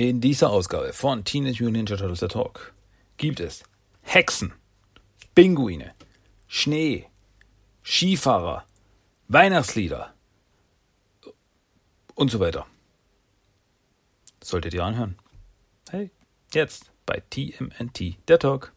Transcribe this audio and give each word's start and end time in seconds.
In 0.00 0.22
dieser 0.22 0.48
Ausgabe 0.48 0.94
von 0.94 1.24
Teenage 1.24 1.62
Mutant 1.62 1.76
Ninja 1.76 1.96
Turtles 1.98 2.20
The 2.20 2.28
Talk 2.28 2.72
gibt 3.18 3.38
es 3.38 3.64
Hexen, 4.00 4.54
Pinguine, 5.34 5.92
Schnee, 6.46 7.04
Skifahrer, 7.84 8.64
Weihnachtslieder 9.28 10.14
und 12.14 12.30
so 12.30 12.40
weiter. 12.40 12.66
Solltet 14.42 14.72
ihr 14.72 14.84
anhören. 14.84 15.18
Hey, 15.90 16.10
jetzt 16.54 16.92
bei 17.04 17.22
TMNT 17.28 18.26
der 18.26 18.38
Talk. 18.38 18.72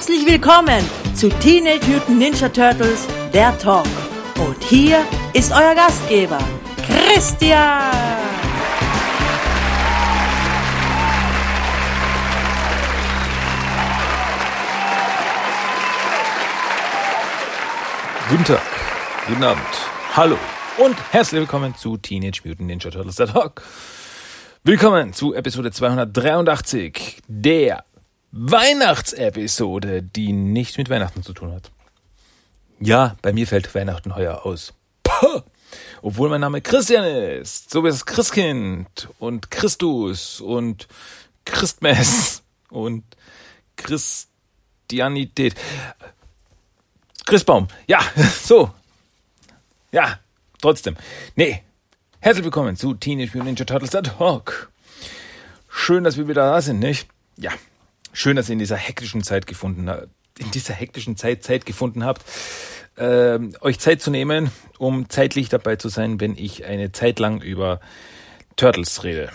Herzlich 0.00 0.26
willkommen 0.26 0.82
zu 1.14 1.28
Teenage 1.28 1.86
Mutant 1.86 2.18
Ninja 2.18 2.48
Turtles, 2.48 3.06
der 3.34 3.56
Talk. 3.58 3.84
Und 4.38 4.64
hier 4.64 5.04
ist 5.34 5.52
euer 5.52 5.74
Gastgeber, 5.74 6.38
Christian. 6.86 7.82
Guten 18.30 18.44
Tag, 18.44 18.62
guten 19.28 19.44
Abend, 19.44 19.60
hallo 20.16 20.38
und 20.78 20.96
herzlich 21.12 21.42
willkommen 21.42 21.76
zu 21.76 21.98
Teenage 21.98 22.40
Mutant 22.46 22.68
Ninja 22.68 22.90
Turtles 22.90 23.16
der 23.16 23.26
Talk. 23.26 23.60
Willkommen 24.64 25.12
zu 25.12 25.34
Episode 25.34 25.70
283 25.70 27.18
der 27.28 27.84
Weihnachtsepisode, 28.32 30.02
die 30.02 30.32
nichts 30.32 30.78
mit 30.78 30.88
Weihnachten 30.88 31.22
zu 31.22 31.32
tun 31.32 31.52
hat. 31.52 31.70
Ja, 32.78 33.16
bei 33.22 33.32
mir 33.32 33.46
fällt 33.46 33.74
Weihnachten 33.74 34.14
heuer 34.14 34.46
aus. 34.46 34.72
Puh. 35.02 35.42
Obwohl 36.02 36.28
mein 36.28 36.40
Name 36.40 36.60
Christian 36.60 37.04
ist, 37.04 37.70
so 37.70 37.84
wie 37.84 37.88
das 37.88 38.06
Christkind 38.06 39.08
und 39.18 39.50
Christus 39.50 40.40
und 40.40 40.88
Christmess 41.44 42.42
und 42.70 43.04
Christianität. 43.76 45.54
Christbaum, 47.26 47.68
ja, 47.86 48.00
so. 48.42 48.70
Ja, 49.92 50.18
trotzdem. 50.60 50.96
Nee, 51.34 51.62
herzlich 52.20 52.44
willkommen 52.44 52.76
zu 52.76 52.94
Teenage 52.94 53.30
Mutant 53.36 53.58
Ninja 53.58 53.64
Turtles 53.64 53.90
Talk. 53.90 54.70
Schön, 55.68 56.04
dass 56.04 56.16
wir 56.16 56.28
wieder 56.28 56.42
da 56.50 56.60
sind, 56.60 56.78
nicht? 56.78 57.08
Ja, 57.36 57.52
schön, 58.12 58.36
dass 58.36 58.48
ihr 58.48 58.54
in 58.54 58.58
dieser 58.58 58.76
hektischen 58.76 59.22
Zeit 59.22 59.46
gefunden 59.46 59.88
habt, 59.88 60.08
in 60.38 60.50
dieser 60.50 60.74
hektischen 60.74 61.16
Zeit 61.16 61.42
Zeit 61.42 61.66
gefunden 61.66 62.04
habt, 62.04 62.24
äh, 62.96 63.38
euch 63.60 63.78
Zeit 63.78 64.02
zu 64.02 64.10
nehmen, 64.10 64.50
um 64.78 65.08
zeitlich 65.08 65.48
dabei 65.48 65.76
zu 65.76 65.88
sein, 65.88 66.20
wenn 66.20 66.36
ich 66.36 66.64
eine 66.64 66.92
Zeit 66.92 67.18
lang 67.18 67.40
über 67.42 67.80
Turtles 68.56 69.04
rede. 69.04 69.30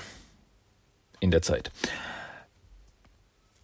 In 1.19 1.31
der 1.31 1.41
Zeit. 1.41 1.71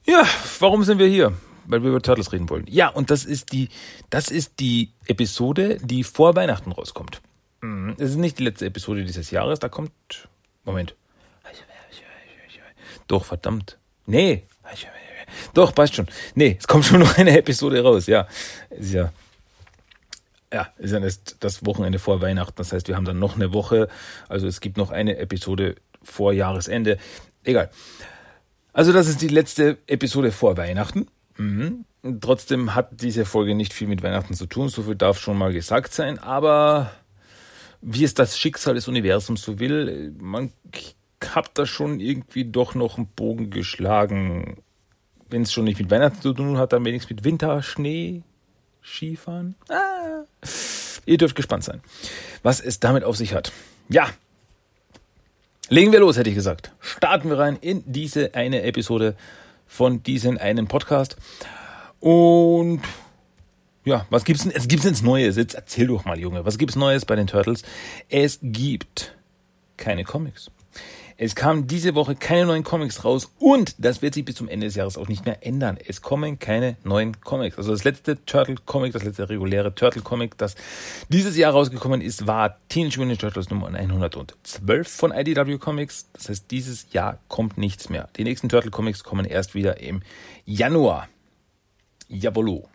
Ja, 0.05 0.25
warum 0.59 0.83
sind 0.83 0.97
wir 0.97 1.07
hier? 1.07 1.33
Weil 1.65 1.83
wir 1.83 1.89
über 1.89 2.01
Turtles 2.01 2.31
reden 2.31 2.49
wollen. 2.49 2.65
Ja, 2.67 2.87
und 2.87 3.11
das 3.11 3.23
ist 3.23 3.51
die, 3.51 3.69
das 4.09 4.29
ist 4.29 4.59
die 4.59 4.91
Episode, 5.05 5.77
die 5.83 6.03
vor 6.03 6.35
Weihnachten 6.35 6.71
rauskommt. 6.71 7.21
Mhm, 7.61 7.95
es 7.99 8.11
ist 8.11 8.15
nicht 8.17 8.39
die 8.39 8.43
letzte 8.43 8.65
Episode 8.65 9.05
dieses 9.05 9.29
Jahres, 9.29 9.59
da 9.59 9.69
kommt, 9.69 9.91
Moment. 10.63 10.95
Doch, 13.07 13.25
verdammt. 13.25 13.77
Nee. 14.05 14.43
Doch, 15.53 15.73
passt 15.73 15.95
schon. 15.95 16.07
Nee, 16.35 16.57
es 16.59 16.67
kommt 16.67 16.85
schon 16.85 16.99
noch 16.99 17.17
eine 17.17 17.37
Episode 17.37 17.81
raus, 17.81 18.07
ja. 18.07 18.27
Ist 18.69 18.93
ja, 18.93 19.11
ja, 20.53 20.67
ist 20.77 20.91
ja 20.91 20.99
das, 20.99 21.21
das 21.39 21.65
Wochenende 21.65 21.99
vor 21.99 22.21
Weihnachten. 22.21 22.55
Das 22.57 22.73
heißt, 22.73 22.87
wir 22.87 22.95
haben 22.95 23.05
dann 23.05 23.19
noch 23.19 23.35
eine 23.35 23.53
Woche. 23.53 23.87
Also 24.27 24.47
es 24.47 24.59
gibt 24.59 24.77
noch 24.77 24.91
eine 24.91 25.17
Episode 25.17 25.75
vor 26.03 26.33
Jahresende. 26.33 26.97
Egal. 27.43 27.69
Also 28.73 28.93
das 28.93 29.07
ist 29.07 29.21
die 29.21 29.27
letzte 29.27 29.77
Episode 29.87 30.31
vor 30.31 30.57
Weihnachten. 30.57 31.07
Mhm. 31.37 31.85
Trotzdem 32.19 32.73
hat 32.75 33.01
diese 33.01 33.25
Folge 33.25 33.55
nicht 33.55 33.73
viel 33.73 33.87
mit 33.87 34.03
Weihnachten 34.03 34.33
zu 34.33 34.45
tun. 34.45 34.69
So 34.69 34.83
viel 34.83 34.95
darf 34.95 35.19
schon 35.19 35.37
mal 35.37 35.53
gesagt 35.53 35.93
sein. 35.93 36.19
Aber 36.19 36.91
wie 37.81 38.03
es 38.03 38.13
das 38.13 38.37
Schicksal 38.37 38.75
des 38.75 38.87
Universums 38.87 39.41
so 39.41 39.59
will, 39.59 40.13
man 40.19 40.51
hat 41.29 41.51
da 41.53 41.65
schon 41.65 41.99
irgendwie 41.99 42.45
doch 42.45 42.75
noch 42.75 42.97
einen 42.97 43.07
Bogen 43.07 43.49
geschlagen. 43.49 44.57
Wenn 45.31 45.43
es 45.43 45.53
schon 45.53 45.63
nicht 45.63 45.79
mit 45.79 45.89
Weihnachten 45.89 46.21
zu 46.21 46.33
tun 46.33 46.57
hat, 46.57 46.73
dann 46.73 46.83
wenigstens 46.83 47.15
mit 47.15 47.23
Winter, 47.23 47.63
Schnee, 47.63 48.21
Skifahren. 48.83 49.55
Ah. 49.69 50.25
Ihr 51.05 51.17
dürft 51.17 51.35
gespannt 51.35 51.63
sein, 51.63 51.81
was 52.43 52.59
es 52.59 52.79
damit 52.79 53.03
auf 53.05 53.15
sich 53.15 53.33
hat. 53.33 53.51
Ja, 53.89 54.09
legen 55.69 55.91
wir 55.93 56.01
los, 56.01 56.17
hätte 56.17 56.29
ich 56.29 56.35
gesagt. 56.35 56.73
Starten 56.81 57.29
wir 57.29 57.39
rein 57.39 57.57
in 57.59 57.81
diese 57.85 58.35
eine 58.35 58.63
Episode 58.63 59.15
von 59.65 60.03
diesem 60.03 60.37
einen 60.37 60.67
Podcast. 60.67 61.15
Und 62.01 62.81
ja, 63.85 64.05
was 64.09 64.25
gibt's 64.25 64.43
denn? 64.43 64.51
Es 64.51 64.67
gibt's 64.67 64.85
ins 64.85 65.01
Neues. 65.01 65.37
Jetzt 65.37 65.55
erzähl 65.55 65.87
doch 65.87 66.03
mal, 66.03 66.19
Junge. 66.19 66.45
Was 66.45 66.57
gibt's 66.57 66.75
Neues 66.75 67.05
bei 67.05 67.15
den 67.15 67.27
Turtles? 67.27 67.63
Es 68.09 68.37
gibt 68.41 69.15
keine 69.77 70.03
Comics. 70.03 70.51
Es 71.23 71.35
kamen 71.35 71.67
diese 71.67 71.93
Woche 71.93 72.15
keine 72.15 72.47
neuen 72.47 72.63
Comics 72.63 73.05
raus 73.05 73.31
und 73.37 73.75
das 73.77 74.01
wird 74.01 74.15
sich 74.15 74.25
bis 74.25 74.33
zum 74.37 74.49
Ende 74.49 74.65
des 74.65 74.73
Jahres 74.73 74.97
auch 74.97 75.07
nicht 75.07 75.23
mehr 75.23 75.45
ändern. 75.45 75.77
Es 75.77 76.01
kommen 76.01 76.39
keine 76.39 76.77
neuen 76.83 77.21
Comics. 77.21 77.59
Also 77.59 77.73
das 77.73 77.83
letzte 77.83 78.25
Turtle 78.25 78.55
Comic, 78.65 78.93
das 78.93 79.03
letzte 79.03 79.29
reguläre 79.29 79.75
Turtle 79.75 80.01
Comic, 80.01 80.35
das 80.39 80.55
dieses 81.09 81.37
Jahr 81.37 81.51
rausgekommen 81.51 82.01
ist, 82.01 82.25
war 82.25 82.57
Teenage 82.69 82.99
Mutant 82.99 83.21
Turtles 83.21 83.51
Nummer 83.51 83.67
112 83.67 84.87
von 84.87 85.11
IDW 85.11 85.59
Comics. 85.59 86.09
Das 86.13 86.27
heißt, 86.27 86.49
dieses 86.49 86.91
Jahr 86.91 87.19
kommt 87.27 87.55
nichts 87.55 87.89
mehr. 87.89 88.09
Die 88.17 88.23
nächsten 88.23 88.49
Turtle 88.49 88.71
Comics 88.71 89.03
kommen 89.03 89.25
erst 89.25 89.53
wieder 89.53 89.79
im 89.79 90.01
Januar. 90.45 91.07
Jawollo. 92.07 92.67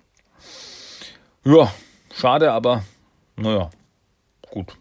Ja, 1.43 1.75
schade, 2.15 2.53
aber 2.53 2.85
naja, 3.35 3.71
gut. 4.53 4.77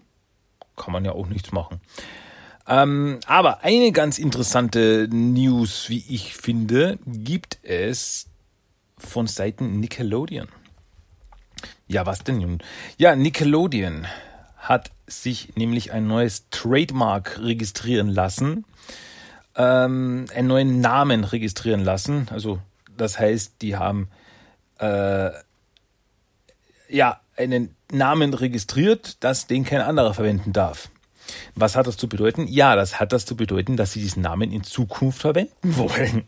Kann 0.76 0.94
man 0.94 1.04
ja 1.04 1.14
auch 1.14 1.26
nichts 1.26 1.52
machen. 1.52 1.82
Ähm, 2.68 3.20
aber 3.28 3.64
eine 3.64 3.92
ganz 3.92 4.18
interessante 4.18 5.08
News, 5.12 5.90
wie 5.90 6.04
ich 6.10 6.36
finde, 6.36 6.98
gibt 7.06 7.60
es 7.64 8.28
von 8.98 9.28
Seiten 9.28 9.80
Nickelodeon. 9.80 10.48
Ja, 11.88 12.06
was 12.06 12.24
denn 12.24 12.40
nun? 12.40 12.60
Ja, 12.98 13.16
Nickelodeon 13.16 14.08
hat 14.58 14.92
sich 15.06 15.56
nämlich 15.56 15.92
ein 15.92 16.08
neues 16.08 16.50
Trademark 16.50 17.40
registrieren 17.40 18.10
lassen, 18.10 18.66
ähm, 19.56 20.26
einen 20.34 20.48
neuen 20.48 20.82
Namen 20.82 21.24
registrieren 21.24 21.82
lassen. 21.82 22.28
Also 22.32 22.60
das 22.98 23.20
heißt, 23.20 23.62
die 23.62 23.76
haben 23.76 24.10
äh, 24.80 25.30
ja 26.90 27.20
einen 27.38 27.76
Namen 27.92 28.34
registriert, 28.34 29.24
dass 29.24 29.46
den 29.46 29.64
kein 29.64 29.82
anderer 29.82 30.16
verwenden 30.16 30.54
darf. 30.54 30.90
Was 31.56 31.76
hat 31.76 31.88
das 31.88 31.98
zu 31.98 32.08
bedeuten? 32.08 32.48
Ja, 32.48 32.76
das 32.76 33.00
hat 33.00 33.14
das 33.14 33.26
zu 33.26 33.36
bedeuten, 33.36 33.78
dass 33.78 33.94
sie 33.94 34.02
diesen 34.02 34.22
Namen 34.22 34.52
in 34.52 34.64
Zukunft 34.64 35.22
verwenden 35.22 35.54
wollen. 35.78 36.26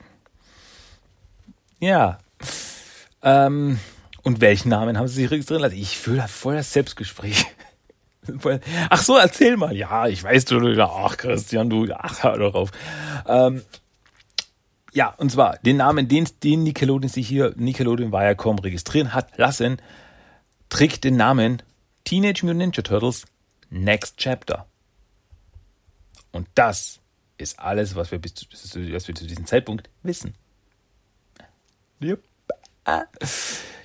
Ja. 1.80 2.20
Ähm, 3.22 3.80
und 4.24 4.42
welchen 4.42 4.70
Namen 4.70 4.98
haben 4.98 5.08
sie 5.08 5.22
sich 5.22 5.32
registrieren 5.32 5.62
lassen? 5.62 5.78
Ich 5.78 5.98
fühle 5.98 6.28
voll 6.28 6.56
das 6.56 6.74
Selbstgespräch. 6.74 7.46
Ach 8.90 9.02
so, 9.02 9.18
erzähl 9.18 9.58
mal. 9.58 9.76
Ja, 9.76 10.08
ich 10.08 10.24
weiß 10.24 10.46
du. 10.46 10.60
Ach, 10.82 11.18
Christian, 11.18 11.70
du. 11.70 11.88
Ach, 11.94 12.24
hör 12.24 12.38
doch 12.38 12.56
auf. 12.56 12.72
Ähm, 13.26 13.64
ja, 14.94 15.14
und 15.18 15.32
zwar 15.32 15.58
den 15.60 15.78
Namen, 15.78 16.08
den, 16.08 16.28
den 16.44 16.64
Nickelodeon 16.64 17.10
sich 17.10 17.28
hier, 17.28 17.54
Nickelodeon 17.56 18.12
Viacom 18.12 18.60
registrieren 18.60 19.14
hat 19.14 19.38
lassen, 19.38 19.78
trägt 20.70 21.04
den 21.04 21.18
Namen 21.18 21.62
Teenage 22.04 22.46
Mutant 22.46 22.58
Ninja 22.58 22.82
Turtles 22.82 23.26
Next 23.70 24.18
Chapter. 24.18 24.66
Und 26.38 26.48
das 26.54 27.00
ist 27.40 27.60
alles, 27.60 27.96
was 27.96 28.12
wir, 28.12 28.20
bis 28.20 28.36
zu, 28.36 28.46
was 28.94 29.08
wir 29.08 29.16
zu 29.16 29.26
diesem 29.26 29.48
Zeitpunkt 29.48 29.90
wissen. 30.04 30.36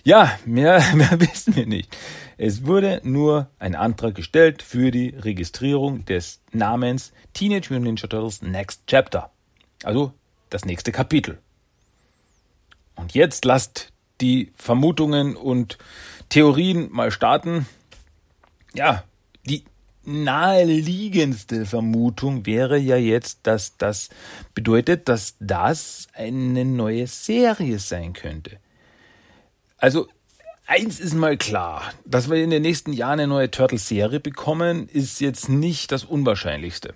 Ja, 0.04 0.38
mehr, 0.44 0.84
mehr 0.94 1.19
wissen 1.19 1.56
wir 1.56 1.64
nicht. 1.64 1.96
Es 2.37 2.66
wurde 2.66 3.00
nur 3.04 3.49
ein 3.58 3.75
Antrag 3.75 4.14
gestellt 4.14 4.62
für 4.62 4.90
die 4.90 5.08
Registrierung 5.08 6.04
des 6.04 6.43
Namens 6.52 7.14
Teenage 7.32 7.70
Mutant 7.70 7.84
Ninja 7.84 8.06
Turtles 8.06 8.43
Next 8.43 8.82
Chapter. 8.87 9.31
Also 9.82 10.12
das 10.50 10.66
nächste 10.66 10.93
Kapitel. 10.93 11.38
Und 12.96 13.14
jetzt 13.14 13.46
lasst 13.46 13.94
die 14.20 14.52
Vermutungen 14.56 15.37
und 15.37 15.78
Theorien 16.28 16.93
mal 16.93 17.12
starten. 17.12 17.66
Ja, 18.75 19.05
naheliegendste 20.04 21.66
Vermutung 21.66 22.46
wäre 22.46 22.78
ja 22.78 22.96
jetzt, 22.96 23.40
dass 23.44 23.76
das 23.76 24.08
bedeutet, 24.54 25.08
dass 25.08 25.37
das 25.40 26.08
eine 26.14 26.64
neue 26.64 27.06
Serie 27.06 27.78
sein 27.78 28.12
könnte. 28.12 28.58
Also 29.78 30.08
eins 30.66 31.00
ist 31.00 31.14
mal 31.14 31.37
klar, 31.37 31.93
dass 32.04 32.31
wir 32.31 32.43
in 32.43 32.50
den 32.50 32.62
nächsten 32.62 32.93
Jahren 32.93 33.20
eine 33.20 33.26
neue 33.26 33.50
Turtle-Serie 33.50 34.20
bekommen, 34.20 34.88
ist 34.88 35.20
jetzt 35.20 35.49
nicht 35.49 35.93
das 35.93 36.05
Unwahrscheinlichste. 36.05 36.94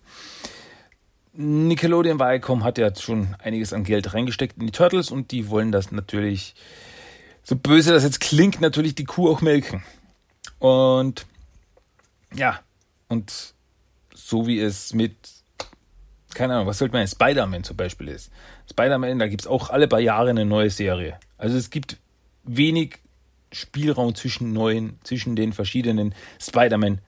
Nickelodeon 1.32 2.18
Viacom 2.18 2.64
hat 2.64 2.78
ja 2.78 2.94
schon 2.94 3.36
einiges 3.38 3.72
an 3.72 3.84
Geld 3.84 4.14
reingesteckt 4.14 4.56
in 4.58 4.66
die 4.66 4.72
Turtles 4.72 5.10
und 5.10 5.30
die 5.32 5.48
wollen 5.48 5.70
das 5.70 5.92
natürlich, 5.92 6.54
so 7.42 7.56
böse 7.56 7.92
das 7.92 8.04
jetzt 8.04 8.20
klingt, 8.20 8.60
natürlich 8.60 8.94
die 8.94 9.04
Kuh 9.04 9.30
auch 9.30 9.42
melken. 9.42 9.82
Und 10.58 11.26
ja, 12.34 12.60
und 13.08 13.54
so 14.14 14.46
wie 14.46 14.60
es 14.60 14.94
mit, 14.94 15.14
keine 16.34 16.54
Ahnung, 16.54 16.66
was 16.66 16.78
sollte 16.78 16.94
man, 16.94 17.06
Spider-Man 17.06 17.64
zum 17.64 17.76
Beispiel 17.76 18.08
ist. 18.08 18.30
Spider-Man, 18.70 19.18
da 19.18 19.28
gibt 19.28 19.42
es 19.42 19.46
auch 19.46 19.70
alle 19.70 19.88
paar 19.88 20.00
Jahre 20.00 20.30
eine 20.30 20.44
neue 20.44 20.70
Serie. 20.70 21.18
Also 21.38 21.56
es 21.56 21.70
gibt 21.70 21.98
wenig 22.44 22.98
Spielraum 23.52 24.14
zwischen 24.14 24.52
neuen, 24.52 24.98
zwischen 25.04 25.36
den 25.36 25.52
verschiedenen 25.52 26.14
Spider-Man 26.40 27.00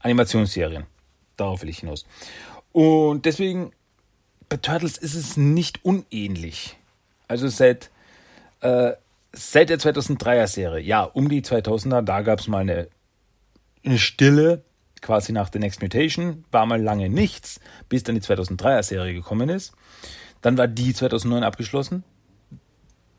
Animationsserien. 0.00 0.84
Darauf 1.36 1.62
will 1.62 1.68
ich 1.68 1.78
hinaus. 1.78 2.04
Und 2.72 3.24
deswegen, 3.24 3.72
bei 4.48 4.56
Turtles 4.56 4.98
ist 4.98 5.14
es 5.14 5.36
nicht 5.36 5.84
unähnlich. 5.84 6.76
Also 7.28 7.48
seit, 7.48 7.90
äh, 8.60 8.92
seit 9.32 9.70
der 9.70 9.78
2003er 9.78 10.46
Serie, 10.46 10.84
ja, 10.84 11.04
um 11.04 11.28
die 11.28 11.42
2000er, 11.42 12.02
da 12.02 12.22
gab 12.22 12.40
es 12.40 12.48
mal 12.48 12.58
eine, 12.58 12.88
eine 13.84 13.98
Stille, 13.98 14.62
quasi 15.02 15.32
nach 15.32 15.50
The 15.52 15.58
Next 15.58 15.82
Mutation, 15.82 16.44
war 16.50 16.64
mal 16.64 16.80
lange 16.80 17.10
nichts, 17.10 17.60
bis 17.88 18.04
dann 18.04 18.14
die 18.14 18.22
2003er 18.22 18.82
Serie 18.82 19.12
gekommen 19.12 19.48
ist. 19.50 19.72
Dann 20.40 20.56
war 20.56 20.68
die 20.68 20.94
2009 20.94 21.42
abgeschlossen. 21.42 22.04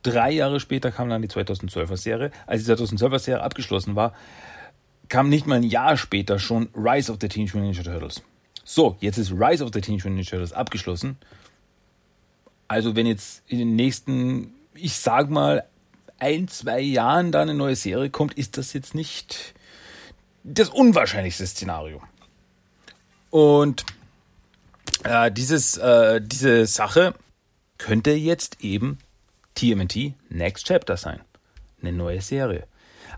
Drei 0.01 0.31
Jahre 0.31 0.59
später 0.59 0.91
kam 0.91 1.09
dann 1.09 1.21
die 1.21 1.27
2012er 1.27 1.97
Serie. 1.97 2.31
Als 2.47 2.65
die 2.65 2.71
2012er 2.71 3.19
Serie 3.19 3.44
abgeschlossen 3.44 3.95
war, 3.95 4.13
kam 5.09 5.30
nicht 5.30 5.45
mal 5.45 5.56
ein 5.56 5.63
Jahr 5.63 5.95
später 5.95 6.39
schon 6.39 6.69
Rise 6.75 7.12
of 7.12 7.19
the 7.21 7.27
Teenage 7.27 7.56
Mutant 7.56 7.77
Ninja 7.77 7.83
Turtles. 7.83 8.24
So, 8.65 8.97
jetzt 9.00 9.18
ist 9.18 9.31
Rise 9.31 9.63
of 9.63 9.71
the 9.74 9.81
Teenage 9.81 10.03
Mutant 10.03 10.15
Ninja 10.15 10.30
Turtles 10.31 10.53
abgeschlossen. 10.53 11.18
Also 12.68 12.95
wenn 12.95 13.06
jetzt 13.06 13.44
in 13.47 13.59
den 13.59 13.75
nächsten, 13.75 14.53
ich 14.74 14.95
sag 14.95 15.30
mal, 15.30 15.63
ein, 16.19 16.47
zwei 16.47 16.80
Jahren 16.80 17.31
da 17.31 17.41
eine 17.41 17.53
neue 17.53 17.75
Serie 17.75 18.09
kommt, 18.09 18.33
ist 18.33 18.57
das 18.57 18.74
jetzt 18.74 18.95
nicht 18.95 19.53
das 20.44 20.69
unwahrscheinlichste 20.69 21.48
Szenario. 21.48 22.01
Und 23.30 23.86
äh, 25.04 25.31
dieses, 25.31 25.78
äh, 25.78 26.22
diese 26.22 26.66
Sache 26.66 27.13
könnte 27.78 28.12
jetzt 28.12 28.63
eben 28.63 29.00
TMNT 29.56 30.13
Next 30.30 30.66
Chapter 30.68 30.98
sein. 30.98 31.22
Eine 31.81 31.94
neue 31.94 32.22
Serie. 32.22 32.68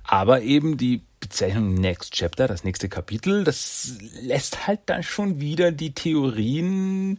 Aber 0.04 0.42
eben 0.42 0.78
die 0.78 1.02
Bezeichnung 1.20 1.74
Next 1.74 2.14
Chapter, 2.14 2.48
das 2.48 2.64
nächste 2.64 2.90
Kapitel, 2.90 3.44
das 3.44 3.96
lässt 4.22 4.68
halt 4.68 4.82
dann 4.86 5.02
schon 5.04 5.40
wieder 5.40 5.72
die 5.72 5.94
Theorien, 5.94 7.18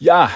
ja, 0.00 0.30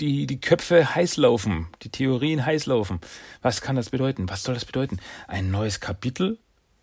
die, 0.00 0.26
die 0.26 0.40
Köpfe 0.40 0.94
heiß 0.94 1.18
laufen, 1.18 1.68
die 1.82 1.90
Theorien 1.90 2.44
heiß 2.44 2.64
laufen. 2.66 3.00
Was 3.42 3.60
kann 3.60 3.76
das 3.76 3.90
bedeuten? 3.90 4.30
Was 4.30 4.42
soll 4.42 4.54
das 4.54 4.64
bedeuten? 4.64 4.98
Ein 5.28 5.50
neues 5.50 5.80
Kapitel 5.80 6.38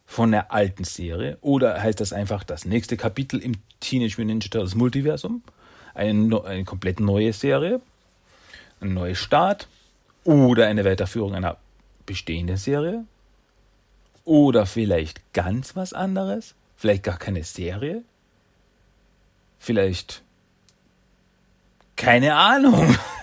von 0.07 0.31
der 0.31 0.51
alten 0.51 0.86
Serie? 0.86 1.38
Oder 1.42 1.83
heißt 1.83 2.00
das 2.00 2.13
einfach 2.13 2.44
das 2.44 2.65
nächste 2.65 2.98
Kapitel 2.98 3.39
im 3.39 3.56
Teenage 3.81 4.15
Mutant 4.18 4.27
Ninja 4.27 4.50
Turtles 4.50 4.74
Multiversum? 4.74 5.44
Eine, 5.94 6.44
eine 6.44 6.63
komplett 6.63 7.00
neue 7.00 7.33
Serie? 7.33 7.81
Ein 8.80 8.94
neuer 8.94 9.15
Start? 9.15 9.68
Oder 10.24 10.68
eine 10.68 10.86
Weiterführung 10.86 11.36
einer 11.36 11.57
bestehenden 12.06 12.57
Serie? 12.57 13.04
Oder 14.24 14.65
vielleicht 14.65 15.33
ganz 15.33 15.75
was 15.75 15.94
anderes? 15.94 16.56
Vielleicht 16.77 17.04
gar 17.04 17.18
keine 17.18 17.44
Serie? 17.44 18.04
Vielleicht 19.59 20.24
keine 21.95 22.36
Ahnung. 22.36 22.95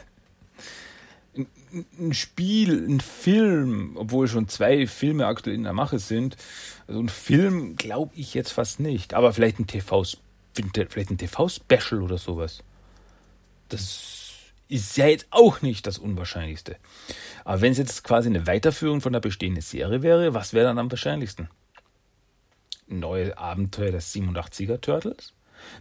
Ein 1.99 2.15
Spiel, 2.15 2.87
ein 2.89 3.01
Film, 3.01 3.97
obwohl 3.97 4.29
schon 4.29 4.49
zwei 4.49 4.87
Filme 4.87 5.27
aktuell 5.27 5.57
in 5.57 5.65
der 5.65 5.73
Mache 5.73 5.99
sind. 5.99 6.37
Also 6.87 7.01
ein 7.01 7.09
Film 7.09 7.77
glaube 7.77 8.13
ich 8.15 8.35
jetzt 8.35 8.53
fast 8.53 8.81
nicht. 8.81 9.15
Aber 9.15 9.33
vielleicht 9.33 9.59
ein 9.59 9.67
TV, 9.67 10.05
vielleicht 10.55 11.11
ein 11.11 11.19
TV-Special 11.19 12.03
oder 12.03 12.19
sowas. 12.19 12.63
Das 13.69 14.15
ist 14.69 14.97
ja 14.97 15.07
jetzt 15.07 15.27
auch 15.31 15.63
nicht 15.63 15.87
das 15.87 15.99
Unwahrscheinlichste. 15.99 16.77
Aber 17.45 17.61
wenn 17.61 17.73
es 17.73 17.79
jetzt 17.79 18.05
quasi 18.05 18.29
eine 18.29 18.47
Weiterführung 18.47 19.01
von 19.01 19.13
der 19.13 19.21
bestehenden 19.21 19.63
Serie 19.63 20.03
wäre, 20.03 20.35
was 20.35 20.53
wäre 20.53 20.67
dann 20.67 20.79
am 20.79 20.91
wahrscheinlichsten? 20.91 21.49
Neue 22.87 23.37
Abenteuer 23.37 23.91
der 23.91 24.03
87er 24.03 24.81
Turtles? 24.81 25.33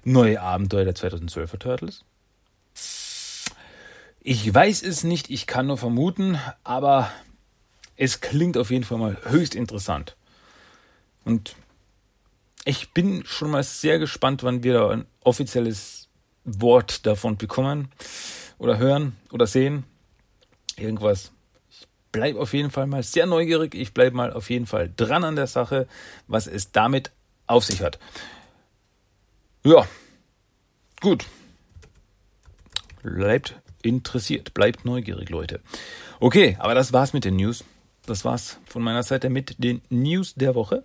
Neue 0.04 0.42
Abenteuer 0.42 0.86
der 0.86 0.96
2012er 0.96 1.60
Turtles? 1.60 2.06
Ich 4.26 4.54
weiß 4.54 4.84
es 4.84 5.04
nicht, 5.04 5.30
ich 5.30 5.48
kann 5.48 5.68
nur 5.68 5.78
vermuten, 5.78 6.40
aber 6.64 7.12
es 7.98 8.22
klingt 8.22 8.58
auf 8.58 8.72
jeden 8.72 8.86
Fall 8.86 8.98
mal 8.98 9.18
höchst 9.26 9.54
interessant. 9.54 10.16
Und 11.26 11.58
ich 12.64 12.94
bin 12.94 13.26
schon 13.26 13.52
mal 13.52 13.64
sehr 13.64 14.00
gespannt, 14.00 14.42
wann 14.44 14.64
wir 14.64 14.90
ein 14.90 15.06
offizielles 15.26 16.08
Wort 16.46 17.06
davon 17.06 17.36
bekommen 17.36 17.90
oder 18.58 18.78
hören 18.78 19.18
oder 19.30 19.46
sehen. 19.46 19.84
Irgendwas. 20.78 21.34
Ich 21.70 21.86
bleibe 22.14 22.40
auf 22.40 22.54
jeden 22.54 22.72
Fall 22.72 22.88
mal 22.88 23.04
sehr 23.04 23.26
neugierig. 23.26 23.76
Ich 23.76 23.94
bleibe 23.94 24.16
mal 24.16 24.32
auf 24.32 24.50
jeden 24.50 24.68
Fall 24.68 24.90
dran 24.96 25.26
an 25.26 25.36
der 25.36 25.48
Sache, 25.48 25.86
was 26.28 26.48
es 26.48 26.72
damit 26.72 27.12
auf 27.46 27.66
sich 27.66 27.82
hat. 27.82 28.00
Ja, 29.66 29.86
gut. 31.02 31.26
Bleibt 33.02 33.62
interessiert, 33.84 34.54
bleibt 34.54 34.86
neugierig, 34.86 35.30
Leute. 35.30 35.62
Okay, 36.20 36.58
aber 36.60 36.74
das 36.74 36.94
war's 36.94 37.14
mit 37.14 37.26
den 37.26 37.36
News. 37.36 37.64
Das 38.06 38.26
war's 38.26 38.60
von 38.66 38.82
meiner 38.82 39.04
Seite 39.04 39.30
mit 39.30 39.64
den 39.64 39.82
News 39.90 40.36
der 40.36 40.56
Woche. 40.56 40.84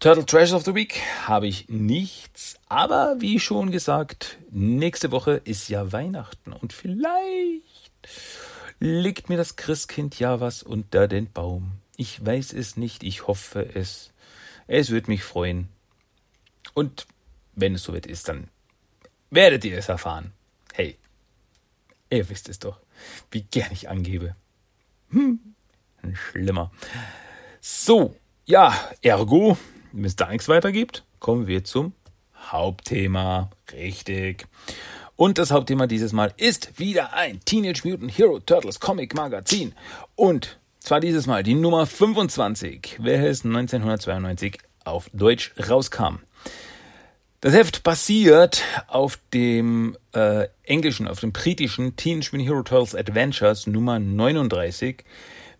Turtle 0.00 0.24
Treasure 0.24 0.56
of 0.56 0.64
the 0.64 0.74
Week 0.74 1.00
habe 1.26 1.48
ich 1.48 1.68
nichts, 1.68 2.56
aber 2.68 3.16
wie 3.18 3.40
schon 3.40 3.72
gesagt, 3.72 4.38
nächste 4.50 5.10
Woche 5.10 5.40
ist 5.44 5.68
ja 5.68 5.90
Weihnachten 5.90 6.52
und 6.52 6.72
vielleicht 6.72 8.08
legt 8.78 9.28
mir 9.28 9.36
das 9.36 9.56
Christkind 9.56 10.18
ja 10.20 10.38
was 10.38 10.62
unter 10.62 11.08
den 11.08 11.32
Baum. 11.32 11.72
Ich 11.96 12.24
weiß 12.24 12.52
es 12.52 12.76
nicht, 12.76 13.02
ich 13.02 13.26
hoffe 13.26 13.74
es. 13.74 14.12
Es 14.68 14.90
wird 14.90 15.08
mich 15.08 15.24
freuen. 15.24 15.68
Und 16.74 17.08
wenn 17.56 17.74
es 17.74 17.82
soweit 17.82 18.06
ist, 18.06 18.28
dann 18.28 18.48
werdet 19.30 19.64
ihr 19.64 19.76
es 19.76 19.88
erfahren. 19.88 20.32
Ihr 22.10 22.28
wisst 22.28 22.48
es 22.48 22.58
doch, 22.58 22.78
wie 23.30 23.42
gern 23.42 23.70
ich 23.72 23.88
angebe. 23.88 24.34
Hm, 25.10 25.40
schlimmer. 26.12 26.70
So, 27.60 28.16
ja, 28.46 28.74
ergo, 29.02 29.58
wenn 29.92 30.04
es 30.04 30.16
da 30.16 30.28
nichts 30.28 30.48
weiter 30.48 30.72
gibt, 30.72 31.04
kommen 31.18 31.46
wir 31.46 31.64
zum 31.64 31.92
Hauptthema. 32.34 33.50
Richtig. 33.72 34.46
Und 35.16 35.38
das 35.38 35.50
Hauptthema 35.50 35.86
dieses 35.86 36.12
Mal 36.12 36.32
ist 36.36 36.78
wieder 36.78 37.12
ein 37.12 37.40
Teenage 37.44 37.86
Mutant 37.86 38.16
Hero 38.16 38.38
Turtles 38.38 38.80
Comic 38.80 39.14
Magazin. 39.14 39.74
Und 40.14 40.58
zwar 40.78 41.00
dieses 41.00 41.26
Mal 41.26 41.42
die 41.42 41.54
Nummer 41.54 41.86
25, 41.86 42.98
welches 43.00 43.44
1992 43.44 44.58
auf 44.84 45.10
Deutsch 45.12 45.52
rauskam. 45.68 46.20
Das 47.40 47.54
Heft 47.54 47.84
basiert 47.84 48.64
auf 48.88 49.16
dem 49.32 49.96
äh, 50.12 50.48
englischen, 50.64 51.06
auf 51.06 51.20
dem 51.20 51.30
britischen 51.30 51.94
Teenage 51.94 52.30
Mutant 52.32 52.48
Hero 52.48 52.62
Turtles 52.64 52.96
Adventures 52.96 53.68
Nummer 53.68 54.00
39, 54.00 55.04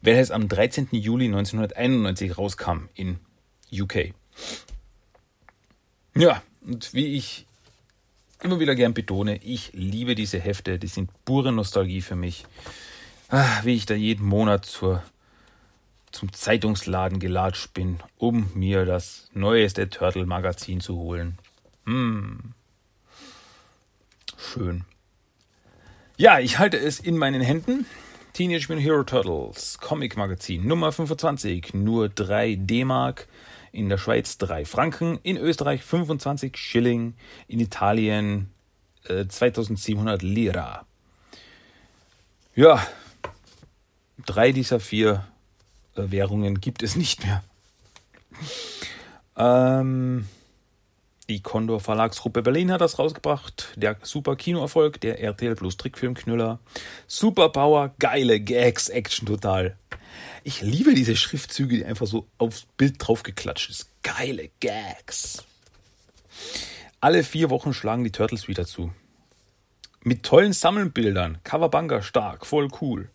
welches 0.00 0.32
am 0.32 0.49
13. 0.49 0.88
Juli 0.90 1.26
1991 1.26 2.37
rauskam 2.37 2.88
in 2.94 3.20
UK. 3.73 4.12
Ja, 6.16 6.42
und 6.66 6.92
wie 6.94 7.16
ich 7.16 7.47
immer 8.42 8.58
wieder 8.58 8.75
gern 8.75 8.92
betone, 8.92 9.37
ich 9.44 9.70
liebe 9.73 10.16
diese 10.16 10.40
Hefte, 10.40 10.80
die 10.80 10.88
sind 10.88 11.11
pure 11.25 11.52
Nostalgie 11.52 12.00
für 12.00 12.16
mich. 12.16 12.44
Ah, 13.28 13.61
wie 13.62 13.76
ich 13.76 13.87
da 13.87 13.94
jeden 13.94 14.26
Monat 14.26 14.64
zur, 14.64 15.04
zum 16.11 16.32
Zeitungsladen 16.32 17.20
gelatscht 17.20 17.73
bin, 17.73 18.00
um 18.16 18.50
mir 18.54 18.85
das 18.85 19.28
neueste 19.32 19.88
Turtle-Magazin 19.88 20.80
zu 20.80 20.97
holen. 20.97 21.38
Hm. 21.88 22.52
Schön. 24.37 24.85
Ja, 26.18 26.38
ich 26.38 26.59
halte 26.59 26.76
es 26.76 27.00
in 27.00 27.16
meinen 27.16 27.40
Händen. 27.40 27.87
Teenage 28.35 28.66
Mutant 28.68 28.83
Hero 28.83 29.04
Turtles 29.04 29.78
Comic 29.78 30.18
Magazin 30.18 30.66
Nummer 30.66 30.92
25, 30.92 31.73
nur 31.73 32.11
3 32.11 32.57
D-Mark 32.57 33.26
in 33.73 33.88
der 33.88 33.97
Schweiz 33.97 34.37
3 34.37 34.66
Franken, 34.66 35.18
in 35.23 35.38
Österreich 35.38 35.83
25 35.83 36.59
Schilling, 36.59 37.14
in 37.47 37.59
Italien 37.59 38.50
äh, 39.04 39.26
2700 39.26 40.21
Lira. 40.21 40.85
Ja, 42.54 42.87
drei 44.26 44.52
dieser 44.52 44.78
vier 44.78 45.26
äh, 45.97 46.02
Währungen 46.11 46.61
gibt 46.61 46.83
es 46.83 46.97
nicht 46.97 47.25
mehr. 47.25 47.42
Ähm, 49.38 50.28
die 51.28 51.42
Condor 51.42 51.80
Verlagsgruppe 51.80 52.42
Berlin 52.42 52.73
hat 52.73 52.80
das 52.80 52.99
rausgebracht. 52.99 53.68
Der 53.76 53.97
super 54.02 54.37
Kinoerfolg, 54.37 55.00
der 55.00 55.20
RTL 55.20 55.54
Plus 55.54 55.76
Trickfilmknüller. 55.76 56.58
Super 57.06 57.50
Power, 57.50 57.94
geile 57.99 58.40
Gags, 58.40 58.88
Action 58.88 59.26
total. 59.26 59.76
Ich 60.42 60.62
liebe 60.62 60.94
diese 60.94 61.16
Schriftzüge, 61.16 61.76
die 61.76 61.85
einfach 61.85 62.06
so 62.06 62.26
aufs 62.38 62.66
Bild 62.76 62.94
draufgeklatscht 62.99 63.70
ist. 63.70 63.90
Geile 64.02 64.50
Gags. 64.61 65.44
Alle 67.00 67.23
vier 67.23 67.50
Wochen 67.50 67.75
schlagen 67.75 68.04
die 68.04 68.12
Turtles 68.12 68.49
wieder 68.49 68.64
zu. 68.64 68.92
Mit 70.02 70.23
tollen 70.23 70.52
Sammelbildern. 70.52 71.38
Coverbanga 71.44 72.02
stark, 72.02 72.47
voll 72.47 72.68
cool. 72.80 73.11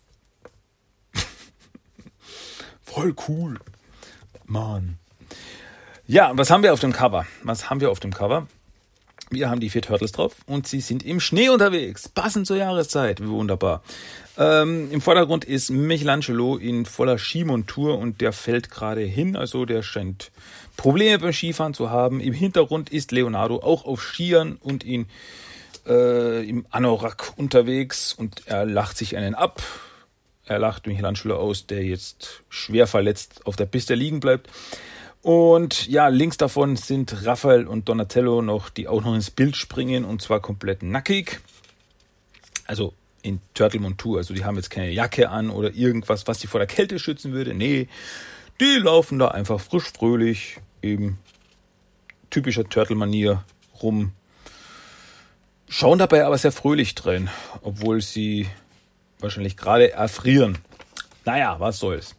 voll 2.80 3.14
cool. 3.28 3.58
Mann. 4.46 4.98
Ja, 6.06 6.32
was 6.34 6.50
haben 6.50 6.62
wir 6.62 6.74
auf 6.74 6.80
dem 6.80 6.92
Cover? 6.92 7.24
Was 7.44 7.70
haben 7.70 7.80
wir 7.80 7.90
auf 7.90 7.98
dem 7.98 8.12
Cover? 8.12 8.46
Wir 9.30 9.48
haben 9.48 9.60
die 9.60 9.70
vier 9.70 9.80
Turtles 9.80 10.12
drauf 10.12 10.36
und 10.44 10.66
sie 10.66 10.80
sind 10.80 11.02
im 11.02 11.18
Schnee 11.18 11.48
unterwegs. 11.48 12.10
Passend 12.10 12.46
zur 12.46 12.58
Jahreszeit. 12.58 13.26
Wunderbar. 13.26 13.82
Ähm, 14.36 14.90
Im 14.92 15.00
Vordergrund 15.00 15.46
ist 15.46 15.70
Michelangelo 15.70 16.58
in 16.58 16.84
voller 16.84 17.16
Skimontur 17.16 17.96
und 17.96 18.20
der 18.20 18.34
fällt 18.34 18.70
gerade 18.70 19.00
hin. 19.00 19.34
Also 19.34 19.64
der 19.64 19.82
scheint 19.82 20.30
Probleme 20.76 21.20
beim 21.20 21.32
Skifahren 21.32 21.72
zu 21.72 21.88
haben. 21.88 22.20
Im 22.20 22.34
Hintergrund 22.34 22.90
ist 22.90 23.10
Leonardo 23.10 23.60
auch 23.60 23.86
auf 23.86 24.02
Skiern 24.02 24.58
und 24.60 24.84
in, 24.84 25.06
äh, 25.86 26.46
im 26.46 26.66
Anorak 26.70 27.32
unterwegs 27.36 28.12
und 28.12 28.42
er 28.44 28.66
lacht 28.66 28.98
sich 28.98 29.16
einen 29.16 29.34
ab. 29.34 29.62
Er 30.44 30.58
lacht 30.58 30.86
Michelangelo 30.86 31.38
aus, 31.38 31.66
der 31.66 31.82
jetzt 31.82 32.42
schwer 32.50 32.86
verletzt 32.86 33.46
auf 33.46 33.56
der 33.56 33.64
Piste 33.64 33.94
liegen 33.94 34.20
bleibt. 34.20 34.50
Und 35.24 35.88
ja, 35.88 36.08
links 36.08 36.36
davon 36.36 36.76
sind 36.76 37.24
Raphael 37.24 37.66
und 37.66 37.88
Donatello 37.88 38.42
noch, 38.42 38.68
die 38.68 38.88
auch 38.88 39.02
noch 39.02 39.14
ins 39.14 39.30
Bild 39.30 39.56
springen 39.56 40.04
und 40.04 40.20
zwar 40.20 40.40
komplett 40.40 40.82
nackig. 40.82 41.40
Also 42.66 42.92
in 43.22 43.40
Turtle-Montur. 43.54 44.18
Also 44.18 44.34
die 44.34 44.44
haben 44.44 44.56
jetzt 44.56 44.68
keine 44.68 44.90
Jacke 44.90 45.30
an 45.30 45.48
oder 45.48 45.72
irgendwas, 45.72 46.26
was 46.26 46.40
sie 46.40 46.46
vor 46.46 46.60
der 46.60 46.66
Kälte 46.66 46.98
schützen 46.98 47.32
würde. 47.32 47.54
Nee, 47.54 47.88
die 48.60 48.76
laufen 48.76 49.18
da 49.18 49.28
einfach 49.28 49.58
frisch 49.60 49.90
fröhlich, 49.96 50.58
eben 50.82 51.18
typischer 52.28 52.68
Turtle-Manier 52.68 53.42
rum. 53.82 54.12
Schauen 55.70 55.98
dabei 55.98 56.26
aber 56.26 56.36
sehr 56.36 56.52
fröhlich 56.52 56.94
drin, 56.96 57.30
obwohl 57.62 58.02
sie 58.02 58.46
wahrscheinlich 59.20 59.56
gerade 59.56 59.90
erfrieren. 59.90 60.58
Naja, 61.24 61.58
was 61.60 61.78
soll's. 61.78 62.14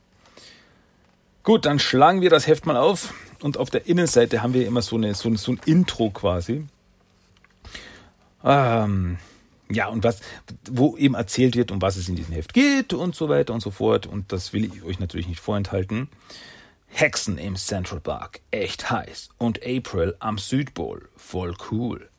Gut, 1.45 1.67
dann 1.67 1.77
schlagen 1.77 2.21
wir 2.21 2.31
das 2.31 2.47
Heft 2.47 2.65
mal 2.65 2.75
auf 2.75 3.13
und 3.39 3.59
auf 3.59 3.69
der 3.69 3.85
Innenseite 3.85 4.41
haben 4.41 4.55
wir 4.55 4.65
immer 4.65 4.81
so, 4.81 4.95
eine, 4.95 5.13
so, 5.13 5.33
so 5.35 5.51
ein 5.51 5.61
Intro 5.67 6.09
quasi. 6.09 6.65
Ähm, 8.43 9.17
ja, 9.69 9.87
und 9.87 10.03
was, 10.03 10.21
wo 10.67 10.97
eben 10.97 11.13
erzählt 11.13 11.55
wird, 11.55 11.69
um 11.69 11.83
was 11.83 11.97
es 11.97 12.09
in 12.09 12.15
diesem 12.15 12.33
Heft 12.33 12.55
geht 12.55 12.93
und 12.93 13.13
so 13.13 13.29
weiter 13.29 13.53
und 13.53 13.61
so 13.61 13.69
fort. 13.69 14.07
Und 14.07 14.31
das 14.31 14.53
will 14.53 14.65
ich 14.65 14.83
euch 14.83 14.99
natürlich 14.99 15.27
nicht 15.27 15.39
vorenthalten. 15.39 16.09
Hexen 16.87 17.37
im 17.37 17.57
Central 17.57 17.99
Park, 17.99 18.39
echt 18.49 18.89
heiß. 18.89 19.29
Und 19.37 19.59
April 19.63 20.15
am 20.17 20.39
Südpol, 20.39 21.09
voll 21.15 21.53
cool. 21.69 22.09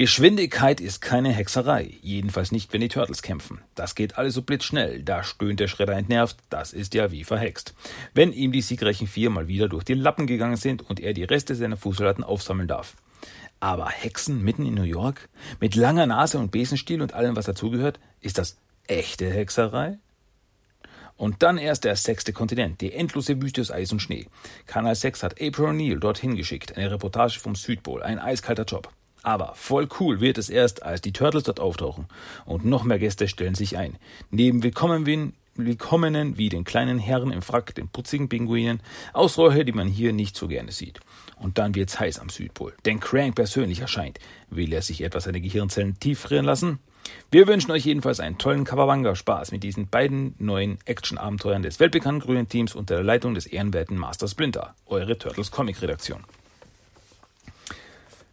Geschwindigkeit 0.00 0.80
ist 0.80 1.02
keine 1.02 1.28
Hexerei, 1.28 1.92
jedenfalls 2.00 2.52
nicht, 2.52 2.72
wenn 2.72 2.80
die 2.80 2.88
Turtles 2.88 3.20
kämpfen. 3.20 3.60
Das 3.74 3.94
geht 3.94 4.16
alles 4.16 4.32
so 4.32 4.40
blitzschnell, 4.40 5.02
da 5.02 5.22
stöhnt 5.22 5.60
der 5.60 5.68
Schredder 5.68 5.92
entnervt, 5.92 6.38
das 6.48 6.72
ist 6.72 6.94
ja 6.94 7.12
wie 7.12 7.22
verhext. 7.22 7.74
Wenn 8.14 8.32
ihm 8.32 8.50
die 8.50 8.62
siegreichen 8.62 9.06
vier 9.06 9.28
mal 9.28 9.46
wieder 9.46 9.68
durch 9.68 9.84
die 9.84 9.92
Lappen 9.92 10.26
gegangen 10.26 10.56
sind 10.56 10.80
und 10.80 11.00
er 11.00 11.12
die 11.12 11.24
Reste 11.24 11.54
seiner 11.54 11.76
Fußsoldaten 11.76 12.24
aufsammeln 12.24 12.66
darf. 12.66 12.96
Aber 13.60 13.90
Hexen 13.90 14.42
mitten 14.42 14.64
in 14.64 14.72
New 14.72 14.84
York? 14.84 15.28
Mit 15.60 15.74
langer 15.74 16.06
Nase 16.06 16.38
und 16.38 16.50
Besenstiel 16.50 17.02
und 17.02 17.12
allem, 17.12 17.36
was 17.36 17.44
dazugehört? 17.44 18.00
Ist 18.22 18.38
das 18.38 18.56
echte 18.86 19.30
Hexerei? 19.30 19.98
Und 21.18 21.42
dann 21.42 21.58
erst 21.58 21.84
der 21.84 21.96
sechste 21.96 22.32
Kontinent, 22.32 22.80
die 22.80 22.94
endlose 22.94 23.42
Wüste 23.42 23.60
aus 23.60 23.70
Eis 23.70 23.92
und 23.92 24.00
Schnee. 24.00 24.28
Kanal 24.64 24.94
6 24.94 25.22
hat 25.22 25.42
April 25.42 25.66
O'Neil 25.66 25.98
dorthin 25.98 26.36
geschickt, 26.36 26.78
eine 26.78 26.90
Reportage 26.90 27.38
vom 27.38 27.54
Südpol, 27.54 28.02
ein 28.02 28.18
eiskalter 28.18 28.64
Job. 28.64 28.90
Aber 29.22 29.54
voll 29.54 29.88
cool 29.98 30.20
wird 30.20 30.38
es 30.38 30.48
erst, 30.48 30.82
als 30.82 31.00
die 31.00 31.12
Turtles 31.12 31.44
dort 31.44 31.60
auftauchen. 31.60 32.06
Und 32.46 32.64
noch 32.64 32.84
mehr 32.84 32.98
Gäste 32.98 33.28
stellen 33.28 33.54
sich 33.54 33.76
ein. 33.76 33.96
Neben 34.30 34.62
Willkommenen, 34.62 35.34
Willkommenen 35.54 36.38
wie 36.38 36.48
den 36.48 36.64
kleinen 36.64 36.98
Herren 36.98 37.30
im 37.30 37.42
Frack, 37.42 37.74
den 37.74 37.88
putzigen 37.88 38.28
Pinguinen, 38.28 38.80
Ausräucher, 39.12 39.64
die 39.64 39.72
man 39.72 39.88
hier 39.88 40.12
nicht 40.12 40.36
so 40.36 40.48
gerne 40.48 40.72
sieht. 40.72 41.00
Und 41.36 41.58
dann 41.58 41.74
wird's 41.74 42.00
heiß 42.00 42.18
am 42.18 42.28
Südpol. 42.28 42.74
Denn 42.84 43.00
Crank 43.00 43.34
persönlich 43.34 43.80
erscheint. 43.80 44.18
Will 44.48 44.72
er 44.72 44.82
sich 44.82 45.02
etwas 45.02 45.24
seine 45.24 45.40
Gehirnzellen 45.40 45.98
tief 46.00 46.20
frieren 46.20 46.46
lassen? 46.46 46.78
Wir 47.30 47.46
wünschen 47.46 47.70
euch 47.70 47.84
jedenfalls 47.84 48.20
einen 48.20 48.38
tollen 48.38 48.64
Kawabanga-Spaß 48.64 49.52
mit 49.52 49.62
diesen 49.62 49.88
beiden 49.88 50.34
neuen 50.38 50.78
Action-Abenteuern 50.84 51.62
des 51.62 51.80
weltbekannten 51.80 52.20
grünen 52.20 52.48
Teams 52.48 52.74
unter 52.74 52.96
der 52.96 53.04
Leitung 53.04 53.34
des 53.34 53.46
ehrenwerten 53.46 53.96
Master 53.96 54.28
Splinter, 54.28 54.74
eure 54.86 55.16
Turtles 55.16 55.50
Comic-Redaktion. 55.50 56.24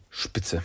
Spitze. 0.10 0.64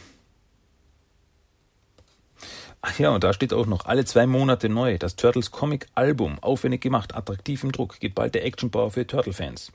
Ach 2.85 2.99
ja, 2.99 3.11
und 3.11 3.23
da 3.23 3.33
steht 3.33 3.55
auch 3.55 3.67
noch 3.67 3.87
alle 3.87 4.05
zwei 4.05 4.27
Monate 4.27 4.69
neu. 4.69 4.99
Das 4.99 5.15
Turtles 5.15 5.53
Comic 5.53 5.87
Album. 5.95 6.39
Aufwendig 6.41 6.81
gemacht, 6.81 7.15
attraktiv 7.15 7.63
im 7.63 7.71
Druck. 7.71 8.01
Gibt 8.01 8.17
bald 8.17 8.35
der 8.35 8.45
Action 8.45 8.73
Power 8.73 8.91
für 8.91 9.07
Turtle-Fans. 9.07 9.71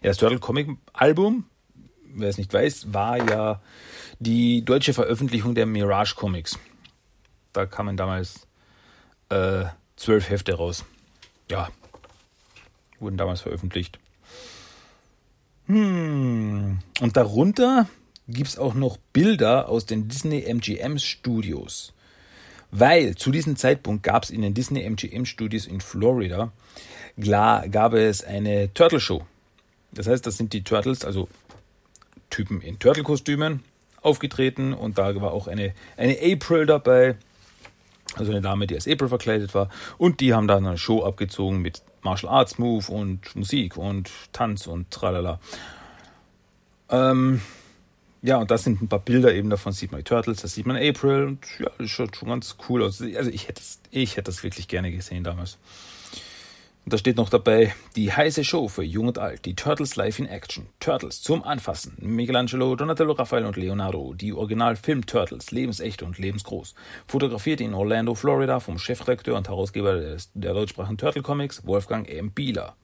Ja, 0.00 0.10
das 0.10 0.16
Turtle 0.16 0.38
Comic 0.38 0.68
Album, 0.92 1.46
wer 2.14 2.28
es 2.28 2.38
nicht 2.38 2.54
weiß, 2.54 2.94
war 2.94 3.18
ja 3.28 3.60
die 4.20 4.64
deutsche 4.64 4.94
Veröffentlichung 4.94 5.56
der 5.56 5.66
Mirage 5.66 6.14
Comics. 6.14 6.56
Da 7.52 7.66
kamen 7.66 7.96
damals 7.96 8.46
äh, 9.28 9.64
zwölf 9.96 10.30
Hefte 10.30 10.54
raus. 10.54 10.84
Ja, 11.50 11.68
wurden 13.00 13.16
damals 13.16 13.40
veröffentlicht. 13.40 13.98
Hm. 15.66 16.78
Und 17.00 17.16
darunter 17.16 17.88
gibt 18.28 18.48
es 18.48 18.58
auch 18.58 18.74
noch 18.74 18.98
Bilder 19.12 19.68
aus 19.68 19.84
den 19.84 20.06
Disney 20.08 20.44
MGM 20.46 20.98
Studios. 20.98 21.92
Weil 22.78 23.14
zu 23.14 23.30
diesem 23.30 23.56
Zeitpunkt 23.56 24.02
gab 24.02 24.24
es 24.24 24.30
in 24.30 24.42
den 24.42 24.52
Disney 24.52 24.82
MGM 24.82 25.24
Studios 25.24 25.66
in 25.66 25.80
Florida, 25.80 26.52
klar, 27.18 27.66
gab 27.70 27.94
es 27.94 28.22
eine 28.22 28.72
Turtle 28.74 29.00
Show. 29.00 29.24
Das 29.92 30.06
heißt, 30.06 30.26
das 30.26 30.36
sind 30.36 30.52
die 30.52 30.62
Turtles, 30.62 31.02
also 31.02 31.26
Typen 32.28 32.60
in 32.60 32.78
Turtle-Kostümen, 32.78 33.62
aufgetreten 34.02 34.74
und 34.74 34.98
da 34.98 35.18
war 35.22 35.32
auch 35.32 35.46
eine, 35.46 35.72
eine 35.96 36.18
April 36.20 36.66
dabei, 36.66 37.16
also 38.14 38.30
eine 38.30 38.42
Dame, 38.42 38.66
die 38.66 38.74
als 38.74 38.86
April 38.86 39.08
verkleidet 39.08 39.54
war 39.54 39.70
und 39.96 40.20
die 40.20 40.34
haben 40.34 40.46
dann 40.46 40.66
eine 40.66 40.76
Show 40.76 41.02
abgezogen 41.02 41.62
mit 41.62 41.82
Martial 42.02 42.30
Arts 42.30 42.58
Move 42.58 42.92
und 42.92 43.34
Musik 43.34 43.78
und 43.78 44.10
Tanz 44.32 44.66
und 44.66 44.90
tralala. 44.90 45.40
Ähm, 46.90 47.40
ja, 48.26 48.38
und 48.38 48.50
das 48.50 48.64
sind 48.64 48.82
ein 48.82 48.88
paar 48.88 48.98
Bilder 48.98 49.32
eben 49.32 49.50
davon, 49.50 49.72
sieht 49.72 49.92
man 49.92 50.00
die 50.00 50.04
Turtles, 50.04 50.42
da 50.42 50.48
sieht 50.48 50.66
man 50.66 50.76
April 50.76 51.24
und 51.24 51.46
ja, 51.60 51.70
das 51.78 51.88
schaut 51.88 52.16
schon 52.16 52.28
ganz 52.28 52.56
cool 52.68 52.82
aus. 52.82 53.00
Also 53.00 53.30
ich 53.30 53.46
hätte 53.46 53.62
ich 53.92 54.16
hätte 54.16 54.24
das 54.24 54.42
wirklich 54.42 54.66
gerne 54.66 54.90
gesehen 54.90 55.22
damals. 55.22 55.58
Und 56.84 56.92
da 56.92 56.98
steht 56.98 57.16
noch 57.16 57.30
dabei, 57.30 57.72
die 57.94 58.12
heiße 58.12 58.42
Show 58.42 58.66
für 58.66 58.82
Jung 58.82 59.06
und 59.06 59.18
Alt, 59.18 59.44
die 59.44 59.54
Turtles 59.54 59.94
Live 59.94 60.18
in 60.18 60.26
Action. 60.26 60.66
Turtles 60.80 61.22
zum 61.22 61.44
Anfassen. 61.44 61.96
Michelangelo, 62.00 62.74
Donatello, 62.74 63.12
Raphael 63.12 63.44
und 63.44 63.56
Leonardo, 63.56 64.14
die 64.14 64.32
Original-Film 64.32 65.06
Turtles, 65.06 65.52
lebensecht 65.52 66.02
und 66.02 66.18
lebensgroß. 66.18 66.74
Fotografiert 67.06 67.60
in 67.60 67.74
Orlando, 67.74 68.16
Florida 68.16 68.58
vom 68.58 68.78
Chefredakteur 68.78 69.36
und 69.36 69.48
Herausgeber 69.48 70.16
der 70.34 70.54
deutschsprachigen 70.54 70.98
Turtle 70.98 71.22
Comics, 71.22 71.64
Wolfgang 71.64 72.08
M. 72.08 72.32
Bieler. 72.32 72.74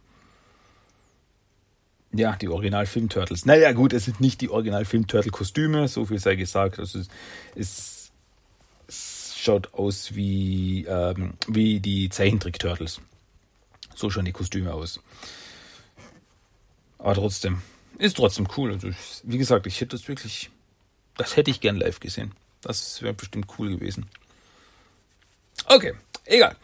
Ja, 2.15 2.37
die 2.37 2.49
Original-Film-Turtles. 2.49 3.47
Naja, 3.47 3.73
gut, 3.73 3.93
es 3.93 4.05
sind 4.05 4.21
nicht 4.21 4.41
die 4.43 4.51
Original-Film-Turtle-Kostüme, 4.51 5.89
so 5.89 6.05
viel 6.05 6.19
sei 6.19 6.37
gesagt. 6.37 6.79
Also 6.79 7.01
es, 7.55 8.11
es 8.87 9.35
schaut 9.39 9.73
aus 9.73 10.15
wie, 10.15 10.85
ähm, 10.85 11.35
wie 11.49 11.81
die 11.81 12.11
Zeichentrick-Turtles. 12.11 13.01
So 13.95 14.11
schauen 14.11 14.27
die 14.27 14.33
Kostüme 14.33 14.75
aus. 14.75 15.01
Aber 16.99 17.15
trotzdem, 17.15 17.63
ist 17.99 18.17
trotzdem 18.17 18.47
cool. 18.57 18.73
Also, 18.73 18.91
wie 19.25 19.39
gesagt, 19.39 19.67
ich 19.67 19.81
hätte 19.81 19.97
das 19.97 20.07
wirklich, 20.07 20.51
das 21.17 21.37
hätte 21.37 21.51
ich 21.51 21.61
gern 21.61 21.77
live 21.77 21.99
gesehen. 21.99 22.33
Das 22.61 23.03
wäre 23.03 23.15
bestimmt 23.15 23.47
cool 23.59 23.71
gewesen. 23.71 24.07
Okay, 25.67 25.95
egal. 26.27 26.57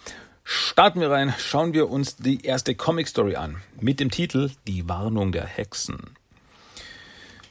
Starten 0.50 1.02
wir 1.02 1.10
rein, 1.10 1.34
schauen 1.38 1.74
wir 1.74 1.90
uns 1.90 2.16
die 2.16 2.42
erste 2.42 2.74
Comic-Story 2.74 3.36
an 3.36 3.56
mit 3.82 4.00
dem 4.00 4.10
Titel 4.10 4.50
Die 4.66 4.88
Warnung 4.88 5.30
der 5.30 5.44
Hexen. 5.44 5.98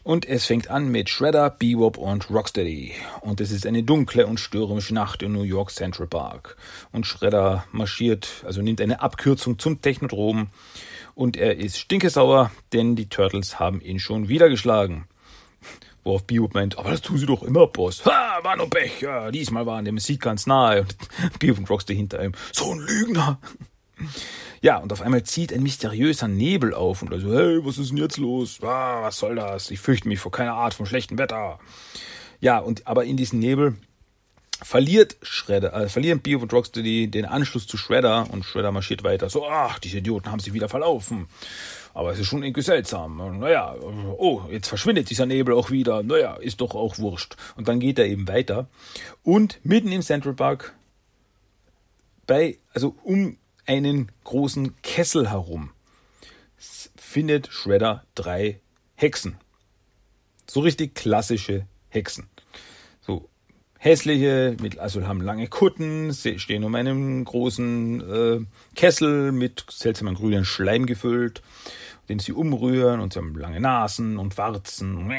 Und 0.02 0.28
es 0.28 0.48
fängt 0.48 0.72
an 0.72 0.90
mit 0.90 1.08
Shredder, 1.08 1.52
Bebop 1.52 2.00
und 2.00 2.32
Rocksteady. 2.32 2.94
Und 3.22 3.40
es 3.40 3.52
ist 3.52 3.68
eine 3.68 3.84
dunkle 3.84 4.26
und 4.26 4.40
stürmische 4.40 4.96
Nacht 4.96 5.22
in 5.22 5.32
New 5.32 5.44
York 5.44 5.70
Central 5.70 6.08
Park. 6.08 6.58
Und 6.92 7.06
Shredder 7.06 7.66
marschiert, 7.72 8.44
also 8.48 8.64
nimmt 8.64 8.82
eine 8.82 9.00
Abkürzung 9.00 9.60
zum 9.60 9.80
Technodrom. 9.80 10.48
Und 11.14 11.38
er 11.38 11.58
ist 11.58 11.78
stinkesauer, 11.78 12.50
denn 12.74 12.96
die 12.96 13.10
Turtles 13.10 13.60
haben 13.60 13.80
ihn 13.80 14.00
schon 14.00 14.28
wieder 14.28 14.50
geschlagen. 14.50 15.08
Worauf 16.08 16.24
Bebop 16.24 16.54
meint, 16.54 16.78
aber 16.78 16.92
das 16.92 17.02
tun 17.02 17.18
sie 17.18 17.26
doch 17.26 17.44
immer, 17.44 17.68
Boss. 17.68 18.06
Ha, 18.06 18.40
war 18.42 18.56
nur 18.56 18.70
Pech. 18.70 19.02
Ja, 19.02 19.30
diesmal 19.30 19.66
waren 19.66 19.84
der 19.84 19.94
Musik 19.94 20.22
ganz 20.22 20.48
nahe. 20.48 20.80
Und 20.82 20.96
Bebop 21.40 21.58
und 21.58 21.70
Rocksteady 21.70 21.98
hinter 21.98 22.24
ihm. 22.24 22.32
So 22.54 22.72
ein 22.72 22.80
Lügner. 22.80 23.40
Ja, 24.62 24.78
und 24.78 24.94
auf 24.94 25.02
einmal 25.02 25.24
zieht 25.24 25.52
ein 25.52 25.64
mysteriöser 25.64 26.30
Nebel 26.30 26.74
auf 26.74 27.02
und 27.02 27.12
also, 27.12 27.34
hey, 27.34 27.60
was 27.66 27.78
ist 27.78 27.90
denn 27.90 27.98
jetzt 27.98 28.16
los? 28.16 28.60
Ah, 28.62 29.02
was 29.02 29.18
soll 29.18 29.36
das? 29.36 29.70
Ich 29.70 29.82
fürchte 29.82 30.08
mich 30.08 30.20
vor 30.20 30.32
keiner 30.32 30.54
Art 30.54 30.74
von 30.74 30.86
schlechtem 30.86 31.18
Wetter. 31.18 31.60
Ja, 32.40 32.60
und 32.60 32.88
aber 32.88 33.04
in 33.04 33.18
diesem 33.18 33.40
Nebel 33.40 33.76
verliert 34.64 35.18
Shredder, 35.22 35.74
äh, 35.74 35.90
verlieren 35.90 36.22
Bio 36.22 36.40
und 36.40 36.54
Rocksteady 36.54 37.10
den 37.10 37.26
Anschluss 37.26 37.68
zu 37.68 37.76
Shredder 37.76 38.28
und 38.32 38.46
Shredder 38.46 38.72
marschiert 38.72 39.04
weiter. 39.04 39.30
So, 39.30 39.46
ach, 39.46 39.78
diese 39.80 39.98
Idioten 39.98 40.32
haben 40.32 40.40
sich 40.40 40.54
wieder 40.54 40.70
verlaufen. 40.70 41.28
Aber 41.98 42.12
es 42.12 42.20
ist 42.20 42.28
schon 42.28 42.44
irgendwie 42.44 42.62
seltsam. 42.62 43.40
Naja, 43.40 43.76
oh, 44.20 44.44
jetzt 44.52 44.68
verschwindet 44.68 45.10
dieser 45.10 45.26
Nebel 45.26 45.56
auch 45.56 45.72
wieder. 45.72 46.04
Naja, 46.04 46.36
ist 46.36 46.62
doch 46.62 46.76
auch 46.76 47.00
wurscht. 47.00 47.36
Und 47.56 47.68
dann 47.68 47.80
geht 47.80 47.98
er 47.98 48.06
eben 48.06 48.28
weiter. 48.28 48.68
Und 49.24 49.60
mitten 49.64 49.92
im 49.92 50.04
Central 50.04 50.36
Park, 50.36 50.76
bei, 52.28 52.60
also 52.72 52.96
um 53.04 53.38
einen 53.66 54.12
großen 54.26 54.80
Kessel 54.84 55.32
herum 55.32 55.72
findet 56.96 57.48
Shredder 57.48 58.06
drei 58.14 58.60
Hexen. 58.94 59.40
So 60.46 60.60
richtig 60.60 60.94
klassische 60.94 61.66
Hexen. 61.90 62.30
So 63.02 63.28
hässliche, 63.78 64.56
mit, 64.62 64.80
also 64.80 65.08
haben 65.08 65.22
lange 65.22 65.48
Kutten, 65.48 66.14
stehen 66.14 66.64
um 66.64 66.76
einen 66.76 67.24
großen 67.26 68.02
äh, 68.02 68.40
Kessel 68.76 69.32
mit 69.32 69.66
seltsamen 69.70 70.16
grünen 70.16 70.46
Schleim 70.46 70.86
gefüllt, 70.86 71.42
den 72.10 72.20
sie 72.20 72.34
umrühren 72.34 73.00
und 73.00 73.14
sie 73.14 73.20
haben 73.20 73.36
lange 73.36 73.60
Nasen 73.60 74.18
und 74.18 74.38
Warzen 74.38 75.12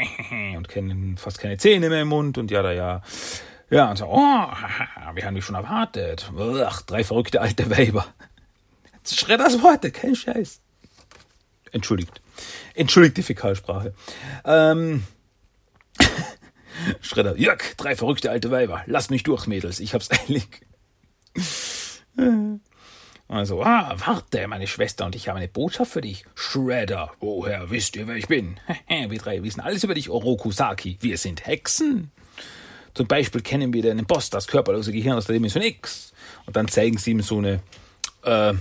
und 0.56 0.68
kennen 0.68 1.16
fast 1.16 1.38
keine 1.38 1.56
Zähne 1.58 1.88
mehr 1.88 2.02
im 2.02 2.08
Mund 2.08 2.38
und 2.38 2.50
ja, 2.50 2.62
da 2.62 2.72
ja. 2.72 3.02
Ja, 3.70 3.90
und 3.90 3.96
so, 3.96 4.06
oh, 4.06 4.16
wir 5.14 5.24
haben 5.24 5.34
dich 5.34 5.44
schon 5.44 5.54
erwartet. 5.54 6.32
Ach, 6.64 6.82
drei 6.82 7.04
verrückte 7.04 7.42
alte 7.42 7.70
Weiber. 7.70 8.06
Schredders 9.06 9.62
Worte, 9.62 9.90
kein 9.90 10.14
Scheiß. 10.14 10.60
Entschuldigt. 11.72 12.20
Entschuldigt 12.74 13.16
die 13.16 13.22
Fäkalsprache. 13.22 13.94
Ähm. 14.44 15.04
Schredder, 17.00 17.36
Jörg, 17.36 17.62
drei 17.76 17.96
verrückte 17.96 18.30
alte 18.30 18.50
Weiber. 18.50 18.82
Lass 18.86 19.10
mich 19.10 19.22
durch, 19.22 19.46
Mädels, 19.46 19.80
ich 19.80 19.94
hab's 19.94 20.10
eilig. 20.28 20.48
Also, 23.28 23.62
ah, 23.62 23.94
warte, 24.04 24.48
meine 24.48 24.66
Schwester 24.66 25.04
und 25.04 25.14
ich 25.14 25.28
haben 25.28 25.36
eine 25.36 25.48
Botschaft 25.48 25.92
für 25.92 26.00
dich. 26.00 26.24
Shredder, 26.34 27.12
woher 27.20 27.70
wisst 27.70 27.96
ihr, 27.96 28.06
wer 28.06 28.16
ich 28.16 28.26
bin? 28.26 28.58
wir 28.88 29.18
drei 29.18 29.42
wissen 29.42 29.60
alles 29.60 29.84
über 29.84 29.94
dich, 29.94 30.08
Orokusaki. 30.08 30.96
Wir 31.00 31.18
sind 31.18 31.46
Hexen. 31.46 32.10
Zum 32.94 33.06
Beispiel 33.06 33.42
kennen 33.42 33.72
wir 33.72 33.82
deinen 33.82 34.06
Boss, 34.06 34.30
das 34.30 34.48
körperlose 34.48 34.92
Gehirn 34.92 35.16
aus 35.16 35.26
der 35.26 35.34
Dimension 35.34 35.62
X. 35.62 36.12
Und 36.46 36.56
dann 36.56 36.68
zeigen 36.68 36.98
sie 36.98 37.12
ihm 37.12 37.20
so 37.20 37.38
eine, 37.38 37.60
äh, 38.22 38.54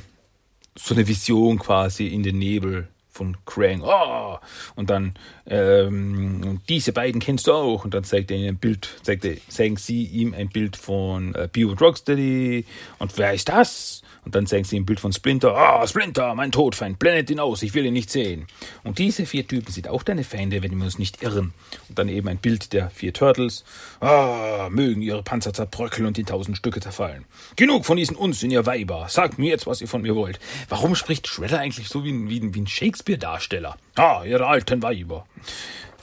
so 0.76 0.94
eine 0.94 1.08
Vision 1.08 1.58
quasi 1.58 2.08
in 2.08 2.22
den 2.22 2.38
Nebel 2.38 2.90
von 3.18 3.36
Krang. 3.46 3.82
Oh! 3.84 4.38
Und 4.76 4.90
dann 4.90 5.16
ähm, 5.48 6.62
diese 6.70 6.94
beiden 6.94 7.20
kennst 7.20 7.48
du 7.48 7.54
auch. 7.54 7.84
Und 7.84 7.94
dann 7.94 8.04
zeigt 8.04 8.32
er 8.32 8.38
ihm 8.38 8.48
ein 8.48 8.58
Bild, 8.58 8.88
zeigt 9.02 9.26
er, 9.26 9.36
zeigen 9.50 9.78
sie 9.78 10.04
ihm 10.04 10.34
ein 10.34 10.50
Bild 10.50 10.78
von 10.78 11.34
äh, 11.36 11.50
Bio 11.52 11.74
Rocksteady. 11.74 12.66
Und 13.00 13.18
wer 13.18 13.34
ist 13.34 13.50
das? 13.50 14.04
Und 14.28 14.36
dann 14.36 14.46
zeigen 14.46 14.66
sie 14.66 14.76
ihm 14.76 14.84
ein 14.84 14.86
Bild 14.86 15.00
von 15.00 15.14
Splinter. 15.14 15.56
Ah, 15.56 15.82
oh, 15.82 15.88
Splinter, 15.88 16.36
mein 16.36 16.52
Todfeind, 16.52 17.00
blendet 17.00 17.30
ihn 17.30 17.40
aus, 17.40 17.64
ich 17.64 17.74
will 17.74 17.86
ihn 17.86 17.94
nicht 17.94 18.10
sehen. 18.10 18.46
Und 18.84 19.00
diese 19.00 19.26
vier 19.26 19.48
Typen 19.48 19.72
sind 19.72 19.88
auch 19.88 20.04
deine 20.04 20.26
Feinde, 20.26 20.62
wenn 20.62 20.76
wir 20.76 20.84
uns 20.84 21.00
nicht 21.00 21.24
irren. 21.24 21.54
Und 21.88 21.98
dann 21.98 22.10
eben 22.10 22.28
ein 22.28 22.38
Bild 22.38 22.74
der 22.74 22.90
vier 22.90 23.14
Turtles. 23.14 23.64
Ah, 24.02 24.68
mögen 24.70 25.02
ihre 25.02 25.24
Panzer 25.24 25.54
zerbröckeln 25.54 26.06
und 26.06 26.18
in 26.18 26.26
tausend 26.26 26.58
Stücke 26.58 26.82
zerfallen. 26.82 27.24
Genug 27.56 27.86
von 27.86 27.96
diesen 27.96 28.18
Unsinn, 28.18 28.52
ihr 28.52 28.66
Weiber. 28.66 29.06
Sagt 29.08 29.40
mir 29.40 29.50
jetzt, 29.50 29.66
was 29.66 29.80
ihr 29.80 29.88
von 29.88 30.02
mir 30.02 30.14
wollt. 30.14 30.42
Warum 30.68 30.96
spricht 30.96 31.26
Shredder 31.26 31.60
eigentlich 31.60 31.88
so 31.88 32.04
wie 32.04 32.12
ein, 32.12 32.30
wie 32.30 32.42
ein, 32.42 32.54
wie 32.54 32.60
ein 32.60 32.68
Shakespeare-Darsteller? 32.68 33.78
Ah, 33.96 34.26
ihre 34.26 34.46
alten 34.46 34.84
Weiber. 34.84 35.26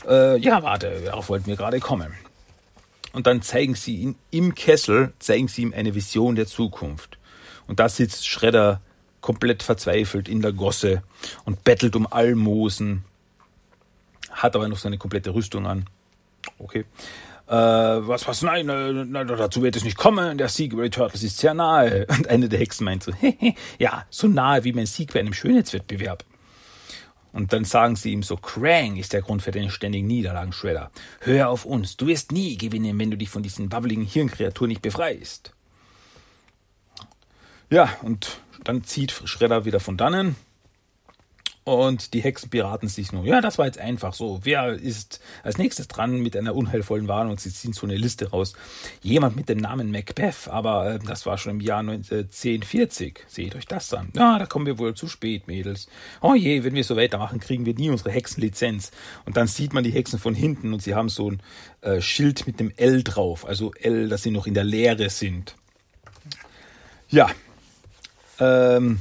Äh, 0.09 0.39
ja, 0.39 0.63
warte, 0.63 1.03
darauf 1.05 1.29
wollten 1.29 1.49
wir 1.49 1.57
gerade 1.57 1.79
kommen. 1.79 2.15
Und 3.13 3.27
dann 3.27 3.43
zeigen 3.43 3.75
sie 3.75 3.97
ihn 3.97 4.17
im 4.31 4.55
Kessel, 4.55 5.13
zeigen 5.19 5.49
sie 5.49 5.61
ihm 5.61 5.75
eine 5.77 5.95
Vision 5.95 6.37
der 6.37 6.47
Zukunft. 6.47 7.19
Und 7.67 7.81
da 7.81 7.89
sitzt 7.89 8.27
Schredder 8.27 8.81
komplett 9.21 9.63
verzweifelt 9.63 10.29
in 10.29 10.43
der 10.43 10.53
Gosse 10.53 11.03
und 11.45 11.65
bettelt 11.65 11.97
um 11.97 12.07
Almosen, 12.07 13.05
hat 14.31 14.55
aber 14.55 14.69
noch 14.69 14.79
seine 14.79 14.99
komplette 14.99 15.35
Rüstung 15.35 15.67
an. 15.67 15.87
Okay. 16.59 16.85
Äh, 17.47 17.53
was, 17.53 18.27
was, 18.27 18.43
nein, 18.43 18.69
äh, 18.69 19.27
dazu 19.27 19.63
wird 19.63 19.77
es 19.77 19.85
nicht 19.85 19.97
kommen, 19.97 20.39
der 20.39 20.49
Sieg 20.49 20.73
über 20.73 20.83
die 20.83 20.91
Turtles 20.91 21.23
ist 21.23 21.39
sehr 21.39 21.55
nahe. 21.55 22.07
Und 22.09 22.29
eine 22.29 22.49
der 22.49 22.59
Hexen 22.59 22.85
meint 22.85 23.03
so, 23.03 23.13
ja, 23.79 24.05
so 24.11 24.29
nahe 24.29 24.65
wie 24.65 24.73
mein 24.73 24.87
Sieg 24.87 25.13
bei 25.13 25.21
einem 25.21 25.33
Schönheitswettbewerb. 25.35 26.25
Und 27.33 27.53
dann 27.53 27.65
sagen 27.65 27.97
sie 27.97 28.13
ihm 28.13 28.23
so, 28.23 28.37
Krang 28.37 28.97
ist 28.97 29.13
der 29.13 29.23
Grund 29.23 29.43
für 29.43 29.51
deine 29.53 29.71
ständigen 29.71 30.07
Niederlagen, 30.07 30.53
Shredder. 30.53 30.91
Hör 31.21 31.49
auf 31.49 31.65
uns, 31.65 31.97
du 31.97 32.07
wirst 32.07 32.31
nie 32.31 32.57
gewinnen, 32.57 32.99
wenn 32.99 33.11
du 33.11 33.17
dich 33.17 33.29
von 33.31 33.43
diesen 33.43 33.69
babbeligen 33.69 34.05
Hirnkreaturen 34.05 34.69
nicht 34.69 34.83
befreist. 34.83 35.54
Ja, 37.75 37.91
und 38.03 38.39
dann 38.63 38.85
zieht 38.85 39.11
Schredder 39.11 39.65
wieder 39.65 39.81
von 39.81 39.97
dannen. 39.97 40.37
Und 41.65 42.15
die 42.15 42.21
Hexen 42.21 42.49
beraten 42.49 42.87
sich 42.87 43.11
nur. 43.11 43.25
Ja, 43.25 43.41
das 43.41 43.59
war 43.59 43.67
jetzt 43.67 43.79
einfach 43.79 44.15
so. 44.15 44.39
Wer 44.45 44.75
ist 44.75 45.21
als 45.43 45.59
nächstes 45.59 45.89
dran 45.89 46.21
mit 46.21 46.37
einer 46.37 46.55
unheilvollen 46.55 47.09
Warnung? 47.09 47.37
Sie 47.37 47.53
ziehen 47.53 47.73
so 47.73 47.85
eine 47.85 47.97
Liste 47.97 48.31
raus. 48.31 48.53
Jemand 49.03 49.35
mit 49.35 49.49
dem 49.49 49.59
Namen 49.59 49.91
Macbeth, 49.91 50.47
aber 50.47 50.89
äh, 50.89 50.99
das 51.01 51.27
war 51.27 51.37
schon 51.37 51.55
im 51.55 51.61
Jahr 51.61 51.81
1940. 51.81 53.25
Seht 53.27 53.57
euch 53.57 53.67
das 53.67 53.93
an. 53.93 54.13
Ja, 54.15 54.39
da 54.39 54.47
kommen 54.47 54.67
wir 54.67 54.79
wohl 54.79 54.95
zu 54.95 55.09
spät, 55.09 55.49
Mädels. 55.49 55.89
Oh 56.21 56.37
je, 56.37 56.63
wenn 56.63 56.77
wir 56.77 56.85
so 56.85 56.95
weitermachen, 56.95 57.41
kriegen 57.41 57.67
wir 57.67 57.75
nie 57.75 57.91
unsere 57.91 58.13
Hexenlizenz. 58.13 58.93
Und 59.25 59.37
dann 59.37 59.49
sieht 59.49 59.73
man 59.73 59.83
die 59.83 59.91
Hexen 59.91 60.21
von 60.21 60.37
hinten 60.37 60.75
und 60.75 60.81
sie 60.81 60.95
haben 60.95 61.09
so 61.09 61.29
ein 61.29 61.43
äh, 61.81 62.01
Schild 62.01 62.47
mit 62.47 62.61
dem 62.61 62.71
L 62.77 63.03
drauf. 63.03 63.45
Also 63.45 63.75
L, 63.75 64.09
dass 64.09 64.23
sie 64.23 64.31
noch 64.31 64.47
in 64.47 64.55
der 64.55 64.63
Leere 64.63 65.11
sind. 65.11 65.57
Ja, 67.09 67.31
ähm, 68.39 69.01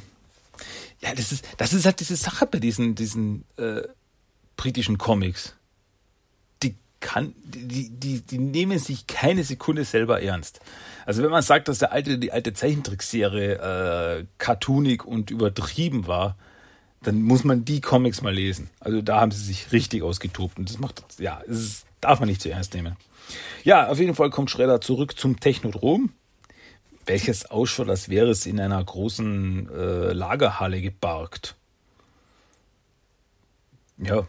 ja, 1.00 1.13
das 1.13 1.32
ist, 1.32 1.46
das 1.58 1.74
ist 1.74 1.86
halt 1.86 2.00
diese 2.00 2.15
Sache 2.15 2.46
bei 2.46 2.60
diesen, 2.60 2.96
diesen 2.96 3.43
äh, 3.58 3.82
britischen 4.56 4.98
Comics. 4.98 5.56
Die 6.63 6.76
kann, 7.02 7.36
die, 7.43 7.89
die, 7.89 8.22
die 8.22 8.38
nehmen 8.38 8.80
sich 8.80 9.06
keine 9.06 9.43
Sekunde 9.43 9.84
selber 9.84 10.22
ernst. 10.22 10.62
Also 11.06 11.22
wenn 11.22 11.32
man 11.32 11.43
sagt, 11.43 11.67
dass 11.67 11.80
der 11.80 11.91
alte, 11.91 12.17
die 12.17 12.32
alte 12.32 12.54
Zeichentrickserie 12.54 14.19
äh, 14.19 14.26
cartoonig 14.38 15.04
und 15.04 15.30
übertrieben 15.30 16.08
war, 16.08 16.38
dann 17.02 17.22
muss 17.22 17.43
man 17.43 17.65
die 17.65 17.82
Comics 17.82 18.22
mal 18.22 18.34
lesen. 18.34 18.69
Also 18.80 19.02
da 19.02 19.19
haben 19.19 19.32
sie 19.32 19.43
sich 19.43 19.74
richtig 19.74 20.04
ausgetobt 20.04 20.58
und 20.58 20.69
das 20.69 20.80
macht, 20.80 21.04
ja, 21.19 21.41
das 21.46 21.84
darf 22.00 22.22
man 22.22 22.30
nicht 22.30 22.41
zu 22.41 22.50
ernst 22.50 22.74
nehmen. 22.74 22.96
Ja, 23.65 23.89
auf 23.89 24.00
jeden 24.00 24.15
Fall 24.15 24.30
kommt 24.30 24.50
Schredder 24.50 24.80
zurück 24.80 25.17
zum 25.19 25.39
Technodrom 25.39 26.12
welches 27.05 27.45
ausschaut, 27.45 27.89
als 27.89 28.09
wäre 28.09 28.29
es 28.29 28.45
in 28.45 28.59
einer 28.59 28.83
großen 28.83 29.69
äh, 29.69 30.13
Lagerhalle 30.13 30.81
geparkt. 30.81 31.55
Ja. 33.97 34.27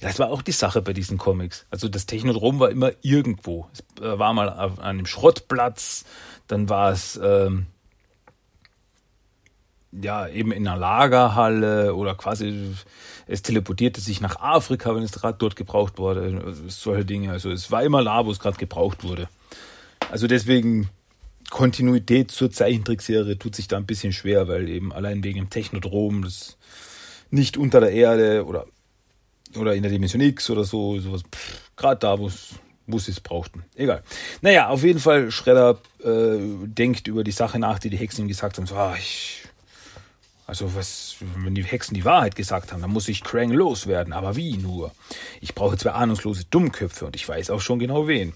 Das 0.00 0.18
war 0.18 0.30
auch 0.30 0.42
die 0.42 0.52
Sache 0.52 0.82
bei 0.82 0.92
diesen 0.92 1.18
Comics. 1.18 1.66
Also 1.70 1.88
das 1.88 2.06
Technodrom 2.06 2.58
war 2.58 2.70
immer 2.70 2.92
irgendwo. 3.02 3.68
Es 3.72 3.80
äh, 4.02 4.18
war 4.18 4.32
mal 4.32 4.48
auf 4.50 4.80
einem 4.80 5.06
Schrottplatz, 5.06 6.04
dann 6.46 6.68
war 6.68 6.92
es 6.92 7.18
ähm, 7.22 7.66
ja 9.92 10.26
eben 10.28 10.52
in 10.52 10.66
einer 10.66 10.78
Lagerhalle 10.78 11.94
oder 11.94 12.14
quasi 12.14 12.74
es 13.26 13.42
teleportierte 13.42 14.00
sich 14.00 14.20
nach 14.20 14.36
Afrika, 14.40 14.94
wenn 14.94 15.02
es 15.02 15.12
gerade 15.12 15.38
dort 15.38 15.54
gebraucht 15.54 15.98
wurde. 15.98 16.54
Solche 16.68 17.04
Dinge. 17.04 17.30
Also 17.30 17.50
es 17.50 17.70
war 17.70 17.82
immer 17.82 18.02
da, 18.02 18.24
wo 18.26 18.30
es 18.30 18.40
gerade 18.40 18.56
gebraucht 18.56 19.04
wurde. 19.04 19.28
Also 20.10 20.26
deswegen 20.26 20.88
Kontinuität 21.50 22.30
zur 22.30 22.50
Zeichentrickserie 22.50 23.38
tut 23.38 23.56
sich 23.56 23.68
da 23.68 23.76
ein 23.76 23.86
bisschen 23.86 24.12
schwer, 24.12 24.48
weil 24.48 24.68
eben 24.68 24.92
allein 24.92 25.24
wegen 25.24 25.38
dem 25.38 25.50
Technodrom, 25.50 26.24
das 26.24 26.56
nicht 27.30 27.56
unter 27.56 27.80
der 27.80 27.92
Erde 27.92 28.44
oder, 28.46 28.66
oder 29.56 29.74
in 29.74 29.82
der 29.82 29.90
Dimension 29.90 30.20
X 30.20 30.50
oder 30.50 30.64
so, 30.64 30.98
sowas, 31.00 31.22
gerade 31.76 32.00
da, 32.00 32.18
wo 32.18 32.28
sie 32.98 33.10
es 33.10 33.20
brauchten. 33.20 33.64
Egal. 33.74 34.02
Naja, 34.40 34.68
auf 34.68 34.82
jeden 34.82 35.00
Fall, 35.00 35.30
Schredder 35.30 35.78
äh, 36.04 36.38
denkt 36.66 37.06
über 37.08 37.24
die 37.24 37.30
Sache 37.32 37.58
nach, 37.58 37.78
die 37.78 37.90
die 37.90 37.98
Hexen 37.98 38.24
ihm 38.24 38.28
gesagt 38.28 38.58
haben. 38.58 38.66
So, 38.66 38.74
ah, 38.74 38.94
ich, 38.98 39.42
also 40.46 40.74
was, 40.74 41.16
wenn 41.36 41.54
die 41.54 41.64
Hexen 41.64 41.94
die 41.94 42.04
Wahrheit 42.04 42.34
gesagt 42.36 42.72
haben, 42.72 42.80
dann 42.80 42.90
muss 42.90 43.08
ich 43.08 43.22
Krang 43.22 43.52
loswerden. 43.52 44.12
Aber 44.12 44.36
wie 44.36 44.56
nur? 44.56 44.92
Ich 45.40 45.54
brauche 45.54 45.76
zwei 45.76 45.90
ahnungslose 45.90 46.44
Dummköpfe 46.50 47.06
und 47.06 47.16
ich 47.16 47.28
weiß 47.28 47.50
auch 47.50 47.60
schon 47.60 47.78
genau 47.78 48.08
wen. 48.08 48.32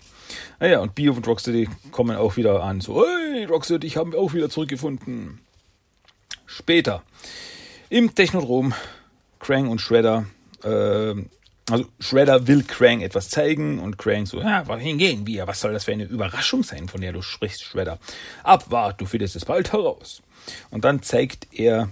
Naja, 0.60 0.80
und 0.80 0.94
Bio 0.94 1.12
und 1.12 1.26
Rocksteady 1.26 1.68
kommen 1.90 2.16
auch 2.16 2.36
wieder 2.36 2.62
an. 2.62 2.80
So, 2.80 3.04
hey, 3.04 3.44
Rocksteady, 3.44 3.86
ich 3.86 3.96
habe 3.96 4.18
auch 4.18 4.32
wieder 4.32 4.50
zurückgefunden. 4.50 5.40
Später. 6.46 7.02
Im 7.88 8.14
Technodrom, 8.14 8.74
Krang 9.38 9.68
und 9.68 9.80
Shredder 9.80 10.26
äh, 10.64 11.14
also 11.70 11.86
Shredder 12.00 12.46
will 12.46 12.64
Krang 12.64 13.00
etwas 13.00 13.30
zeigen 13.30 13.78
und 13.78 13.96
Krang 13.96 14.26
so, 14.26 14.40
ja, 14.40 14.66
wohin 14.66 14.98
gehen 14.98 15.26
wir? 15.26 15.46
Was 15.46 15.60
soll 15.60 15.72
das 15.72 15.84
für 15.84 15.92
eine 15.92 16.04
Überraschung 16.04 16.62
sein, 16.62 16.88
von 16.88 17.00
der 17.00 17.12
du 17.12 17.22
sprichst, 17.22 17.62
Shredder? 17.62 17.98
Abwart, 18.42 19.00
du 19.00 19.06
findest 19.06 19.36
es 19.36 19.44
bald 19.44 19.72
heraus. 19.72 20.22
Und 20.70 20.84
dann 20.84 21.02
zeigt 21.02 21.48
er, 21.52 21.88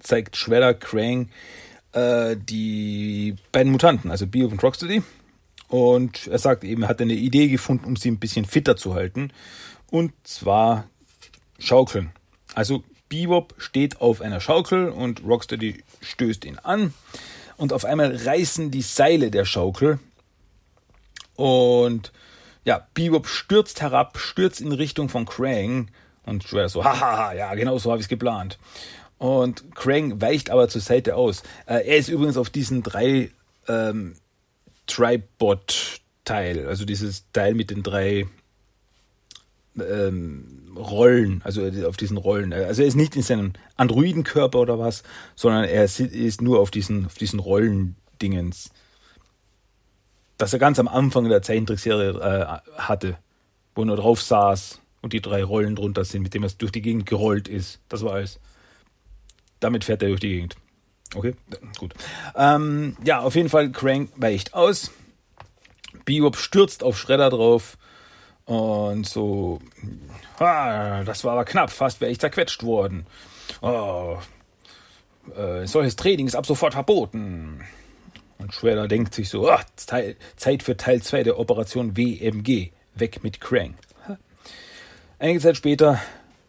zeigt 0.00 0.36
Shredder 0.36 0.74
Krang 0.74 1.28
äh, 1.92 2.36
die 2.36 3.36
beiden 3.52 3.70
Mutanten, 3.70 4.10
also 4.10 4.26
Bio 4.26 4.48
und 4.48 4.62
Rocksteady. 4.62 5.02
Und 5.68 6.26
er 6.28 6.38
sagt 6.38 6.64
eben, 6.64 6.82
er 6.82 6.88
hat 6.88 7.00
eine 7.00 7.14
Idee 7.14 7.48
gefunden, 7.48 7.86
um 7.86 7.96
sie 7.96 8.10
ein 8.10 8.18
bisschen 8.18 8.44
fitter 8.44 8.76
zu 8.76 8.94
halten. 8.94 9.32
Und 9.90 10.12
zwar 10.24 10.84
Schaukeln. 11.58 12.10
Also 12.54 12.84
Bebop 13.08 13.54
steht 13.58 14.00
auf 14.00 14.20
einer 14.20 14.40
Schaukel 14.40 14.88
und 14.88 15.24
Rocksteady 15.24 15.82
stößt 16.00 16.44
ihn 16.44 16.58
an 16.58 16.92
und 17.56 17.72
auf 17.72 17.84
einmal 17.84 18.14
reißen 18.14 18.70
die 18.70 18.82
Seile 18.82 19.30
der 19.30 19.44
Schaukel 19.44 19.98
und 21.36 22.12
ja, 22.64 22.86
Bebop 22.94 23.28
stürzt 23.28 23.80
herab, 23.80 24.18
stürzt 24.18 24.60
in 24.60 24.72
Richtung 24.72 25.08
von 25.08 25.24
Krang 25.24 25.88
und 26.24 26.42
Shredder 26.42 26.68
so, 26.68 26.84
haha, 26.84 27.32
ja, 27.32 27.54
genau 27.54 27.78
so 27.78 27.90
habe 27.90 28.00
ich 28.00 28.06
es 28.06 28.08
geplant. 28.08 28.58
Und 29.18 29.74
Krang 29.74 30.20
weicht 30.20 30.50
aber 30.50 30.68
zur 30.68 30.80
Seite 30.80 31.14
aus. 31.14 31.42
Äh, 31.66 31.86
er 31.86 31.96
ist 31.96 32.08
übrigens 32.08 32.36
auf 32.36 32.50
diesen 32.50 32.82
drei 32.82 33.30
ähm, 33.68 34.16
Tribot-Teil, 34.86 36.66
also 36.66 36.84
dieses 36.84 37.30
Teil 37.32 37.54
mit 37.54 37.70
den 37.70 37.82
drei 37.82 38.26
ähm, 39.78 40.74
Rollen, 40.76 41.40
also 41.44 41.66
auf 41.86 41.96
diesen 41.96 42.16
Rollen. 42.16 42.52
Also 42.52 42.82
er 42.82 42.88
ist 42.88 42.96
nicht 42.96 43.16
in 43.16 43.22
seinem 43.22 43.52
Androidenkörper 43.76 44.58
oder 44.58 44.78
was, 44.78 45.02
sondern 45.34 45.64
er 45.64 45.84
ist 45.84 46.42
nur 46.42 46.60
auf 46.60 46.70
diesen, 46.70 47.06
auf 47.06 47.14
diesen 47.14 47.40
Rollendingens. 47.40 48.70
Das 50.38 50.52
er 50.52 50.58
ganz 50.58 50.78
am 50.78 50.88
Anfang 50.88 51.28
der 51.28 51.42
Zeichentrickserie 51.42 52.10
äh, 52.10 52.78
hatte, 52.78 53.16
wo 53.74 53.82
er 53.82 53.86
nur 53.86 53.96
drauf 53.96 54.20
saß 54.20 54.80
und 55.00 55.12
die 55.12 55.22
drei 55.22 55.42
Rollen 55.42 55.76
drunter 55.76 56.04
sind, 56.04 56.22
mit 56.22 56.34
dem 56.34 56.42
er 56.42 56.50
durch 56.50 56.72
die 56.72 56.82
Gegend 56.82 57.06
gerollt 57.06 57.48
ist. 57.48 57.80
Das 57.88 58.02
war 58.02 58.14
alles. 58.14 58.38
Damit 59.60 59.84
fährt 59.84 60.02
er 60.02 60.08
durch 60.08 60.20
die 60.20 60.28
Gegend. 60.28 60.56
Okay, 61.14 61.34
gut. 61.78 61.94
Ähm, 62.34 62.96
ja, 63.04 63.20
auf 63.20 63.34
jeden 63.34 63.48
Fall, 63.48 63.70
Crank 63.70 64.10
weicht 64.16 64.54
aus. 64.54 64.90
Bebop 66.04 66.36
stürzt 66.36 66.82
auf 66.82 66.98
Shredder 66.98 67.30
drauf 67.30 67.76
und 68.44 69.06
so, 69.06 69.60
ah, 70.38 71.02
das 71.04 71.24
war 71.24 71.32
aber 71.32 71.44
knapp, 71.44 71.70
fast 71.70 72.00
wäre 72.00 72.12
ich 72.12 72.20
zerquetscht 72.20 72.62
worden. 72.62 73.06
Oh, 73.60 74.18
äh, 75.36 75.66
solches 75.66 75.96
Training 75.96 76.26
ist 76.26 76.36
ab 76.36 76.46
sofort 76.46 76.74
verboten. 76.74 77.64
Und 78.38 78.54
Shredder 78.54 78.86
denkt 78.86 79.14
sich 79.14 79.28
so, 79.28 79.48
ah, 79.48 79.64
Zeit 79.76 80.62
für 80.62 80.76
Teil 80.76 81.02
2 81.02 81.22
der 81.24 81.38
Operation 81.38 81.96
WMG. 81.96 82.70
Weg 82.94 83.22
mit 83.24 83.40
Krang. 83.40 83.74
Einige 85.18 85.40
Zeit 85.40 85.56
später 85.56 86.00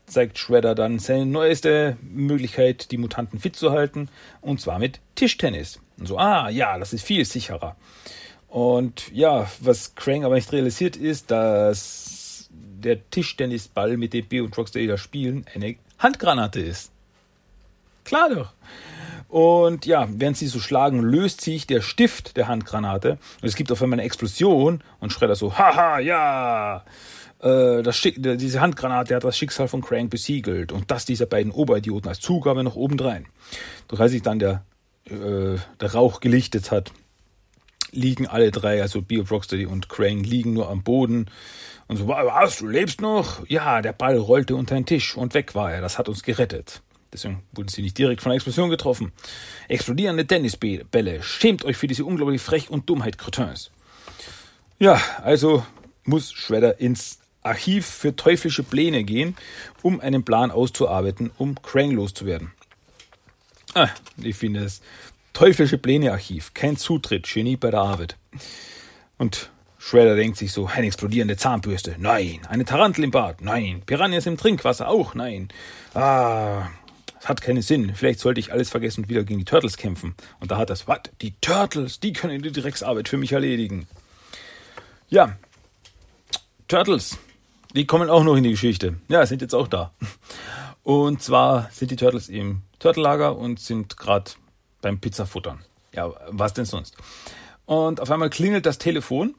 zeigt 0.08 0.39
Shredder 0.39 0.74
dann 0.74 1.00
seine 1.00 1.26
neueste 1.26 1.98
Möglichkeit, 2.02 2.91
die 2.91 2.98
Mutanten 2.98 3.39
fit 3.39 3.56
zu 3.56 3.72
halten, 3.72 4.10
und 4.41 4.60
zwar 4.60 4.80
mit 4.80 5.00
Tischtennis. 5.15 5.80
Und 6.00 6.08
so, 6.08 6.17
ah 6.17 6.50
ja, 6.50 6.80
das 6.80 6.93
ist 6.93 7.04
viel 7.06 7.26
sicherer. 7.26 7.76
Und 8.48 9.12
ja, 9.13 9.50
was 9.60 9.96
Krang 9.96 10.24
aber 10.24 10.36
nicht 10.36 10.52
realisiert 10.52 10.96
ist, 10.96 11.30
dass 11.30 12.50
der 12.50 13.10
Tischtennisball, 13.10 13.98
mit 13.98 14.13
dem 14.13 14.26
B 14.26 14.39
und 14.39 14.58
Rocksteady 14.58 14.88
da 14.88 14.98
spielen, 14.98 15.46
eine 15.54 15.76
Handgranate 16.00 16.62
ist. 16.62 16.91
Klar 18.06 18.30
doch. 18.30 18.54
Und 19.28 19.86
ja, 19.86 20.08
während 20.10 20.38
sie 20.38 20.48
so 20.48 20.60
schlagen, 20.60 21.02
löst 21.02 21.41
sich 21.41 21.67
der 21.67 21.82
Stift 21.82 22.38
der 22.38 22.48
Handgranate 22.48 23.17
und 23.41 23.48
es 23.48 23.56
gibt 23.56 23.72
auf 23.72 23.82
einmal 23.82 24.00
eine 24.00 24.06
Explosion 24.06 24.82
und 25.02 25.12
Schredder 25.12 25.36
so, 25.36 25.58
haha, 25.58 26.00
ja, 26.00 26.86
äh, 27.41 27.84
das 27.84 28.02
diese 28.02 28.62
Handgranate 28.62 29.15
hat 29.15 29.23
das 29.23 29.38
Schicksal 29.38 29.67
von 29.67 29.82
Crank 29.82 30.10
besiegelt 30.10 30.71
und 30.71 30.89
das 30.91 31.06
dieser 31.06 31.26
beiden 31.26 31.52
Oberidioten 31.52 32.10
als 32.10 32.19
Zugabe 32.19 32.63
noch 32.63 32.76
obendrein. 32.76 33.28
Doch 33.88 34.00
als 34.00 34.12
sich 34.12 34.21
dann 34.21 34.39
der, 34.39 34.63
äh, 35.06 35.58
der 35.80 35.93
Rauch 35.93 36.19
gelichtet 36.19 36.71
hat, 36.71 36.91
liegen 37.91 38.28
alle 38.28 38.52
drei, 38.52 38.82
also 38.82 39.02
Bio, 39.02 39.23
Rocksteady 39.23 39.65
und 39.65 39.89
Crane, 39.89 40.23
liegen 40.23 40.54
nur 40.54 40.69
am 40.69 40.84
Boden. 40.84 41.30
Und 41.88 41.97
so, 41.97 42.08
was, 42.08 42.58
du 42.58 42.67
lebst 42.67 43.02
noch? 43.02 43.47
Ja, 43.47 43.82
der 43.82 43.93
Ball 43.93 44.17
rollte 44.17 44.56
unter 44.56 44.76
den 44.76 44.86
Tisch 44.86 45.15
und 45.15 45.34
weg 45.34 45.56
war 45.56 45.71
er. 45.71 45.82
Das 45.82 45.97
hat 45.97 46.10
uns 46.10 46.23
gerettet. 46.23 46.82
Deswegen 47.13 47.43
wurden 47.54 47.69
sie 47.69 47.82
nicht 47.82 47.97
direkt 47.97 48.21
von 48.21 48.32
der 48.32 48.36
Explosion 48.36 48.69
getroffen. 48.69 49.13
Explodierende 49.69 50.28
Tennisbälle. 50.28 51.23
Schämt 51.23 51.63
euch 51.63 51.78
für 51.78 51.88
diese 51.88 52.04
unglaubliche 52.04 52.43
Frech 52.43 52.69
und 52.69 52.89
Dummheit, 52.89 53.17
Cretins. 53.17 53.71
Ja, 54.80 55.02
also 55.23 55.65
muss 56.04 56.34
Shredder 56.34 56.80
ins 56.80 57.19
Archiv 57.48 57.86
für 57.86 58.16
teuflische 58.16 58.64
Pläne 58.64 59.04
gehen, 59.04 59.36
um 59.82 60.00
einen 60.00 60.24
Plan 60.24 60.52
auszuarbeiten, 60.52 61.32
um 61.38 61.62
Krang 61.62 61.92
loszuwerden. 61.92 62.52
Ah, 63.74 63.90
ich 64.18 64.36
finde 64.36 64.64
es 64.64 64.82
teuflische 65.34 65.78
Pläne-Archiv, 65.78 66.54
kein 66.56 66.78
Zutritt, 66.78 67.32
Genie 67.32 67.58
bei 67.58 67.70
der 67.70 67.82
Arbeit. 67.82 68.18
Und 69.20 69.52
Shredder 69.78 70.16
denkt 70.16 70.38
sich 70.38 70.52
so, 70.52 70.66
eine 70.66 70.88
explodierende 70.88 71.38
Zahnbürste, 71.38 71.96
nein. 72.00 72.40
Eine 72.50 72.66
Tarantel 72.66 73.04
im 73.04 73.12
Bad, 73.12 73.42
nein. 73.42 73.84
Piranhas 73.86 74.26
im 74.26 74.38
Trinkwasser, 74.38 74.88
auch 74.88 75.14
nein. 75.14 75.50
Ah, 75.94 76.70
das 77.16 77.30
hat 77.30 77.42
keinen 77.42 77.62
Sinn. 77.62 77.94
Vielleicht 77.94 78.20
sollte 78.20 78.40
ich 78.40 78.52
alles 78.52 78.70
vergessen 78.70 79.04
und 79.04 79.10
wieder 79.10 79.24
gegen 79.24 79.40
die 79.40 79.46
Turtles 79.46 79.78
kämpfen. 79.78 80.16
Und 80.40 80.50
da 80.50 80.58
hat 80.58 80.72
das, 80.72 80.88
was? 80.88 81.02
Die 81.22 81.36
Turtles, 81.40 82.00
die 82.00 82.14
können 82.14 82.42
die 82.42 82.52
Drecksarbeit 82.52 83.08
für 83.08 83.18
mich 83.18 83.32
erledigen. 83.32 83.88
Ja, 85.10 85.38
Turtles, 86.68 87.18
die 87.78 87.86
kommen 87.86 88.10
auch 88.10 88.24
noch 88.24 88.36
in 88.36 88.44
die 88.44 88.52
Geschichte. 88.52 88.96
Ja, 89.08 89.26
sind 89.26 89.42
jetzt 89.42 89.54
auch 89.56 89.68
da. 89.68 89.94
Und 90.84 91.22
zwar 91.22 91.70
sind 91.72 91.92
die 91.92 91.96
Turtles 91.96 92.28
im 92.28 92.62
Turtellager 92.80 93.38
und 93.38 93.60
sind 93.60 93.98
gerade 93.98 94.32
beim 94.82 95.00
Pizzafuttern. 95.00 95.63
Ja, 95.94 96.12
was 96.30 96.54
denn 96.54 96.66
sonst? 96.66 96.96
Und 97.66 98.00
auf 98.00 98.10
einmal 98.10 98.30
klingelt 98.30 98.66
das 98.66 98.78
Telefon 98.78 99.36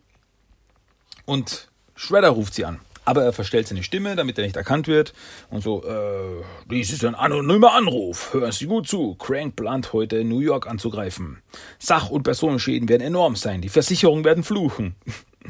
und 1.24 1.68
Shredder 1.94 2.30
ruft 2.30 2.54
sie 2.54 2.64
an. 2.64 2.80
Aber 3.04 3.24
er 3.24 3.32
verstellt 3.32 3.66
seine 3.66 3.82
Stimme, 3.82 4.16
damit 4.16 4.36
er 4.36 4.44
nicht 4.44 4.56
erkannt 4.56 4.86
wird. 4.86 5.14
Und 5.48 5.62
so, 5.62 5.82
äh, 5.82 6.44
dies 6.70 6.92
ist 6.92 7.06
ein 7.06 7.14
anonymer 7.14 7.72
Anruf. 7.72 8.34
Hören 8.34 8.52
Sie 8.52 8.66
gut 8.66 8.86
zu. 8.86 9.14
Crank 9.14 9.56
plant 9.56 9.94
heute 9.94 10.24
New 10.24 10.40
York 10.40 10.66
anzugreifen. 10.66 11.42
Sach- 11.78 12.10
und 12.10 12.24
Personenschäden 12.24 12.86
werden 12.90 13.00
enorm 13.00 13.34
sein. 13.34 13.62
Die 13.62 13.70
Versicherungen 13.70 14.24
werden 14.24 14.44
fluchen. 14.44 14.94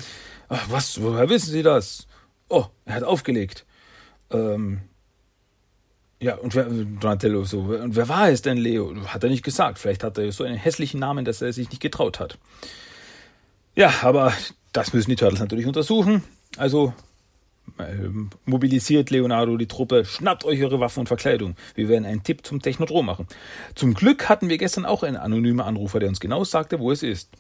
Was? 0.69 1.03
Woher 1.03 1.29
wissen 1.29 1.51
Sie 1.51 1.65
das? 1.65 2.07
Oh, 2.49 2.67
er 2.85 2.95
hat 2.95 3.05
aufgelegt. 3.05 3.65
Ähm, 4.31 4.81
ja, 6.21 6.35
und 6.37 6.55
wer, 6.55 6.65
Donatello 6.65 7.45
so, 7.45 7.61
und 7.61 7.95
wer 7.95 8.09
war 8.09 8.29
es 8.29 8.43
denn, 8.43 8.59
Leo? 8.59 8.95
Hat 9.07 9.23
er 9.23 9.31
nicht 9.31 9.45
gesagt. 9.45 9.79
Vielleicht 9.79 10.03
hat 10.03 10.19
er 10.19 10.33
so 10.33 10.45
einen 10.45 10.57
hässlichen 10.57 10.99
Namen, 10.99 11.25
dass 11.25 11.43
er 11.43 11.53
sich 11.53 11.71
nicht 11.71 11.81
getraut 11.81 12.19
hat. 12.19 12.39
Ja, 13.77 13.93
aber 14.03 14.33
das 14.73 14.93
müssen 14.93 15.11
die 15.11 15.17
Turtles 15.17 15.41
natürlich 15.41 15.67
untersuchen. 15.67 16.25
Also 16.57 16.93
äh, 17.79 18.09
mobilisiert 18.45 19.11
Leonardo 19.11 19.57
die 19.57 19.69
Truppe, 19.69 20.05
schnappt 20.05 20.45
euch 20.45 20.63
eure 20.63 20.81
Waffen 20.81 21.01
und 21.01 21.07
Verkleidung. 21.07 21.55
Wir 21.75 21.89
werden 21.89 22.05
einen 22.05 22.25
Tipp 22.25 22.45
zum 22.45 22.61
Technodrom 22.61 23.07
machen. 23.07 23.29
Zum 23.77 23.95
Glück 23.95 24.29
hatten 24.29 24.49
wir 24.49 24.59
gestern 24.59 24.87
auch 24.87 25.05
einen 25.05 25.17
anonymen 25.17 25.61
Anrufer, 25.61 26.01
der 26.01 26.09
uns 26.09 26.19
genau 26.19 26.43
sagte, 26.43 26.81
wo 26.81 26.91
es 26.91 27.05
ist. 27.05 27.31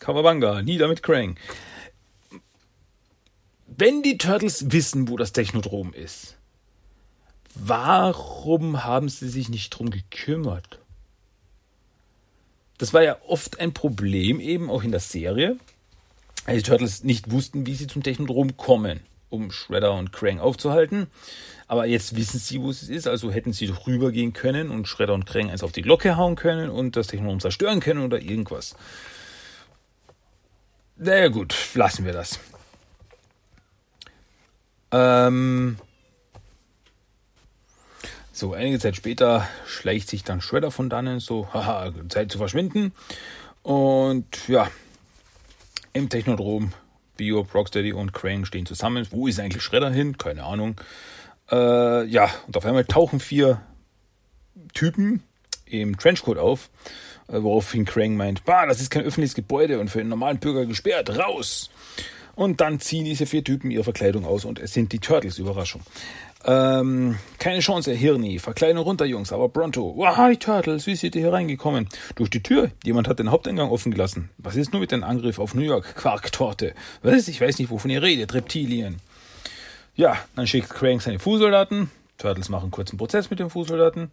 Kawabanga, 0.00 0.60
nieder 0.60 0.88
mit 0.88 1.02
Krang. 1.02 1.36
Wenn 3.76 4.02
die 4.02 4.18
Turtles 4.18 4.72
wissen, 4.72 5.08
wo 5.08 5.16
das 5.16 5.32
Technodrom 5.32 5.92
ist, 5.92 6.36
Warum 7.58 8.84
haben 8.84 9.08
sie 9.08 9.28
sich 9.28 9.48
nicht 9.48 9.70
drum 9.70 9.88
gekümmert? 9.88 10.78
Das 12.76 12.92
war 12.92 13.02
ja 13.02 13.16
oft 13.26 13.58
ein 13.58 13.72
Problem 13.72 14.40
eben 14.40 14.70
auch 14.70 14.82
in 14.82 14.90
der 14.90 15.00
Serie, 15.00 15.56
als 16.44 16.58
die 16.58 16.68
Turtles 16.68 17.02
nicht 17.02 17.30
wussten, 17.30 17.66
wie 17.66 17.74
sie 17.74 17.86
zum 17.86 18.02
Technodrom 18.02 18.58
kommen, 18.58 19.00
um 19.30 19.50
Shredder 19.50 19.94
und 19.94 20.12
Krang 20.12 20.38
aufzuhalten. 20.38 21.06
Aber 21.66 21.86
jetzt 21.86 22.14
wissen 22.14 22.38
sie, 22.38 22.60
wo 22.60 22.68
es 22.68 22.82
ist, 22.82 23.08
also 23.08 23.30
hätten 23.30 23.54
sie 23.54 23.66
doch 23.66 23.86
rübergehen 23.86 24.34
können 24.34 24.70
und 24.70 24.86
Shredder 24.86 25.14
und 25.14 25.24
Krang 25.24 25.48
eins 25.50 25.62
auf 25.62 25.72
die 25.72 25.82
Glocke 25.82 26.18
hauen 26.18 26.36
können 26.36 26.68
und 26.68 26.94
das 26.94 27.06
Technodrom 27.06 27.40
zerstören 27.40 27.80
können 27.80 28.04
oder 28.04 28.20
irgendwas. 28.20 28.76
naja 30.96 31.28
gut, 31.28 31.56
lassen 31.74 32.04
wir 32.04 32.12
das. 32.12 32.38
Ähm, 34.96 35.76
so, 38.32 38.54
einige 38.54 38.78
Zeit 38.78 38.96
später 38.96 39.46
schleicht 39.66 40.08
sich 40.08 40.24
dann 40.24 40.40
Shredder 40.40 40.70
von 40.70 40.88
dannen, 40.88 41.20
so, 41.20 41.48
haha, 41.52 41.92
Zeit 42.08 42.32
zu 42.32 42.38
verschwinden. 42.38 42.92
Und 43.62 44.48
ja, 44.48 44.70
im 45.92 46.08
Technodrom, 46.08 46.72
Bio, 47.16 47.46
Rocksteady 47.52 47.92
und 47.92 48.12
Crane 48.12 48.46
stehen 48.46 48.66
zusammen. 48.66 49.06
Wo 49.10 49.26
ist 49.26 49.40
eigentlich 49.40 49.62
Shredder 49.62 49.90
hin? 49.90 50.18
Keine 50.18 50.44
Ahnung. 50.44 50.80
Äh, 51.50 52.04
ja, 52.06 52.30
und 52.46 52.56
auf 52.56 52.64
einmal 52.64 52.84
tauchen 52.84 53.20
vier 53.20 53.60
Typen 54.74 55.22
im 55.66 55.98
Trenchcoat 55.98 56.38
auf, 56.38 56.70
äh, 57.28 57.42
woraufhin 57.42 57.84
Crane 57.84 58.16
meint, 58.16 58.44
bah, 58.44 58.66
das 58.66 58.80
ist 58.80 58.90
kein 58.90 59.02
öffentliches 59.04 59.34
Gebäude 59.34 59.78
und 59.80 59.90
für 59.90 60.00
einen 60.00 60.08
normalen 60.08 60.38
Bürger 60.38 60.64
gesperrt, 60.66 61.18
raus! 61.18 61.70
Und 62.36 62.60
dann 62.60 62.80
ziehen 62.80 63.06
diese 63.06 63.26
vier 63.26 63.42
Typen 63.42 63.70
ihre 63.70 63.82
Verkleidung 63.82 64.26
aus 64.26 64.44
und 64.44 64.58
es 64.58 64.74
sind 64.74 64.92
die 64.92 64.98
Turtles, 64.98 65.38
Überraschung. 65.38 65.80
Ähm, 66.44 67.18
keine 67.38 67.60
Chance, 67.60 67.92
Hirni. 67.92 68.38
Verkleiden 68.38 68.78
runter, 68.78 69.06
Jungs, 69.06 69.32
aber 69.32 69.48
pronto. 69.48 69.94
Wow, 69.96 70.28
die 70.30 70.36
Turtles, 70.36 70.86
wie 70.86 70.94
seid 70.94 71.16
ihr 71.16 71.22
hier 71.22 71.32
reingekommen? 71.32 71.88
Durch 72.14 72.30
die 72.30 72.42
Tür. 72.42 72.70
Jemand 72.84 73.08
hat 73.08 73.18
den 73.18 73.30
Haupteingang 73.30 73.70
offen 73.70 73.90
gelassen. 73.90 74.28
Was 74.38 74.54
ist 74.54 74.72
nur 74.72 74.80
mit 74.80 74.92
dem 74.92 75.02
Angriff 75.02 75.38
auf 75.38 75.54
New 75.54 75.62
York? 75.62 75.96
Quarktorte. 75.96 76.74
Was? 77.02 77.26
Ich 77.26 77.40
weiß 77.40 77.58
nicht, 77.58 77.70
wovon 77.70 77.90
ihr 77.90 78.02
redet. 78.02 78.34
Reptilien. 78.34 78.98
Ja, 79.96 80.18
dann 80.36 80.46
schickt 80.46 80.68
Crank 80.68 81.00
seine 81.00 81.18
Fußsoldaten. 81.18 81.90
Turtles 82.18 82.50
machen 82.50 82.70
kurzen 82.70 82.98
Prozess 82.98 83.30
mit 83.30 83.40
den 83.40 83.48
Fußsoldaten. 83.50 84.10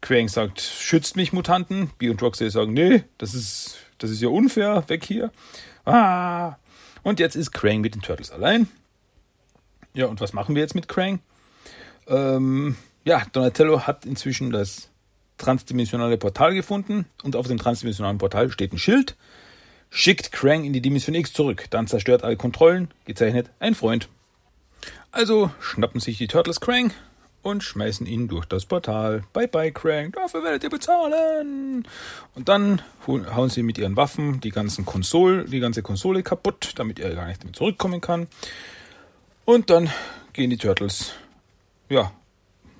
Crank 0.00 0.30
sagt, 0.30 0.60
schützt 0.60 1.16
mich, 1.16 1.32
Mutanten. 1.32 1.90
B 1.98 2.08
und 2.08 2.22
Roxy 2.22 2.48
sagen, 2.48 2.72
nee, 2.72 3.02
das 3.18 3.34
ist, 3.34 3.78
das 3.98 4.10
ist 4.10 4.22
ja 4.22 4.28
unfair, 4.28 4.84
weg 4.86 5.04
hier. 5.04 5.30
Ah. 5.84 6.56
Und 7.02 7.20
jetzt 7.20 7.34
ist 7.34 7.52
Crank 7.52 7.80
mit 7.80 7.94
den 7.94 8.02
Turtles 8.02 8.30
allein. 8.30 8.68
Ja, 9.94 10.06
und 10.06 10.20
was 10.20 10.32
machen 10.32 10.54
wir 10.54 10.62
jetzt 10.62 10.74
mit 10.74 10.88
Krang? 10.88 11.20
Ähm, 12.06 12.76
ja, 13.04 13.22
Donatello 13.32 13.86
hat 13.86 14.06
inzwischen 14.06 14.50
das 14.50 14.88
transdimensionale 15.38 16.16
Portal 16.16 16.54
gefunden 16.54 17.06
und 17.22 17.36
auf 17.36 17.46
dem 17.46 17.58
transdimensionalen 17.58 18.18
Portal 18.18 18.50
steht 18.50 18.72
ein 18.72 18.78
Schild. 18.78 19.16
Schickt 19.90 20.32
Krang 20.32 20.64
in 20.64 20.72
die 20.72 20.80
Dimension 20.80 21.14
X 21.14 21.32
zurück, 21.32 21.66
dann 21.70 21.86
zerstört 21.86 22.24
alle 22.24 22.36
Kontrollen, 22.36 22.90
gezeichnet 23.04 23.50
ein 23.58 23.74
Freund. 23.74 24.08
Also 25.10 25.50
schnappen 25.60 26.00
sich 26.00 26.16
die 26.16 26.28
Turtles 26.28 26.60
Krang 26.60 26.92
und 27.42 27.62
schmeißen 27.62 28.06
ihn 28.06 28.28
durch 28.28 28.46
das 28.46 28.64
Portal. 28.64 29.24
Bye 29.32 29.48
bye 29.48 29.72
Krang, 29.72 30.12
dafür 30.12 30.42
werdet 30.44 30.64
ihr 30.64 30.70
bezahlen. 30.70 31.86
Und 32.34 32.48
dann 32.48 32.82
hauen 33.06 33.50
sie 33.50 33.62
mit 33.62 33.78
ihren 33.78 33.96
Waffen 33.96 34.40
die 34.40 34.50
ganzen 34.50 34.84
Konsole, 34.86 35.44
die 35.44 35.60
ganze 35.60 35.82
Konsole 35.82 36.22
kaputt, 36.22 36.72
damit 36.76 36.98
er 36.98 37.14
gar 37.14 37.26
nicht 37.26 37.44
mehr 37.44 37.52
zurückkommen 37.52 38.00
kann. 38.00 38.28
Und 39.44 39.70
dann 39.70 39.90
gehen 40.32 40.50
die 40.50 40.56
Turtles, 40.56 41.12
ja, 41.88 42.12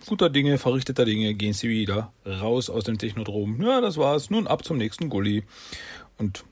guter 0.07 0.31
Dinge, 0.31 0.59
verrichteter 0.59 1.05
Dinge, 1.05 1.35
gehen 1.35 1.53
sie 1.53 1.69
wieder 1.69 2.13
raus 2.25 2.71
aus 2.71 2.85
dem 2.85 2.99
Technodrom. 2.99 3.61
Ja, 3.63 3.81
das 3.81 3.97
war's. 3.97 4.31
Nun 4.31 4.47
ab 4.47 4.65
zum 4.65 4.77
nächsten 4.77 5.09
Gully. 5.09 5.45
Und 6.19 6.45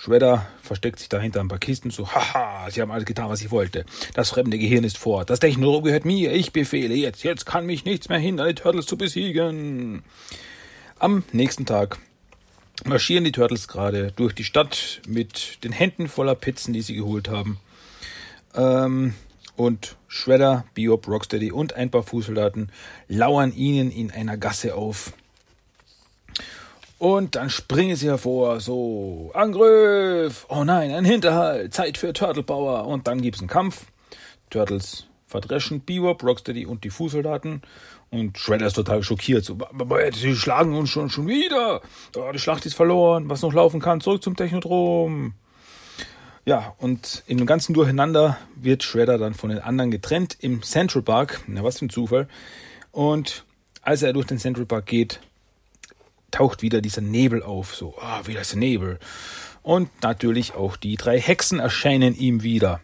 Shredder 0.00 0.46
versteckt 0.62 1.00
sich 1.00 1.08
dahinter 1.08 1.40
ein 1.40 1.48
paar 1.48 1.58
Kisten 1.58 1.90
so, 1.90 2.08
haha, 2.08 2.70
sie 2.70 2.80
haben 2.80 2.92
alles 2.92 3.04
getan, 3.04 3.28
was 3.28 3.40
ich 3.40 3.50
wollte. 3.50 3.84
Das 4.14 4.30
fremde 4.30 4.56
Gehirn 4.56 4.84
ist 4.84 4.96
fort. 4.96 5.28
Das 5.28 5.40
Technodrom 5.40 5.82
gehört 5.82 6.04
mir. 6.04 6.32
Ich 6.32 6.52
befehle 6.52 6.94
jetzt. 6.94 7.24
Jetzt 7.24 7.46
kann 7.46 7.66
mich 7.66 7.84
nichts 7.84 8.08
mehr 8.08 8.18
hindern, 8.18 8.46
die 8.46 8.54
Turtles 8.54 8.86
zu 8.86 8.96
besiegen. 8.96 10.04
Am 11.00 11.24
nächsten 11.32 11.66
Tag 11.66 11.98
marschieren 12.84 13.24
die 13.24 13.32
Turtles 13.32 13.66
gerade 13.66 14.12
durch 14.12 14.34
die 14.34 14.44
Stadt 14.44 15.00
mit 15.08 15.64
den 15.64 15.72
Händen 15.72 16.06
voller 16.06 16.36
Pizzen, 16.36 16.72
die 16.72 16.82
sie 16.82 16.94
geholt 16.94 17.28
haben. 17.28 17.58
Ähm, 18.54 19.14
und 19.56 19.96
Shredder, 20.06 20.64
Biop, 20.74 21.08
Rocksteady 21.08 21.50
und 21.50 21.72
ein 21.72 21.90
paar 21.90 22.04
Fußsoldaten 22.04 22.70
lauern 23.08 23.52
ihnen 23.52 23.90
in 23.90 24.12
einer 24.12 24.36
Gasse 24.36 24.76
auf. 24.76 25.12
Und 26.98 27.36
dann 27.36 27.48
springen 27.48 27.94
sie 27.94 28.08
hervor, 28.08 28.60
so, 28.60 29.30
Angriff! 29.32 30.46
Oh 30.48 30.64
nein, 30.64 30.90
ein 30.90 31.04
Hinterhalt, 31.04 31.72
Zeit 31.72 31.96
für 31.96 32.12
Turtle 32.12 32.42
Power. 32.42 32.86
Und 32.86 33.06
dann 33.06 33.22
gibt's 33.22 33.40
einen 33.40 33.48
Kampf. 33.48 33.86
Turtles 34.50 35.06
verdreschen 35.28 35.82
Bebop, 35.82 36.22
Rocksteady 36.22 36.66
und 36.66 36.84
die 36.84 36.90
Fußsoldaten. 36.90 37.62
Und 38.10 38.38
Shredder 38.38 38.66
ist 38.66 38.74
total 38.74 39.02
schockiert. 39.02 39.44
So, 39.44 39.58
sie 40.14 40.34
schlagen 40.34 40.74
uns 40.74 40.88
schon, 40.90 41.10
schon 41.10 41.28
wieder. 41.28 41.82
Oh, 42.16 42.32
die 42.32 42.38
Schlacht 42.38 42.64
ist 42.66 42.74
verloren. 42.74 43.28
Was 43.28 43.42
noch 43.42 43.52
laufen 43.52 43.80
kann, 43.80 44.00
zurück 44.00 44.22
zum 44.22 44.34
Technodrom. 44.34 45.34
Ja, 46.46 46.74
und 46.78 47.28
dem 47.28 47.44
ganzen 47.44 47.74
Durcheinander 47.74 48.38
wird 48.56 48.82
Shredder 48.82 49.18
dann 49.18 49.34
von 49.34 49.50
den 49.50 49.58
anderen 49.58 49.90
getrennt 49.90 50.38
im 50.40 50.62
Central 50.62 51.02
Park. 51.02 51.42
Na, 51.46 51.62
was 51.62 51.78
für 51.78 51.84
ein 51.84 51.90
Zufall. 51.90 52.26
Und 52.90 53.44
als 53.82 54.02
er 54.02 54.14
durch 54.14 54.26
den 54.26 54.38
Central 54.38 54.64
Park 54.64 54.86
geht, 54.86 55.20
taucht 56.38 56.62
wieder 56.62 56.80
dieser 56.80 57.00
Nebel 57.00 57.42
auf. 57.42 57.74
So, 57.74 57.96
ah, 58.00 58.20
wieder 58.26 58.40
ist 58.40 58.54
Nebel. 58.54 59.00
Und 59.62 59.90
natürlich 60.02 60.54
auch 60.54 60.76
die 60.76 60.94
drei 60.94 61.20
Hexen 61.20 61.58
erscheinen 61.58 62.16
ihm 62.16 62.44
wieder. 62.44 62.80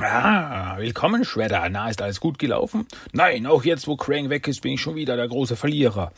Ah, 0.00 0.76
willkommen, 0.78 1.24
Shredder. 1.24 1.68
Na, 1.68 1.90
ist 1.90 2.00
alles 2.00 2.20
gut 2.20 2.38
gelaufen? 2.38 2.86
Nein, 3.12 3.46
auch 3.46 3.64
jetzt, 3.64 3.88
wo 3.88 3.96
Krang 3.96 4.30
weg 4.30 4.46
ist, 4.46 4.60
bin 4.60 4.74
ich 4.74 4.80
schon 4.80 4.94
wieder 4.94 5.16
der 5.16 5.26
große 5.26 5.56
Verlierer. 5.56 6.12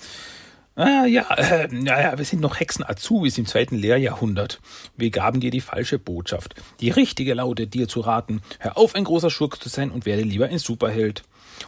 Ah, 0.74 1.06
ja, 1.06 1.22
äh, 1.36 1.68
naja, 1.70 2.18
wir 2.18 2.24
sind 2.26 2.42
noch 2.42 2.60
Hexen-Azubis 2.60 3.38
im 3.38 3.46
zweiten 3.46 3.76
Lehrjahrhundert. 3.76 4.60
Wir 4.94 5.08
gaben 5.08 5.40
dir 5.40 5.50
die 5.50 5.62
falsche 5.62 5.98
Botschaft. 5.98 6.54
Die 6.80 6.90
richtige 6.90 7.32
lautet, 7.32 7.72
dir 7.72 7.88
zu 7.88 8.00
raten, 8.00 8.42
hör 8.58 8.76
auf, 8.76 8.94
ein 8.94 9.04
großer 9.04 9.30
Schurk 9.30 9.62
zu 9.62 9.70
sein 9.70 9.90
und 9.90 10.04
werde 10.04 10.22
lieber 10.22 10.48
ein 10.48 10.58
Superheld. 10.58 11.22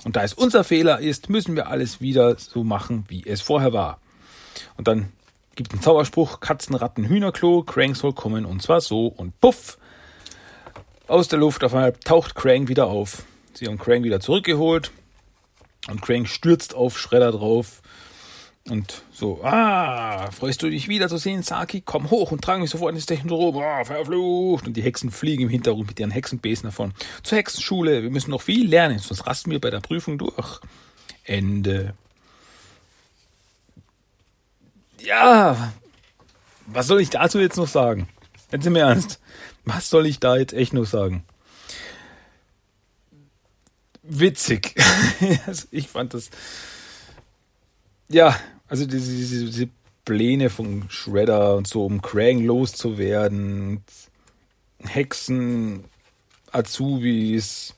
Und 0.05 0.17
da 0.17 0.25
es 0.25 0.35
unser 0.35 0.63
Fehler 0.63 0.99
ist, 0.99 1.31
müssen 1.31 1.57
wir 1.57 1.69
alles 1.69 2.03
wieder 2.03 2.37
so 2.37 2.65
machen, 2.65 3.07
wie 3.09 3.27
es 3.27 3.41
vorher 3.41 3.73
war. 3.73 3.99
Und 4.77 4.89
dann 4.89 5.13
gibt 5.55 5.75
ein 5.75 5.83
Zauberspruch, 5.83 6.41
Katzen, 6.41 6.75
Ratten, 6.75 7.05
Hühnerklo, 7.05 7.63
Krang 7.63 7.95
soll 7.95 8.13
kommen 8.13 8.45
und 8.45 8.63
zwar 8.63 8.81
so 8.81 9.07
und 9.07 9.41
puff. 9.41 9.79
Aus 11.09 11.29
der 11.29 11.39
Luft 11.39 11.65
auf 11.65 11.75
einmal 11.75 11.93
taucht 11.93 12.35
Krang 12.35 12.69
wieder 12.69 12.87
auf. 12.87 13.25
Sie 13.55 13.67
haben 13.67 13.79
Krang 13.79 14.05
wieder 14.05 14.21
zurückgeholt 14.21 14.93
und 15.89 16.03
Krang 16.03 16.27
stürzt 16.27 16.75
auf 16.75 16.99
Schredder 16.99 17.33
drauf 17.33 17.83
und 18.71 19.03
so, 19.13 19.41
ah, 19.43 20.31
freust 20.31 20.63
du 20.63 20.71
dich 20.71 20.89
wiederzusehen, 20.89 21.43
Saki? 21.43 21.83
Komm 21.85 22.11
hoch 22.11 22.33
und 22.33 22.43
trag 22.43 22.61
mich 22.61 22.71
sofort 22.71 22.95
ins 22.95 23.07
Technodrom. 23.07 23.57
Oh, 23.57 23.85
verflucht. 23.85 24.67
Und 24.67 24.77
die 24.77 24.83
Hexen 24.83 25.11
fliegen 25.11 25.45
im 25.45 25.49
Hintergrund 25.49 25.89
mit 25.89 25.99
ihren 25.99 26.11
Hexenbesen 26.11 26.65
davon. 26.65 26.93
Zur 27.23 27.39
Hexenschule. 27.39 28.03
Wir 28.03 28.11
müssen 28.11 28.31
noch 28.31 28.43
viel 28.43 28.69
lernen, 28.69 28.99
sonst 28.99 29.27
rasten 29.27 29.51
wir 29.51 29.61
bei 29.61 29.71
der 29.71 29.81
Prüfung 29.81 30.19
durch. 30.19 30.61
Ende. 31.25 31.95
Ja, 35.01 35.73
was 36.67 36.87
soll 36.87 37.01
ich 37.01 37.11
dazu 37.11 37.39
jetzt 37.39 37.57
noch 37.57 37.69
sagen? 37.69 38.09
Jetzt 38.53 38.67
im 38.67 38.77
Ernst. 38.77 39.21
Was 39.65 39.91
soll 39.91 40.07
ich 40.07 40.21
da 40.21 40.37
jetzt 40.37 40.53
echt 40.53 40.73
noch 40.73 40.87
sagen? 40.87 41.25
Witzig. 44.03 44.75
ich 45.71 45.89
fand 45.89 46.15
das. 46.15 46.31
Ja, 48.09 48.39
also 48.69 48.87
diese, 48.87 49.15
diese, 49.15 49.45
diese 49.45 49.69
Pläne 50.05 50.49
von 50.49 50.89
Shredder 50.89 51.57
und 51.57 51.67
so, 51.67 51.85
um 51.85 52.01
Krang 52.01 52.43
loszuwerden, 52.43 53.85
Hexen, 54.79 55.85
Azubis, 56.53 57.75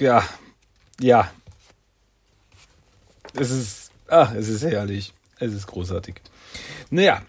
ja, 0.00 0.26
ja. 1.00 1.30
Es 3.34 3.50
ist, 3.50 3.83
ach, 4.08 4.34
es 4.34 4.48
ist 4.48 4.62
herrlich. 4.64 5.12
Es 5.38 5.52
ist 5.52 5.66
großartig. 5.66 6.16
Naja, 6.90 7.22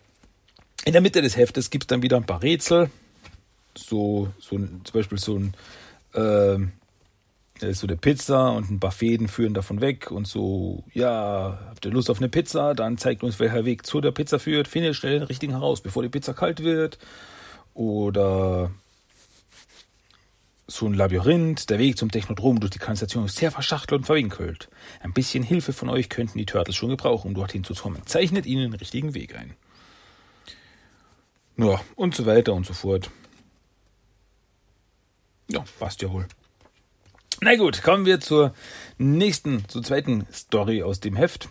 in 0.85 0.93
der 0.93 1.01
Mitte 1.01 1.21
des 1.21 1.37
Heftes 1.37 1.69
gibt 1.69 1.85
es 1.85 1.87
dann 1.87 2.03
wieder 2.03 2.17
ein 2.17 2.25
paar 2.25 2.43
Rätsel. 2.43 2.89
So, 3.75 4.29
so 4.39 4.57
zum 4.57 4.81
Beispiel 4.93 5.17
so 5.17 5.37
ein, 5.37 5.53
äh, 6.13 7.73
so 7.73 7.87
eine 7.87 7.97
Pizza 7.97 8.51
und 8.51 8.69
ein 8.69 8.79
paar 8.79 8.91
Fäden 8.91 9.27
führen 9.27 9.53
davon 9.53 9.81
weg 9.81 10.11
und 10.11 10.27
so, 10.27 10.83
ja, 10.93 11.59
habt 11.69 11.85
ihr 11.85 11.91
Lust 11.91 12.09
auf 12.09 12.19
eine 12.19 12.29
Pizza? 12.29 12.73
Dann 12.73 12.97
zeigt 12.97 13.23
uns, 13.23 13.39
welcher 13.39 13.65
Weg 13.65 13.85
zu 13.85 14.01
der 14.01 14.11
Pizza 14.11 14.39
führt. 14.39 14.67
Findet 14.67 14.95
schnell 14.95 15.19
den 15.19 15.23
richtigen 15.23 15.53
heraus, 15.53 15.81
bevor 15.81 16.03
die 16.03 16.09
Pizza 16.09 16.33
kalt 16.33 16.63
wird. 16.63 16.99
Oder 17.73 18.71
so 20.67 20.87
ein 20.87 20.93
Labyrinth. 20.93 21.69
Der 21.69 21.79
Weg 21.79 21.97
zum 21.97 22.11
Technodrom 22.11 22.59
durch 22.59 22.71
die 22.71 22.79
Kanalisation 22.79 23.25
ist 23.25 23.37
sehr 23.37 23.51
verschachtelt 23.51 23.99
und 23.99 24.05
verwinkelt. 24.05 24.69
Ein 25.01 25.13
bisschen 25.13 25.43
Hilfe 25.43 25.73
von 25.73 25.89
euch 25.89 26.09
könnten 26.09 26.37
die 26.37 26.45
Turtles 26.45 26.75
schon 26.75 26.89
gebrauchen, 26.89 27.29
um 27.29 27.33
dorthin 27.33 27.63
zu 27.63 27.73
kommen. 27.73 28.01
Zeichnet 28.05 28.45
ihnen 28.45 28.71
den 28.71 28.79
richtigen 28.79 29.13
Weg 29.13 29.35
ein. 29.35 29.55
Ja, 31.57 31.79
und 31.95 32.15
so 32.15 32.25
weiter 32.25 32.53
und 32.53 32.65
so 32.65 32.73
fort. 32.73 33.09
Ja, 35.49 35.63
passt 35.79 36.01
ja 36.01 36.11
wohl. 36.11 36.27
Na 37.41 37.55
gut, 37.55 37.83
kommen 37.83 38.05
wir 38.05 38.19
zur 38.19 38.53
nächsten, 38.97 39.67
zur 39.67 39.83
zweiten 39.83 40.25
Story 40.33 40.83
aus 40.83 40.99
dem 40.99 41.15
Heft. 41.15 41.49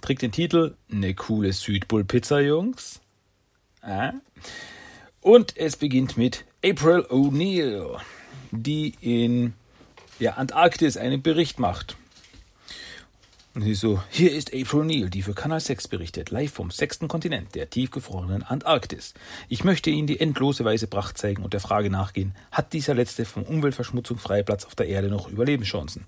Trägt 0.00 0.22
den 0.22 0.32
Titel 0.32 0.76
Ne 0.88 1.14
coole 1.14 1.52
Südpol-Pizza, 1.52 2.40
Jungs. 2.40 3.00
Äh? 3.82 4.12
Und 5.20 5.56
es 5.56 5.76
beginnt 5.76 6.16
mit 6.16 6.44
April 6.64 7.06
O'Neil, 7.10 8.00
die 8.50 8.94
in 9.00 9.54
der 10.20 10.38
Antarktis 10.38 10.96
einen 10.96 11.22
Bericht 11.22 11.58
macht. 11.58 11.96
Und 13.52 13.62
sie 13.62 13.74
so, 13.74 14.00
hier 14.10 14.32
ist 14.32 14.54
April 14.54 14.82
O'Neil, 14.82 15.08
die 15.08 15.22
für 15.22 15.34
Kanal 15.34 15.58
6 15.58 15.88
berichtet, 15.88 16.30
live 16.30 16.52
vom 16.52 16.70
sechsten 16.70 17.08
Kontinent, 17.08 17.56
der 17.56 17.68
tiefgefrorenen 17.68 18.44
Antarktis. 18.44 19.12
Ich 19.48 19.64
möchte 19.64 19.90
Ihnen 19.90 20.06
die 20.06 20.20
endlose 20.20 20.64
weiße 20.64 20.86
Pracht 20.86 21.18
zeigen 21.18 21.42
und 21.42 21.52
der 21.52 21.58
Frage 21.58 21.90
nachgehen, 21.90 22.36
hat 22.52 22.72
dieser 22.72 22.94
letzte 22.94 23.24
von 23.24 23.42
Umweltverschmutzung 23.42 24.18
freie 24.18 24.44
Platz 24.44 24.64
auf 24.64 24.76
der 24.76 24.86
Erde 24.86 25.08
noch 25.08 25.28
Überlebenschancen? 25.28 26.04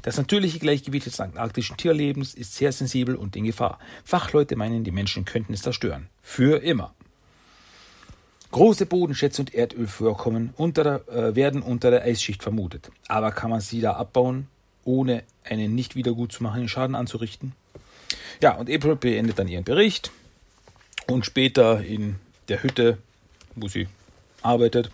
Das 0.00 0.16
natürliche 0.16 0.58
Gleichgewicht 0.58 1.04
des 1.04 1.20
antarktischen 1.20 1.76
Tierlebens 1.76 2.32
ist 2.32 2.54
sehr 2.54 2.72
sensibel 2.72 3.16
und 3.16 3.36
in 3.36 3.44
Gefahr. 3.44 3.78
Fachleute 4.02 4.56
meinen, 4.56 4.82
die 4.82 4.90
Menschen 4.90 5.26
könnten 5.26 5.52
es 5.52 5.60
zerstören. 5.60 6.08
Für 6.22 6.62
immer. 6.62 6.94
Große 8.50 8.86
Bodenschätze 8.86 9.42
und 9.42 9.54
Erdölvorkommen 9.54 10.54
unter 10.56 10.82
der, 10.82 11.08
äh, 11.08 11.34
werden 11.36 11.62
unter 11.62 11.90
der 11.90 12.02
Eisschicht 12.02 12.42
vermutet. 12.42 12.90
Aber 13.06 13.30
kann 13.30 13.50
man 13.50 13.60
sie 13.60 13.80
da 13.80 13.92
abbauen, 13.92 14.48
ohne 14.84 15.22
einen 15.44 15.74
nicht 15.74 15.96
wieder 15.96 16.12
gut 16.12 16.32
zu 16.32 16.42
machenden 16.42 16.68
Schaden 16.68 16.94
anzurichten? 16.94 17.52
Ja, 18.40 18.54
und 18.54 18.70
April 18.70 18.96
beendet 18.96 19.38
dann 19.38 19.48
ihren 19.48 19.64
Bericht 19.64 20.10
und 21.06 21.26
später 21.26 21.84
in 21.84 22.16
der 22.48 22.62
Hütte, 22.62 22.98
wo 23.54 23.68
sie 23.68 23.88
arbeitet, 24.42 24.90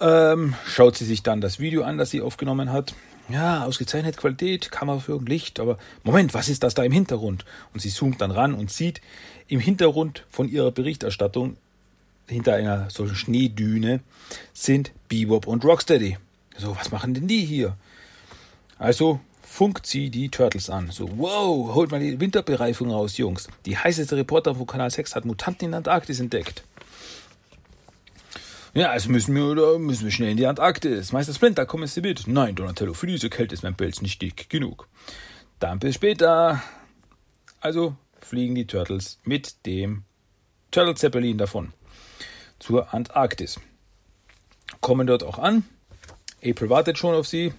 ähm, 0.00 0.54
schaut 0.66 0.96
sie 0.96 1.04
sich 1.04 1.22
dann 1.22 1.40
das 1.40 1.60
Video 1.60 1.84
an, 1.84 1.98
das 1.98 2.10
sie 2.10 2.20
aufgenommen 2.20 2.72
hat. 2.72 2.94
Ja, 3.28 3.64
ausgezeichnete 3.64 4.18
Qualität, 4.18 4.72
Kameraführung, 4.72 5.26
Licht, 5.26 5.60
aber 5.60 5.78
Moment, 6.02 6.34
was 6.34 6.48
ist 6.48 6.64
das 6.64 6.74
da 6.74 6.82
im 6.82 6.90
Hintergrund? 6.90 7.44
Und 7.72 7.80
sie 7.80 7.90
zoomt 7.90 8.20
dann 8.20 8.32
ran 8.32 8.54
und 8.54 8.72
sieht 8.72 9.00
im 9.46 9.60
Hintergrund 9.60 10.24
von 10.28 10.48
ihrer 10.48 10.72
Berichterstattung 10.72 11.56
hinter 12.28 12.54
einer 12.54 12.90
solchen 12.90 13.16
Schneedüne 13.16 14.00
sind 14.52 14.92
Bebop 15.08 15.46
und 15.46 15.64
Rocksteady. 15.64 16.18
So, 16.56 16.76
was 16.76 16.90
machen 16.90 17.14
denn 17.14 17.28
die 17.28 17.44
hier? 17.44 17.76
Also 18.78 19.20
funkt 19.42 19.86
sie 19.86 20.10
die 20.10 20.30
Turtles 20.30 20.70
an. 20.70 20.90
So, 20.90 21.08
wow, 21.18 21.74
holt 21.74 21.90
mal 21.90 22.00
die 22.00 22.18
Winterbereifung 22.18 22.90
raus, 22.90 23.18
Jungs. 23.18 23.48
Die 23.66 23.76
heißeste 23.76 24.16
Reporter 24.16 24.54
von 24.54 24.66
Kanal 24.66 24.90
6 24.90 25.14
hat 25.14 25.24
Mutanten 25.24 25.66
in 25.66 25.70
der 25.72 25.78
Antarktis 25.78 26.20
entdeckt. 26.20 26.64
Ja, 28.74 28.90
also 28.90 29.10
müssen 29.10 29.34
wir, 29.34 29.44
oder 29.44 29.78
müssen 29.78 30.04
wir 30.04 30.10
schnell 30.10 30.30
in 30.30 30.38
die 30.38 30.46
Antarktis. 30.46 31.12
Meister 31.12 31.34
Splinter, 31.34 31.66
kommen 31.66 31.86
Sie 31.86 32.00
mit? 32.00 32.26
Nein, 32.26 32.54
Donatello, 32.54 32.94
für 32.94 33.06
diese 33.06 33.28
Kälte 33.28 33.54
ist 33.54 33.62
mein 33.62 33.74
Pelz 33.74 34.00
nicht 34.00 34.22
dick 34.22 34.48
genug. 34.48 34.88
Dann 35.58 35.78
bis 35.78 35.96
später. 35.96 36.62
Also 37.60 37.94
fliegen 38.20 38.54
die 38.54 38.66
Turtles 38.66 39.20
mit 39.24 39.66
dem 39.66 40.04
Turtle 40.70 40.94
Zeppelin 40.94 41.36
davon 41.38 41.74
zur 42.62 42.94
Antarktis. 42.94 43.60
Kommen 44.80 45.06
dort 45.06 45.24
auch 45.24 45.38
an. 45.38 45.64
April 46.44 46.70
wartet 46.70 46.96
schon 46.96 47.14
auf 47.14 47.26
sie. 47.26 47.52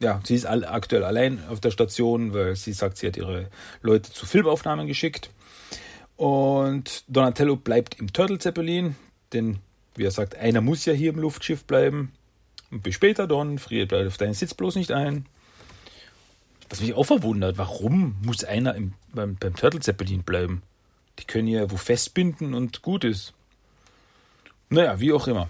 Ja, 0.00 0.20
sie 0.24 0.34
ist 0.34 0.46
aktuell 0.46 1.04
allein 1.04 1.42
auf 1.48 1.60
der 1.60 1.70
Station, 1.70 2.34
weil 2.34 2.56
sie 2.56 2.72
sagt, 2.72 2.98
sie 2.98 3.06
hat 3.06 3.16
ihre 3.16 3.48
Leute 3.82 4.12
zu 4.12 4.26
Filmaufnahmen 4.26 4.86
geschickt. 4.86 5.30
Und 6.16 7.04
Donatello 7.08 7.56
bleibt 7.56 7.98
im 7.98 8.12
Turtle 8.12 8.38
Zeppelin, 8.38 8.96
denn 9.32 9.58
wie 9.96 10.04
er 10.04 10.10
sagt, 10.10 10.36
einer 10.36 10.60
muss 10.60 10.84
ja 10.84 10.92
hier 10.92 11.10
im 11.10 11.18
Luftschiff 11.18 11.64
bleiben. 11.64 12.12
Und 12.70 12.82
bis 12.82 12.94
später, 12.94 13.26
Don, 13.26 13.58
friert 13.58 13.88
bleibt 13.88 14.06
auf 14.06 14.16
deinen 14.16 14.34
Sitz 14.34 14.54
bloß 14.54 14.76
nicht 14.76 14.92
ein. 14.92 15.26
Was 16.70 16.80
mich 16.80 16.94
auch 16.94 17.04
verwundert, 17.04 17.58
warum 17.58 18.16
muss 18.22 18.44
einer 18.44 18.74
im, 18.74 18.94
beim, 19.12 19.36
beim 19.36 19.54
Turtle 19.54 19.80
Zeppelin 19.80 20.22
bleiben? 20.22 20.62
Die 21.18 21.24
können 21.24 21.46
ja 21.46 21.70
wo 21.70 21.76
festbinden 21.76 22.54
und 22.54 22.82
gut 22.82 23.04
ist. 23.04 23.34
Naja, 24.68 24.98
wie 25.00 25.12
auch 25.12 25.26
immer. 25.26 25.48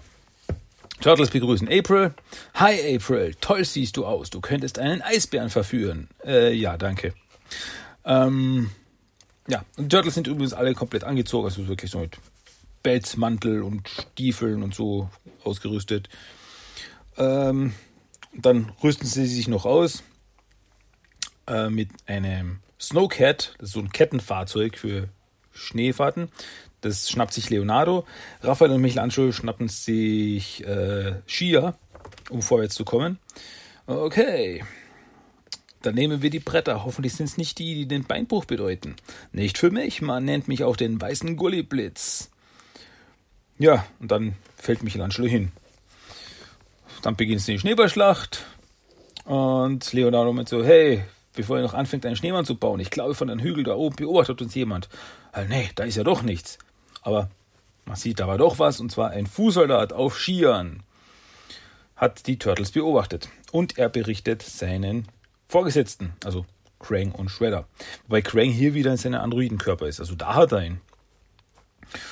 Turtles 1.01 1.29
begrüßen 1.29 1.67
April. 1.67 2.13
Hi 2.55 2.95
April, 2.95 3.35
toll 3.41 3.65
siehst 3.65 3.97
du 3.97 4.05
aus. 4.05 4.29
Du 4.29 4.41
könntest 4.41 4.79
einen 4.79 5.01
Eisbären 5.01 5.49
verführen. 5.49 6.09
Äh, 6.23 6.53
ja, 6.53 6.77
danke. 6.77 7.13
Ähm, 8.05 8.71
ja, 9.47 9.63
und 9.77 9.89
Turtles 9.89 10.15
sind 10.15 10.27
übrigens 10.27 10.53
alle 10.53 10.73
komplett 10.73 11.03
angezogen, 11.03 11.45
also 11.45 11.67
wirklich 11.67 11.91
so 11.91 11.99
mit 11.99 12.17
Bett, 12.81 13.17
Mantel 13.17 13.61
und 13.61 13.87
Stiefeln 13.89 14.63
und 14.63 14.73
so 14.73 15.09
ausgerüstet. 15.43 16.09
Ähm, 17.17 17.73
dann 18.33 18.71
rüsten 18.83 19.07
sie 19.07 19.27
sich 19.27 19.47
noch 19.47 19.65
aus 19.65 20.03
äh, 21.47 21.69
mit 21.69 21.89
einem 22.07 22.59
Snowcat, 22.79 23.55
das 23.57 23.69
ist 23.69 23.73
so 23.73 23.79
ein 23.79 23.91
Kettenfahrzeug 23.91 24.77
für 24.77 25.09
Schneefahrten. 25.53 26.29
Das 26.85 27.09
schnappt 27.09 27.33
sich 27.33 27.49
Leonardo. 27.49 28.05
Raphael 28.43 28.69
und 28.69 28.81
Michelangelo 28.81 29.31
schnappen 29.31 29.69
sich 29.69 30.63
äh, 30.67 31.15
Skier, 31.25 31.73
um 32.29 32.43
vorwärts 32.43 32.75
zu 32.75 32.85
kommen. 32.85 33.17
Okay. 33.87 34.63
Dann 35.81 35.95
nehmen 35.95 36.21
wir 36.21 36.29
die 36.29 36.39
Bretter. 36.39 36.85
Hoffentlich 36.85 37.13
sind 37.15 37.25
es 37.25 37.37
nicht 37.37 37.57
die, 37.57 37.73
die 37.73 37.87
den 37.87 38.03
Beinbruch 38.03 38.45
bedeuten. 38.45 38.97
Nicht 39.31 39.57
für 39.57 39.71
mich. 39.71 40.03
Man 40.03 40.25
nennt 40.25 40.47
mich 40.47 40.63
auch 40.63 40.75
den 40.75 41.01
weißen 41.01 41.35
Gulliblitz. 41.35 42.29
Ja, 43.57 43.87
und 43.99 44.11
dann 44.11 44.35
fällt 44.55 44.83
Michelangelo 44.83 45.27
hin. 45.27 45.51
Dann 47.01 47.15
beginnt 47.15 47.47
die 47.47 47.57
Schneeballschlacht. 47.57 48.45
Und 49.23 49.91
Leonardo 49.91 50.31
meint 50.33 50.49
so, 50.49 50.63
hey, 50.63 51.03
bevor 51.33 51.57
er 51.57 51.63
noch 51.63 51.73
anfängt, 51.73 52.05
einen 52.05 52.15
Schneemann 52.15 52.45
zu 52.45 52.55
bauen, 52.55 52.79
ich 52.79 52.91
glaube, 52.91 53.15
von 53.15 53.31
einem 53.31 53.41
Hügel 53.41 53.63
da 53.63 53.73
oben 53.73 53.95
beobachtet 53.95 54.39
uns 54.43 54.53
jemand. 54.53 54.87
Äh, 55.33 55.45
nee, 55.45 55.71
da 55.73 55.83
ist 55.83 55.95
ja 55.95 56.03
doch 56.03 56.21
nichts. 56.21 56.59
Aber 57.05 57.29
man 57.85 57.95
sieht 57.95 58.19
aber 58.19 58.37
doch 58.37 58.59
was, 58.59 58.79
und 58.79 58.91
zwar 58.91 59.11
ein 59.11 59.27
Fußsoldat 59.27 59.93
auf 59.93 60.17
Skiern 60.17 60.83
hat 61.95 62.27
die 62.27 62.37
Turtles 62.37 62.71
beobachtet. 62.71 63.29
Und 63.51 63.77
er 63.77 63.89
berichtet 63.89 64.41
seinen 64.41 65.07
Vorgesetzten, 65.47 66.13
also 66.25 66.45
Krang 66.79 67.11
und 67.11 67.29
Shredder. 67.29 67.67
Wobei 68.07 68.21
Krang 68.21 68.49
hier 68.49 68.73
wieder 68.73 68.91
in 68.91 68.97
seinem 68.97 69.21
Androidenkörper 69.21 69.87
ist. 69.87 69.99
Also 69.99 70.15
da 70.15 70.33
hat 70.33 70.51
er 70.51 70.65
ihn. 70.65 70.81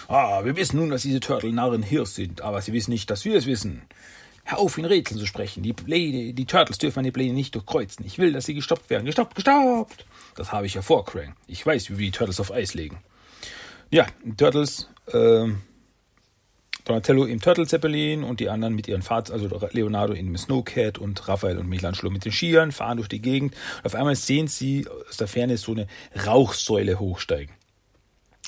Ah, 0.08 0.46
wir 0.46 0.56
wissen 0.56 0.78
nun, 0.78 0.92
dass 0.92 1.02
diese 1.02 1.20
Turtle-Narren 1.20 1.82
hier 1.82 2.06
sind, 2.06 2.42
aber 2.42 2.62
sie 2.62 2.72
wissen 2.72 2.92
nicht, 2.92 3.10
dass 3.10 3.26
wir 3.26 3.36
es 3.36 3.48
wissen. 3.48 3.82
Hör 4.46 4.60
auf, 4.60 4.78
in 4.78 4.86
Rätseln 4.86 5.20
zu 5.20 5.26
sprechen. 5.26 5.64
Die 5.64 5.74
Pläne, 5.74 6.34
die 6.34 6.46
Turtles 6.46 6.78
dürfen 6.78 7.00
meine 7.00 7.12
Pläne 7.12 7.34
nicht 7.34 7.56
durchkreuzen. 7.56 8.06
Ich 8.06 8.20
will, 8.20 8.32
dass 8.32 8.46
sie 8.46 8.54
gestoppt 8.54 8.90
werden. 8.90 9.06
Gestoppt, 9.06 9.36
gestoppt! 9.36 10.06
Das 10.36 10.52
habe 10.52 10.68
ich 10.68 10.76
ja 10.76 10.82
vor, 10.84 11.04
Krang. 11.04 11.36
Ich 11.48 11.66
weiß, 11.66 11.90
wie 11.90 11.98
wir 11.98 12.06
die 12.06 12.12
Turtles 12.12 12.40
auf 12.40 12.52
Eis 12.52 12.76
legen. 12.76 13.00
Ja, 13.94 14.08
Turtles, 14.38 14.90
äh, 15.06 15.50
Donatello 16.84 17.26
im 17.26 17.40
Turtle 17.40 17.68
Zeppelin 17.68 18.24
und 18.24 18.40
die 18.40 18.50
anderen 18.50 18.74
mit 18.74 18.88
ihren 18.88 19.04
Fahrzeugen, 19.04 19.54
also 19.54 19.68
Leonardo 19.72 20.16
dem 20.16 20.36
Snowcat 20.36 20.98
und 20.98 21.28
Raphael 21.28 21.60
und 21.60 21.70
Michelangelo 21.70 22.10
mit 22.10 22.26
den 22.26 22.32
Skiern, 22.32 22.72
fahren 22.72 22.98
durch 22.98 23.08
die 23.08 23.22
Gegend. 23.22 23.54
Und 23.54 23.86
auf 23.86 23.94
einmal 23.94 24.16
sehen 24.16 24.48
sie 24.48 24.88
aus 25.08 25.18
der 25.18 25.28
Ferne 25.28 25.58
so 25.58 25.74
eine 25.74 25.86
Rauchsäule 26.26 27.00
hochsteigen. 27.00 27.54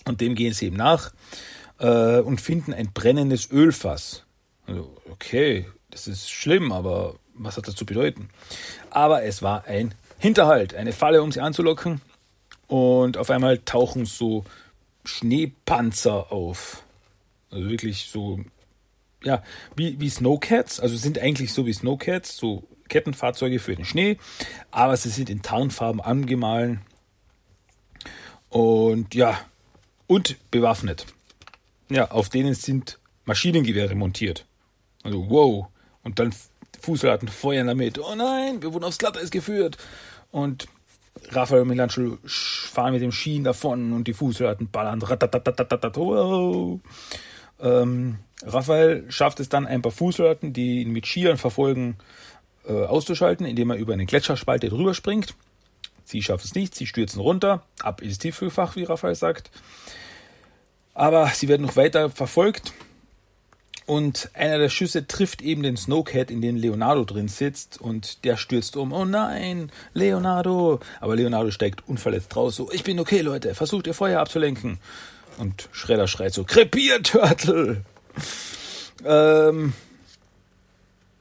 Und 0.05 0.19
dem 0.19 0.33
gehen 0.33 0.51
sie 0.53 0.65
eben 0.65 0.77
nach 0.77 1.13
äh, 1.77 2.21
und 2.21 2.41
finden 2.41 2.73
ein 2.73 2.91
brennendes 2.91 3.51
Ölfass. 3.51 4.23
Also, 4.65 4.97
okay, 5.11 5.67
das 5.91 6.07
ist 6.07 6.31
schlimm, 6.31 6.71
aber 6.71 7.17
was 7.35 7.55
hat 7.55 7.67
das 7.67 7.75
zu 7.75 7.85
bedeuten? 7.85 8.29
Aber 8.89 9.21
es 9.21 9.43
war 9.43 9.65
ein 9.65 9.93
Hinterhalt, 10.17 10.73
eine 10.73 10.91
Falle, 10.91 11.21
um 11.21 11.31
sie 11.31 11.41
anzulocken. 11.41 12.01
Und 12.65 13.17
auf 13.17 13.29
einmal 13.29 13.59
tauchen 13.59 14.07
so 14.07 14.43
Schneepanzer 15.05 16.31
auf. 16.31 16.83
Also 17.51 17.69
wirklich 17.69 18.09
so, 18.11 18.39
ja, 19.23 19.43
wie, 19.75 19.99
wie 19.99 20.09
Snowcats. 20.09 20.79
Also 20.79 20.95
sind 20.97 21.19
eigentlich 21.19 21.53
so 21.53 21.65
wie 21.65 21.73
Snowcats, 21.73 22.37
so 22.37 22.63
Kettenfahrzeuge 22.89 23.59
für 23.59 23.75
den 23.75 23.85
Schnee. 23.85 24.17
Aber 24.71 24.97
sie 24.97 25.09
sind 25.09 25.29
in 25.29 25.41
Tarnfarben 25.41 26.01
angemahlen. 26.01 26.81
Und 28.49 29.15
ja, 29.15 29.39
und 30.07 30.37
bewaffnet. 30.51 31.05
Ja, 31.89 32.11
auf 32.11 32.29
denen 32.29 32.53
sind 32.53 32.99
Maschinengewehre 33.25 33.95
montiert. 33.95 34.45
Also, 35.03 35.29
wow. 35.29 35.67
Und 36.03 36.19
dann 36.19 36.33
Fußsoldaten 36.79 37.27
feuern 37.27 37.67
damit. 37.67 37.99
Oh 37.99 38.15
nein, 38.15 38.61
wir 38.61 38.73
wurden 38.73 38.85
aufs 38.85 38.97
Glatteis 38.97 39.31
geführt. 39.31 39.77
Und 40.31 40.67
Raphael 41.31 41.61
und 41.61 41.69
Michelangelo 41.69 42.17
fahren 42.25 42.93
mit 42.93 43.01
dem 43.01 43.11
Schienen 43.11 43.43
davon 43.43 43.93
und 43.93 44.07
die 44.07 44.13
Fußsoldaten 44.13 44.69
ballern. 44.69 45.01
Ähm, 47.59 48.17
Raphael 48.43 49.05
schafft 49.09 49.39
es 49.39 49.49
dann, 49.49 49.65
ein 49.65 49.81
paar 49.81 49.91
Fußsoldaten, 49.91 50.53
die 50.53 50.81
ihn 50.81 50.91
mit 50.91 51.05
Skiern 51.05 51.37
verfolgen, 51.37 51.97
äh, 52.67 52.73
auszuschalten, 52.73 53.45
indem 53.45 53.69
er 53.71 53.77
über 53.77 53.93
eine 53.93 54.05
Gletscherspalte 54.05 54.69
drüber 54.69 54.93
springt. 54.93 55.35
Sie 56.03 56.21
schafft 56.21 56.45
es 56.45 56.53
nicht, 56.53 56.75
sie 56.75 56.85
stürzen 56.85 57.21
runter, 57.21 57.63
ab 57.81 58.01
ins 58.01 58.19
Tiefkühlfach, 58.19 58.75
wie 58.75 58.83
Raphael 58.83 59.15
sagt. 59.15 59.49
Aber 60.93 61.27
sie 61.27 61.47
werden 61.47 61.63
noch 61.63 61.75
weiter 61.75 62.09
verfolgt 62.09 62.73
und 63.85 64.29
einer 64.33 64.57
der 64.57 64.69
Schüsse 64.69 65.07
trifft 65.07 65.41
eben 65.41 65.61
den 65.61 65.77
Snowcat, 65.77 66.31
in 66.31 66.41
den 66.41 66.57
Leonardo 66.57 67.05
drin 67.05 67.27
sitzt 67.27 67.79
und 67.79 68.23
der 68.23 68.35
stürzt 68.35 68.77
um. 68.77 68.91
Oh 68.91 69.05
nein, 69.05 69.71
Leonardo! 69.93 70.79
Aber 70.99 71.15
Leonardo 71.15 71.51
steigt 71.51 71.87
unverletzt 71.87 72.35
raus. 72.35 72.55
So, 72.55 72.71
ich 72.71 72.83
bin 72.83 72.99
okay, 72.99 73.21
Leute, 73.21 73.53
versucht 73.53 73.87
ihr 73.87 73.93
Feuer 73.93 74.19
abzulenken. 74.19 74.79
Und 75.37 75.69
Shredder 75.71 76.07
schreit 76.07 76.33
so, 76.33 76.43
Krepier, 76.43 77.03
Turtle! 77.03 77.83
Ähm, 79.03 79.73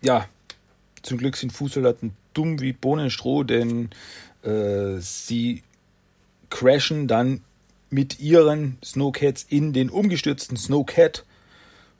ja, 0.01 0.27
zum 1.03 1.19
Glück 1.19 1.37
sind 1.37 1.53
Fußsoldaten 1.53 2.13
dumm 2.33 2.61
wie 2.61 2.73
Bohnenstroh, 2.73 3.43
denn 3.43 3.91
äh, 4.43 4.99
sie 5.01 5.63
crashen 6.51 7.09
dann 7.09 7.43
mit 7.91 8.21
ihren 8.21 8.79
Snowcats 8.85 9.45
in 9.49 9.73
den 9.73 9.91
umgestürzten 9.91 10.57
Snowcat, 10.57 11.25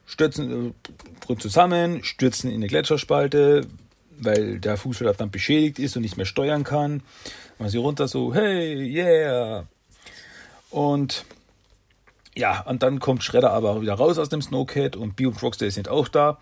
stürzen 0.07 0.75
äh, 1.29 1.37
zusammen, 1.37 2.05
stürzen 2.05 2.51
in 2.51 2.57
eine 2.57 2.67
Gletscherspalte, 2.67 3.67
weil 4.19 4.61
der 4.61 4.77
Fußsoldat 4.77 5.21
dann 5.21 5.31
beschädigt 5.31 5.79
ist 5.79 5.97
und 5.97 6.03
nicht 6.03 6.17
mehr 6.17 6.27
steuern 6.27 6.65
kann. 6.65 7.03
Man 7.59 7.69
sie 7.69 7.79
runter 7.79 8.09
so, 8.09 8.35
hey, 8.35 8.83
yeah. 8.83 9.67
Und 10.71 11.25
ja, 12.37 12.61
und 12.63 12.83
dann 12.83 12.99
kommt 12.99 13.23
Shredder 13.23 13.53
aber 13.53 13.81
wieder 13.81 13.95
raus 13.95 14.19
aus 14.19 14.29
dem 14.29 14.43
Snowcat 14.43 14.97
und 14.97 15.15
Bee 15.15 15.27
und 15.27 15.41
Rocksteady 15.41 15.71
sind 15.71 15.89
auch 15.89 16.09
da. 16.09 16.39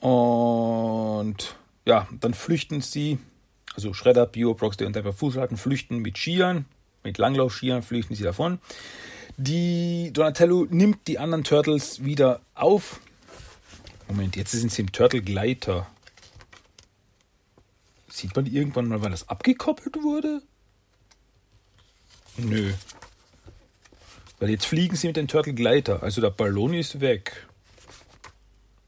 Und 0.00 1.54
ja, 1.84 2.08
dann 2.20 2.34
flüchten 2.34 2.80
sie, 2.80 3.18
also 3.74 3.92
Shredder, 3.92 4.26
Bio, 4.26 4.52
Rocksteady 4.52 4.86
und 4.86 4.96
der 4.96 5.12
Fußsoldaten 5.12 5.56
flüchten 5.56 5.98
mit 5.98 6.18
Skiern, 6.18 6.64
mit 7.04 7.18
Langlaufskiern 7.18 7.82
flüchten 7.82 8.16
sie 8.16 8.24
davon. 8.24 8.58
Die 9.38 10.10
Donatello 10.12 10.66
nimmt 10.70 11.06
die 11.08 11.18
anderen 11.18 11.44
Turtles 11.44 12.04
wieder 12.04 12.40
auf. 12.54 13.00
Moment, 14.08 14.36
jetzt 14.36 14.52
sind 14.52 14.72
sie 14.72 14.82
im 14.82 14.92
Turtle-Gleiter. 14.92 15.86
Sieht 18.08 18.34
man 18.34 18.46
irgendwann 18.46 18.88
mal, 18.88 19.02
wann 19.02 19.10
das 19.10 19.28
abgekoppelt 19.28 20.02
wurde? 20.02 20.40
Nö. 22.38 22.72
Weil 24.38 24.50
jetzt 24.50 24.66
fliegen 24.66 24.96
sie 24.96 25.08
mit 25.08 25.16
dem 25.16 25.28
Turtle 25.28 25.54
Gleiter. 25.54 26.02
Also 26.02 26.20
der 26.20 26.30
Ballon 26.30 26.74
ist 26.74 27.00
weg. 27.00 27.46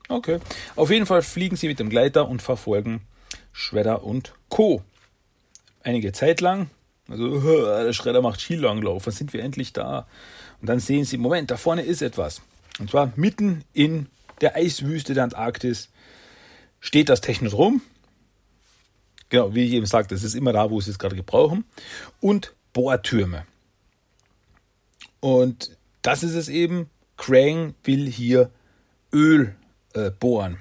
Okay. 0.08 0.40
Auf 0.76 0.90
jeden 0.90 1.06
Fall 1.06 1.22
fliegen 1.22 1.56
sie 1.56 1.68
mit 1.68 1.78
dem 1.78 1.90
Gleiter 1.90 2.28
und 2.28 2.40
verfolgen 2.40 3.02
Shredder 3.52 4.04
und 4.04 4.32
Co. 4.48 4.82
Einige 5.82 6.12
Zeit 6.12 6.40
lang. 6.40 6.70
Also, 7.08 7.40
der 7.84 7.92
Shredder 7.92 8.22
macht 8.22 8.40
Skilanglauf. 8.40 9.06
Wann 9.06 9.14
sind 9.14 9.32
wir 9.32 9.42
endlich 9.42 9.72
da? 9.72 10.06
Und 10.60 10.68
dann 10.68 10.80
sehen 10.80 11.04
sie, 11.04 11.18
Moment, 11.18 11.50
da 11.50 11.56
vorne 11.56 11.82
ist 11.82 12.02
etwas. 12.02 12.42
Und 12.78 12.90
zwar 12.90 13.12
mitten 13.16 13.64
in 13.72 14.08
der 14.40 14.56
Eiswüste 14.56 15.14
der 15.14 15.24
Antarktis 15.24 15.88
steht 16.80 17.08
das 17.08 17.20
Technodrom. 17.20 17.80
Genau, 19.28 19.54
wie 19.54 19.64
ich 19.64 19.72
eben 19.72 19.86
sagte, 19.86 20.14
es 20.14 20.24
ist 20.24 20.34
immer 20.34 20.52
da, 20.52 20.70
wo 20.70 20.80
sie 20.80 20.90
es 20.90 20.98
gerade 20.98 21.16
gebrauchen. 21.16 21.64
Und 22.20 22.54
Bohrtürme. 22.72 23.46
Und 25.20 25.76
das 26.02 26.22
ist 26.22 26.34
es 26.34 26.48
eben. 26.48 26.88
Krang 27.16 27.74
will 27.82 28.08
hier 28.08 28.50
Öl 29.12 29.56
äh, 29.94 30.10
bohren. 30.10 30.58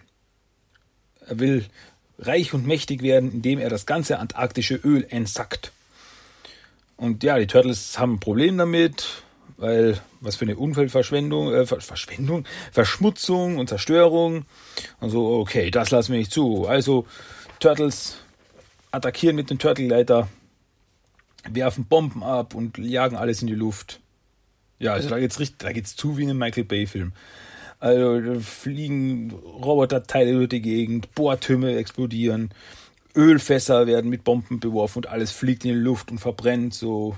Er 1.28 1.40
will 1.40 1.66
reich 2.18 2.54
und 2.54 2.66
mächtig 2.66 3.04
werden, 3.04 3.32
indem 3.32 3.60
er 3.60 3.70
das 3.70 3.86
ganze 3.86 4.18
antarktische 4.18 4.76
Öl 4.76 5.06
entsackt. 5.08 5.72
Und 6.96 7.24
ja, 7.24 7.38
die 7.38 7.46
Turtles 7.46 8.00
haben 8.00 8.14
ein 8.14 8.20
Problem 8.20 8.58
damit, 8.58 9.22
weil 9.58 10.00
was 10.22 10.36
für 10.36 10.46
eine 10.46 10.56
Umweltverschwendung, 10.56 11.54
äh, 11.54 11.66
Verschwendung, 11.66 12.46
Verschmutzung 12.72 13.58
und 13.58 13.70
Zerstörung. 13.70 14.46
Und 15.00 15.10
so, 15.10 15.40
okay, 15.40 15.72
das 15.72 15.92
lassen 15.92 16.14
wir 16.14 16.20
nicht 16.20 16.32
zu. 16.32 16.68
Also 16.68 17.06
Turtles 17.60 18.18
attackieren 18.92 19.36
mit 19.36 19.50
dem 19.50 19.60
Turtle-Leiter, 19.60 20.28
werfen 21.50 21.86
Bomben 21.86 22.24
ab 22.24 22.56
und 22.56 22.78
jagen 22.78 23.18
alles 23.18 23.42
in 23.42 23.48
die 23.48 23.56
Luft. 23.56 24.00
Ja, 24.80 24.94
also 24.94 25.10
da 25.10 25.20
geht's 25.20 25.40
richtig, 25.40 25.60
da 25.60 25.72
geht's 25.72 25.96
zu 25.96 26.18
wie 26.18 26.24
in 26.24 26.30
einem 26.30 26.40
Michael 26.40 26.66
Bay-Film. 26.66 27.14
Also 27.80 28.20
da 28.20 28.40
fliegen 28.40 29.32
Roboterteile 29.32 30.34
durch 30.34 30.50
die 30.50 30.62
Gegend, 30.62 31.14
Bohrtürme 31.16 31.76
explodieren, 31.78 32.52
Ölfässer 33.16 33.88
werden 33.88 34.10
mit 34.10 34.24
Bomben 34.24 34.60
beworfen 34.60 35.00
und 35.00 35.08
alles 35.08 35.32
fliegt 35.32 35.66
in 35.66 35.72
die 35.72 35.80
Luft 35.80 36.12
und 36.12 36.20
verbrennt 36.20 36.74
so. 36.74 37.16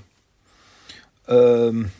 Ähm, 1.28 1.90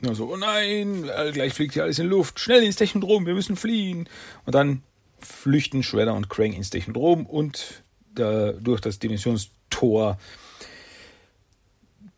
so, 0.00 0.32
oh 0.32 0.36
nein, 0.36 1.10
gleich 1.32 1.54
fliegt 1.54 1.74
hier 1.74 1.82
alles 1.82 1.98
in 1.98 2.06
Luft, 2.06 2.38
schnell 2.38 2.62
ins 2.62 2.76
Technodrom, 2.76 3.26
wir 3.26 3.34
müssen 3.34 3.56
fliehen. 3.56 4.08
Und 4.46 4.54
dann 4.54 4.82
flüchten 5.20 5.82
Shredder 5.82 6.14
und 6.14 6.28
Krang 6.28 6.52
ins 6.52 6.70
Technodrom 6.70 7.26
und 7.26 7.82
da, 8.14 8.52
durch 8.52 8.80
das 8.80 8.98
Dimensionstor 8.98 10.18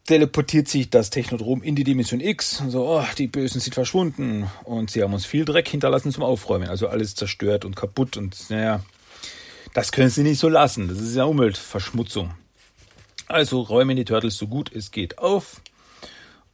teleportiert 0.07 0.67
sich 0.67 0.91
das 0.91 1.11
Technodrom 1.11 1.63
in 1.63 1.77
die 1.77 1.85
Dimension 1.85 2.21
X. 2.21 2.63
So, 2.69 2.87
oh, 2.87 3.05
die 3.17 3.29
Bösen 3.29 3.61
sind 3.61 3.75
verschwunden 3.75 4.51
und 4.65 4.91
sie 4.91 5.03
haben 5.03 5.15
uns 5.15 5.25
viel 5.25 5.45
Dreck 5.45 5.69
hinterlassen 5.69 6.13
zum 6.13 6.25
Aufräumen. 6.25 6.69
Also 6.69 6.89
alles 6.89 7.15
zerstört 7.15 7.65
und 7.65 7.77
kaputt 7.77 8.17
und 8.17 8.37
naja, 8.51 8.83
das 9.73 9.93
können 9.93 10.11
sie 10.11 10.25
nicht 10.25 10.41
so 10.41 10.49
lassen. 10.49 10.89
Das 10.89 10.99
ist 10.99 11.15
ja 11.15 11.25
Umweltverschmutzung. 11.25 12.35
Also 13.29 13.61
räumen 13.61 13.97
die 13.97 14.05
Turtles 14.05 14.37
so 14.37 14.49
gut 14.49 14.73
es 14.75 14.91
geht 14.91 15.19
auf. 15.19 15.61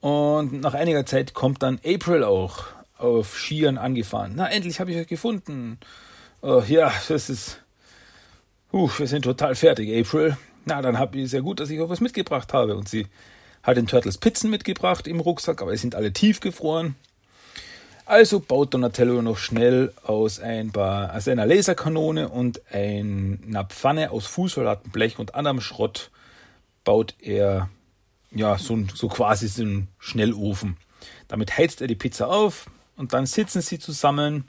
Und 0.00 0.60
nach 0.60 0.74
einiger 0.74 1.06
Zeit 1.06 1.34
kommt 1.34 1.62
dann 1.62 1.80
April 1.84 2.24
auch 2.24 2.64
auf 2.98 3.36
Skiern 3.36 3.78
angefahren. 3.78 4.32
Na, 4.36 4.50
endlich 4.50 4.80
habe 4.80 4.90
ich 4.90 4.98
euch 4.98 5.06
gefunden. 5.06 5.78
Oh, 6.42 6.62
ja, 6.66 6.92
das 7.08 7.28
ist. 7.28 7.62
Uh, 8.72 8.90
wir 8.98 9.06
sind 9.06 9.22
total 9.22 9.54
fertig, 9.54 9.88
April. 9.98 10.36
Na, 10.64 10.82
dann 10.82 10.98
habt 10.98 11.14
ihr 11.14 11.28
sehr 11.28 11.42
gut, 11.42 11.60
dass 11.60 11.70
ich 11.70 11.80
euch 11.80 11.88
was 11.88 12.00
mitgebracht 12.00 12.52
habe. 12.52 12.76
Und 12.76 12.88
sie 12.88 13.06
hat 13.62 13.76
den 13.76 13.86
Turtles 13.86 14.18
Pizzen 14.18 14.50
mitgebracht 14.50 15.06
im 15.06 15.20
Rucksack, 15.20 15.62
aber 15.62 15.72
die 15.72 15.78
sind 15.78 15.94
alle 15.94 16.12
tiefgefroren. 16.12 16.96
Also 18.04 18.38
baut 18.38 18.72
Donatello 18.72 19.20
noch 19.20 19.36
schnell 19.36 19.92
aus, 20.04 20.38
ein 20.38 20.70
paar, 20.70 21.12
aus 21.12 21.26
einer 21.26 21.44
Laserkanone 21.44 22.28
und 22.28 22.62
einer 22.72 23.64
Pfanne 23.64 24.12
aus 24.12 24.26
Fußsoldatenblech 24.26 25.18
und 25.18 25.34
anderem 25.34 25.60
Schrott 25.60 26.12
baut 26.84 27.14
er 27.20 27.68
ja 28.38 28.58
so, 28.58 28.84
so 28.94 29.08
quasi 29.08 29.48
so 29.48 29.62
einen 29.62 29.88
Schnellofen. 29.98 30.76
Damit 31.28 31.56
heizt 31.56 31.80
er 31.80 31.86
die 31.86 31.94
Pizza 31.94 32.28
auf 32.28 32.70
und 32.96 33.12
dann 33.12 33.26
sitzen 33.26 33.62
sie 33.62 33.78
zusammen. 33.78 34.48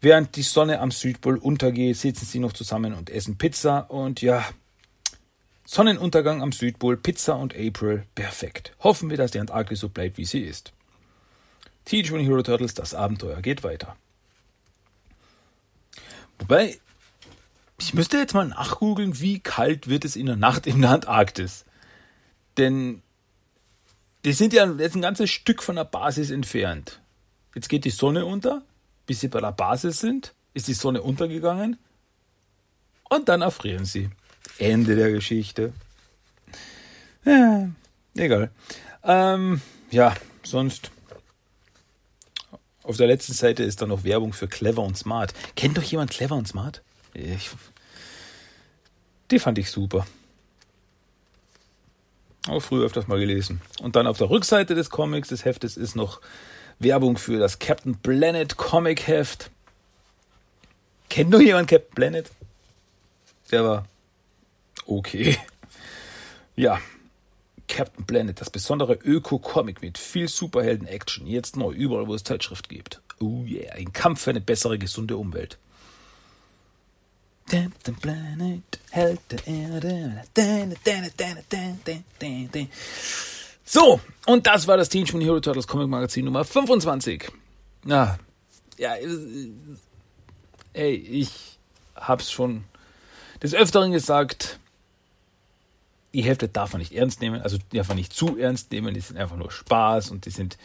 Während 0.00 0.36
die 0.36 0.42
Sonne 0.42 0.80
am 0.80 0.90
Südpol 0.90 1.38
untergeht, 1.38 1.96
sitzen 1.96 2.26
sie 2.26 2.38
noch 2.38 2.52
zusammen 2.52 2.94
und 2.94 3.10
essen 3.10 3.38
Pizza 3.38 3.90
und 3.90 4.20
ja, 4.20 4.44
Sonnenuntergang 5.68 6.42
am 6.42 6.52
Südpol, 6.52 6.96
Pizza 6.96 7.34
und 7.34 7.54
April, 7.56 8.06
perfekt. 8.14 8.72
Hoffen 8.78 9.10
wir, 9.10 9.16
dass 9.16 9.32
die 9.32 9.40
Antarktis 9.40 9.80
so 9.80 9.88
bleibt, 9.88 10.16
wie 10.16 10.24
sie 10.24 10.40
ist. 10.40 10.72
Teenage 11.84 12.12
Mutant 12.12 12.28
Hero 12.28 12.42
Turtles, 12.42 12.74
das 12.74 12.94
Abenteuer 12.94 13.42
geht 13.42 13.64
weiter. 13.64 13.96
Wobei, 16.38 16.78
ich 17.78 17.94
müsste 17.94 18.16
jetzt 18.16 18.32
mal 18.32 18.46
nachgoogeln, 18.46 19.18
wie 19.20 19.40
kalt 19.40 19.88
wird 19.88 20.04
es 20.04 20.14
in 20.14 20.26
der 20.26 20.36
Nacht 20.36 20.68
in 20.68 20.80
der 20.80 20.90
Antarktis. 20.90 21.65
Denn 22.56 23.02
die 24.24 24.32
sind 24.32 24.52
ja 24.52 24.70
jetzt 24.72 24.96
ein 24.96 25.02
ganzes 25.02 25.30
Stück 25.30 25.62
von 25.62 25.76
der 25.76 25.84
Basis 25.84 26.30
entfernt. 26.30 27.00
Jetzt 27.54 27.68
geht 27.68 27.84
die 27.84 27.90
Sonne 27.90 28.26
unter, 28.26 28.62
bis 29.06 29.20
sie 29.20 29.28
bei 29.28 29.40
der 29.40 29.52
Basis 29.52 30.00
sind, 30.00 30.34
ist 30.52 30.68
die 30.68 30.74
Sonne 30.74 31.02
untergegangen 31.02 31.78
und 33.08 33.28
dann 33.28 33.42
erfrieren 33.42 33.84
sie. 33.84 34.10
Ende 34.58 34.96
der 34.96 35.10
Geschichte. 35.10 35.72
Ja, 37.24 37.68
egal. 38.16 38.50
Ähm, 39.02 39.60
ja, 39.90 40.14
sonst. 40.42 40.90
Auf 42.82 42.96
der 42.96 43.08
letzten 43.08 43.32
Seite 43.32 43.64
ist 43.64 43.82
dann 43.82 43.88
noch 43.88 44.04
Werbung 44.04 44.32
für 44.32 44.46
Clever 44.46 44.82
und 44.82 44.96
Smart. 44.96 45.34
Kennt 45.56 45.76
doch 45.76 45.82
jemand 45.82 46.10
Clever 46.10 46.36
und 46.36 46.46
Smart? 46.46 46.82
Ich, 47.14 47.50
die 49.30 49.38
fand 49.40 49.58
ich 49.58 49.70
super. 49.70 50.06
Auch 52.48 52.60
früher 52.60 52.84
öfters 52.84 53.08
mal 53.08 53.18
gelesen. 53.18 53.60
Und 53.80 53.96
dann 53.96 54.06
auf 54.06 54.18
der 54.18 54.30
Rückseite 54.30 54.74
des 54.74 54.90
Comics, 54.90 55.28
des 55.28 55.44
Heftes, 55.44 55.76
ist 55.76 55.96
noch 55.96 56.20
Werbung 56.78 57.16
für 57.16 57.38
das 57.38 57.58
Captain 57.58 57.96
Planet 57.96 58.56
Comic 58.56 59.06
Heft. 59.06 59.50
Kennt 61.08 61.30
noch 61.30 61.40
jemand 61.40 61.68
Captain 61.68 61.94
Planet? 61.94 62.30
Der 63.50 63.64
war 63.64 63.86
okay. 64.86 65.36
Ja, 66.58 66.80
Captain 67.68 68.06
Planet, 68.06 68.40
das 68.40 68.48
besondere 68.48 68.94
Öko-Comic 68.94 69.82
mit 69.82 69.98
viel 69.98 70.26
Superhelden-Action. 70.26 71.26
Jetzt 71.26 71.54
neu, 71.56 71.70
überall, 71.72 72.06
wo 72.06 72.14
es 72.14 72.24
Zeitschrift 72.24 72.70
gibt. 72.70 73.02
Oh 73.20 73.44
yeah, 73.44 73.74
ein 73.74 73.92
Kampf 73.92 74.22
für 74.22 74.30
eine 74.30 74.40
bessere, 74.40 74.78
gesunde 74.78 75.18
Umwelt. 75.18 75.58
Captain 77.48 77.94
Planet, 77.96 78.62
Held 78.90 79.20
der 79.30 79.46
Erde. 79.46 80.22
So, 83.64 84.00
und 84.26 84.46
das 84.46 84.66
war 84.66 84.76
das 84.76 84.88
Teenage 84.88 85.12
Mutant 85.12 85.28
Hero 85.28 85.40
Turtles 85.40 85.66
Comic 85.66 85.88
Magazin 85.88 86.24
Nummer 86.24 86.44
25. 86.44 87.30
Na, 87.84 88.18
ja, 88.78 88.94
ey, 90.72 90.94
ich 90.94 91.58
hab's 91.94 92.30
schon 92.30 92.64
des 93.42 93.54
Öfteren 93.54 93.92
gesagt, 93.92 94.58
die 96.12 96.22
Hälfte 96.22 96.48
darf 96.48 96.72
man 96.72 96.80
nicht 96.80 96.92
ernst 96.92 97.20
nehmen, 97.20 97.42
also 97.42 97.58
die 97.58 97.76
darf 97.76 97.88
man 97.88 97.96
nicht 97.96 98.12
zu 98.12 98.38
ernst 98.38 98.72
nehmen, 98.72 98.94
die 98.94 99.00
sind 99.00 99.18
einfach 99.18 99.36
nur 99.36 99.50
Spaß 99.50 100.10
und 100.10 100.24
die 100.26 100.30
sind, 100.30 100.56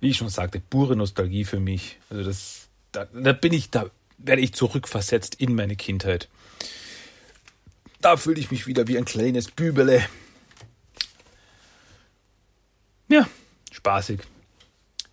wie 0.00 0.10
ich 0.10 0.16
schon 0.16 0.28
sagte, 0.28 0.60
pure 0.60 0.94
Nostalgie 0.94 1.44
für 1.44 1.60
mich. 1.60 1.98
Also 2.10 2.24
das, 2.24 2.68
da, 2.92 3.06
da 3.06 3.32
bin 3.32 3.52
ich, 3.52 3.70
da 3.70 3.86
werde 4.22 4.42
ich 4.42 4.54
zurückversetzt 4.54 5.36
in 5.36 5.54
meine 5.54 5.76
Kindheit. 5.76 6.28
Da 8.00 8.16
fühle 8.16 8.40
ich 8.40 8.50
mich 8.50 8.66
wieder 8.66 8.88
wie 8.88 8.96
ein 8.96 9.04
kleines 9.04 9.50
Bübele. 9.50 10.04
Ja, 13.08 13.28
spaßig. 13.72 14.20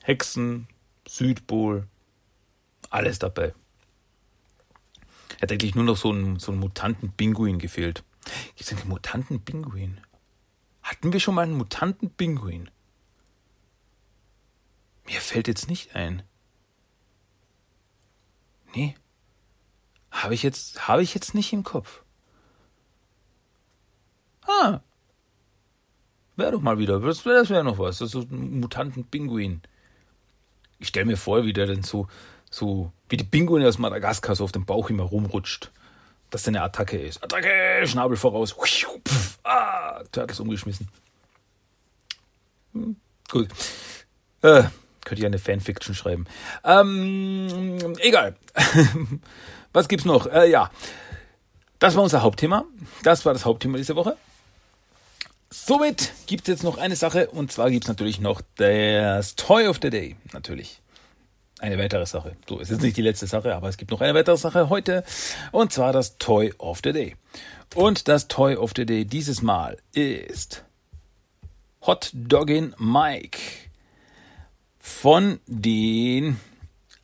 Hexen, 0.04 0.68
Südpol, 1.08 1.88
alles 2.90 3.20
dabei. 3.20 3.54
Hätte 5.40 5.54
eigentlich 5.54 5.76
nur 5.76 5.84
noch 5.84 5.98
so 5.98 6.12
einen, 6.12 6.40
so 6.40 6.52
einen 6.52 6.62
mutanten 6.62 7.12
Pinguin 7.12 7.60
gefehlt. 7.60 8.04
Gibt 8.56 8.72
es 8.72 8.72
einen 8.72 8.88
mutanten 8.88 9.44
Pinguin? 9.44 10.00
Hatten 10.82 11.12
wir 11.12 11.20
schon 11.20 11.36
mal 11.36 11.44
einen 11.44 11.58
mutanten 11.58 12.10
Pinguin? 12.10 12.70
Mir 15.06 15.22
fällt 15.22 15.48
jetzt 15.48 15.70
nicht 15.70 15.96
ein. 15.96 16.24
Nee. 18.74 18.96
Habe 20.12 20.34
ich 20.34 20.44
jetzt, 20.44 20.88
habe 20.88 21.04
ich 21.04 21.14
jetzt 21.14 21.34
nicht 21.34 21.54
im 21.54 21.64
Kopf. 21.64 22.02
Ah. 24.48 24.80
Wäre 26.36 26.52
doch 26.52 26.62
mal 26.62 26.78
wieder. 26.78 27.00
Das 27.00 27.26
wäre 27.26 27.48
wär 27.50 27.64
noch 27.64 27.80
was. 27.80 27.98
So 27.98 28.22
ein 28.22 28.60
mutanten 28.60 29.06
Pinguin. 29.06 29.62
Ich 30.80 30.90
stelle 30.90 31.06
mir 31.06 31.18
vor, 31.18 31.46
wie 31.46 31.54
der 31.54 31.66
denn 31.66 31.84
so, 31.84 32.08
so, 32.50 32.92
wie 33.10 33.18
die 33.18 33.24
Pinguine 33.24 33.68
aus 33.68 33.80
Madagaskar 33.80 34.36
so 34.36 34.44
auf 34.44 34.52
dem 34.52 34.66
Bauch 34.66 34.90
immer 34.90 35.04
rumrutscht. 35.04 35.72
Dass 36.30 36.44
der 36.44 36.52
eine 36.52 36.62
Attacke 36.62 36.98
ist. 36.98 37.24
Attacke! 37.24 37.88
Schnabel 37.88 38.18
voraus. 38.18 38.54
Pff, 38.54 39.40
ah, 39.44 40.04
Turtles 40.12 40.40
umgeschmissen. 40.40 40.90
Hm, 42.74 42.98
gut. 43.30 43.50
Äh, 44.42 44.64
könnte 45.08 45.22
ich 45.22 45.26
eine 45.26 45.40
Fanfiction 45.40 45.96
schreiben. 45.96 46.26
Ähm, 46.64 47.96
egal. 48.00 48.36
Was 49.74 49.88
gibt's 49.88 50.06
noch? 50.06 50.28
Äh, 50.28 50.52
ja. 50.52 50.70
Das 51.80 51.96
war 51.96 52.04
unser 52.04 52.22
Hauptthema. 52.22 52.66
Das 53.04 53.26
war 53.26 53.34
das 53.34 53.46
Hauptthema 53.46 53.78
dieser 53.78 53.96
Woche. 53.96 54.18
Somit 55.50 56.12
gibt 56.26 56.42
es 56.42 56.48
jetzt 56.48 56.64
noch 56.64 56.78
eine 56.78 56.98
Sache 56.98 57.30
und 57.30 57.52
zwar 57.52 57.72
gibt 57.72 57.86
es 57.86 57.88
natürlich 57.88 58.20
noch 58.20 58.42
das 58.58 59.36
Toy 59.36 59.68
of 59.68 59.80
the 59.82 59.90
Day. 59.90 60.18
Natürlich. 60.34 60.82
Eine 61.60 61.80
weitere 61.80 62.06
Sache. 62.06 62.36
So, 62.48 62.60
es 62.60 62.70
ist 62.70 62.82
nicht 62.82 62.98
die 62.98 63.02
letzte 63.02 63.28
Sache, 63.28 63.56
aber 63.56 63.70
es 63.70 63.78
gibt 63.78 63.92
noch 63.92 64.02
eine 64.02 64.14
weitere 64.14 64.38
Sache 64.38 64.70
heute 64.70 65.04
und 65.52 65.72
zwar 65.72 65.94
das 65.94 66.18
Toy 66.18 66.54
of 66.58 66.82
the 66.84 66.92
Day. 66.92 67.16
Und 67.76 68.10
das 68.10 68.28
Toy 68.28 68.56
of 68.56 68.74
the 68.76 68.86
Day 68.86 69.06
dieses 69.06 69.42
Mal 69.42 69.78
ist 69.94 70.66
Hot 71.82 72.12
Doggin 72.14 72.76
Mike 72.78 73.67
von 74.88 75.40
den 75.48 76.40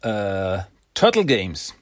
äh, 0.01 0.59
Turtle 0.93 1.25
Games. 1.25 1.75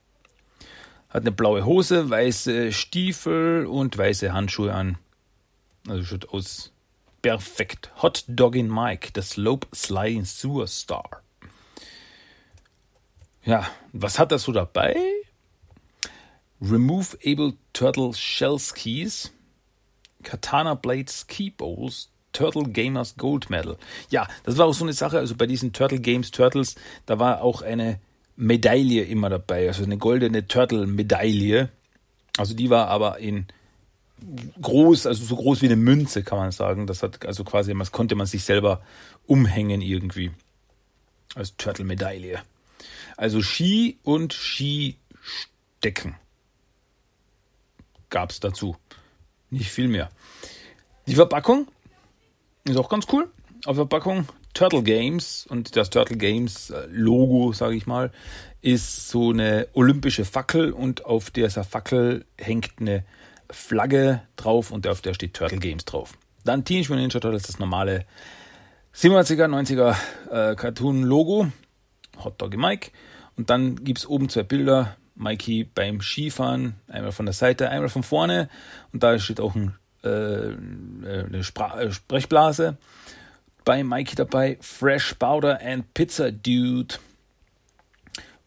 Hat 1.10 1.22
eine 1.22 1.32
blaue 1.32 1.66
Hose, 1.66 2.10
weiße 2.10 2.72
Stiefel 2.72 3.66
und 3.68 3.98
weiße 3.98 4.34
Handschuhe 4.34 4.74
an. 4.74 4.98
Also 5.88 6.04
schaut 6.04 6.30
aus 6.30 6.72
perfekt. 7.22 7.92
Hot 8.02 8.24
Doggin 8.28 8.68
Mike, 8.68 9.10
the 9.16 9.22
Slope 9.22 9.68
Sliding 9.74 10.26
Sewer 10.26 10.68
Star. 10.68 11.22
Ja, 13.44 13.68
was 13.94 14.18
hat 14.18 14.32
er 14.32 14.40
so 14.40 14.52
dabei? 14.52 14.96
Remove 16.62 17.18
Able 17.24 17.54
Turtle 17.74 18.14
Shell 18.14 18.58
Skis, 18.60 19.32
Katana 20.26 20.74
Blade 20.74 21.10
Ski 21.10 21.52
Bowls, 21.52 22.10
Turtle 22.34 22.64
Gamers 22.64 23.16
Gold 23.16 23.50
Medal. 23.50 23.78
Ja, 24.10 24.28
das 24.44 24.58
war 24.58 24.66
auch 24.66 24.74
so 24.74 24.84
eine 24.84 24.92
Sache, 24.92 25.20
also 25.20 25.36
bei 25.36 25.48
diesen 25.48 25.72
Turtle 25.72 26.00
Games 26.00 26.32
Turtles, 26.32 26.76
da 27.06 27.18
war 27.20 27.42
auch 27.42 27.62
eine 27.62 28.00
Medaille 28.36 29.04
immer 29.04 29.30
dabei, 29.30 29.68
also 29.68 29.84
eine 29.84 29.98
goldene 29.98 30.48
Turtle-Medaille. 30.48 31.70
Also 32.38 32.54
die 32.54 32.70
war 32.70 32.90
aber 32.90 33.20
in 33.20 33.48
groß, 34.62 35.08
also 35.08 35.24
so 35.24 35.38
groß 35.38 35.62
wie 35.62 35.68
eine 35.68 35.78
Münze, 35.78 36.24
kann 36.24 36.38
man 36.38 36.52
sagen. 36.52 36.88
Das 36.88 37.02
hat 37.02 37.26
also 37.26 37.46
quasi, 37.46 37.74
das 37.78 37.94
konnte 37.94 38.16
man 38.16 38.28
sich 38.28 38.44
selber 38.44 38.82
umhängen 39.26 39.82
irgendwie. 39.82 40.32
Als 41.36 41.56
Turtle-Medaille. 41.56 42.42
Also 43.18 43.42
Ski 43.42 44.00
und 44.04 44.34
Skistecken 44.34 46.16
gab 48.10 48.32
es 48.32 48.40
dazu. 48.40 48.76
Nicht 49.56 49.72
viel 49.72 49.88
mehr. 49.88 50.10
Die 51.08 51.16
Verpackung 51.16 51.68
ist 52.66 52.76
auch 52.76 52.90
ganz 52.90 53.08
cool. 53.14 53.30
Auf 53.66 53.76
der 53.78 53.88
Verpackung 53.88 54.28
Turtle 54.54 54.84
Games 54.84 55.48
und 55.48 55.78
das 55.78 55.90
Turtle 55.90 56.18
Games 56.18 56.72
äh, 56.72 56.88
Logo, 56.92 57.54
sage 57.54 57.76
ich 57.76 57.88
mal, 57.88 58.12
ist 58.62 59.08
so 59.08 59.30
eine 59.30 59.70
olympische 59.74 60.26
Fackel 60.26 60.74
und 60.74 61.06
auf 61.06 61.32
dieser 61.32 61.64
Fackel 61.64 62.26
hängt 62.38 62.72
eine 62.82 63.06
Flagge 63.50 64.24
drauf 64.36 64.72
und 64.72 64.88
auf 64.88 65.00
der 65.00 65.14
steht 65.14 65.34
Turtle 65.34 65.60
Games 65.60 65.86
drauf. 65.86 66.18
Dann 66.44 66.66
Teenage 66.66 66.90
Mutant 66.90 67.08
Ninja 67.08 67.20
Turtles, 67.22 67.44
das 67.44 67.58
normale 67.58 68.06
87er, 68.94 69.48
90er 69.48 70.52
äh, 70.52 70.56
Cartoon-Logo, 70.56 71.48
Hot 72.26 72.42
Doggy 72.42 72.58
Mike. 72.58 72.92
Und 73.38 73.50
dann 73.50 73.84
gibt 73.86 74.00
es 74.00 74.08
oben 74.08 74.28
zwei 74.28 74.44
Bilder, 74.44 74.98
Mikey 75.16 75.64
beim 75.64 76.02
Skifahren, 76.02 76.76
einmal 76.88 77.12
von 77.12 77.26
der 77.26 77.34
Seite, 77.34 77.70
einmal 77.70 77.90
von 77.90 78.04
vorne. 78.04 78.50
Und 78.92 79.04
da 79.04 79.18
steht 79.18 79.40
auch 79.40 79.56
ein, 79.56 79.76
äh, 80.04 80.08
eine 80.08 81.44
Spra 81.44 81.80
äh, 81.80 81.92
Sprechblase 81.92 82.78
bei 83.64 83.84
Mikey 83.84 84.16
dabei, 84.16 84.58
Fresh 84.62 85.16
Powder 85.16 85.60
and 85.62 85.94
Pizza 85.94 86.32
Dude. 86.32 86.96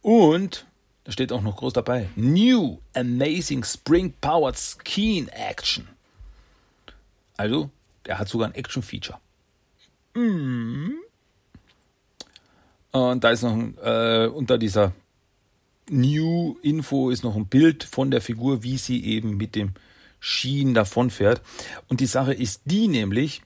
Und 0.00 0.66
da 1.04 1.12
steht 1.12 1.32
auch 1.32 1.42
noch 1.42 1.56
groß 1.56 1.72
dabei, 1.72 2.08
New 2.16 2.78
Amazing 2.94 3.64
Spring 3.64 4.12
Powered 4.20 4.56
Skiing 4.56 5.28
Action. 5.28 5.88
Also, 7.36 7.70
der 8.06 8.18
hat 8.18 8.28
sogar 8.28 8.48
ein 8.48 8.54
Action-Feature. 8.54 9.18
Mm. 10.14 10.96
Und 12.92 13.24
da 13.24 13.30
ist 13.30 13.42
noch 13.42 13.52
ein, 13.52 13.76
äh, 13.82 14.26
unter 14.26 14.58
dieser 14.58 14.92
New 15.90 16.56
Info 16.62 17.10
ist 17.10 17.24
noch 17.24 17.36
ein 17.36 17.46
Bild 17.46 17.84
von 17.84 18.10
der 18.10 18.20
Figur, 18.20 18.62
wie 18.62 18.78
sie 18.78 19.04
eben 19.04 19.36
mit 19.36 19.54
dem 19.54 19.72
Skien 20.20 20.74
davonfährt. 20.74 21.42
Und 21.88 22.00
die 22.00 22.06
Sache 22.06 22.34
ist 22.34 22.62
die 22.64 22.88
nämlich, 22.88 23.42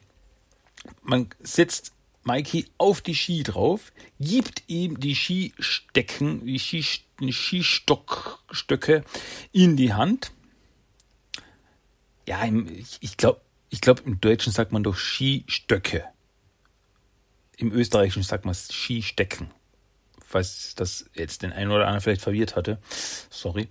man 1.03 1.29
setzt 1.41 1.93
Mikey 2.25 2.67
auf 2.79 3.01
die 3.01 3.15
Ski 3.15 3.43
drauf, 3.43 3.93
gibt 4.21 4.63
ihm 4.69 5.01
die 5.01 5.15
Skistecken, 5.15 6.47
die 6.47 6.59
Skistöcke 7.33 9.05
in 9.53 9.77
die 9.77 9.93
Hand. 9.93 10.33
Ja, 12.27 12.45
ich 13.01 13.17
glaube, 13.17 13.41
ich 13.71 13.81
glaube, 13.81 14.03
im 14.05 14.21
Deutschen 14.21 14.53
sagt 14.53 14.71
man 14.73 14.83
doch 14.83 14.97
Skistöcke. 14.97 16.05
Im 17.57 17.73
Österreichischen 17.73 18.23
sagt 18.23 18.45
man 18.45 18.55
Skistecken. 18.55 19.51
Falls 20.33 20.75
das 20.75 21.05
jetzt 21.15 21.43
den 21.43 21.53
einen 21.53 21.71
oder 21.71 21.87
anderen 21.87 22.01
vielleicht 22.01 22.23
verwirrt 22.23 22.57
hatte. 22.57 22.79
Sorry. 23.31 23.69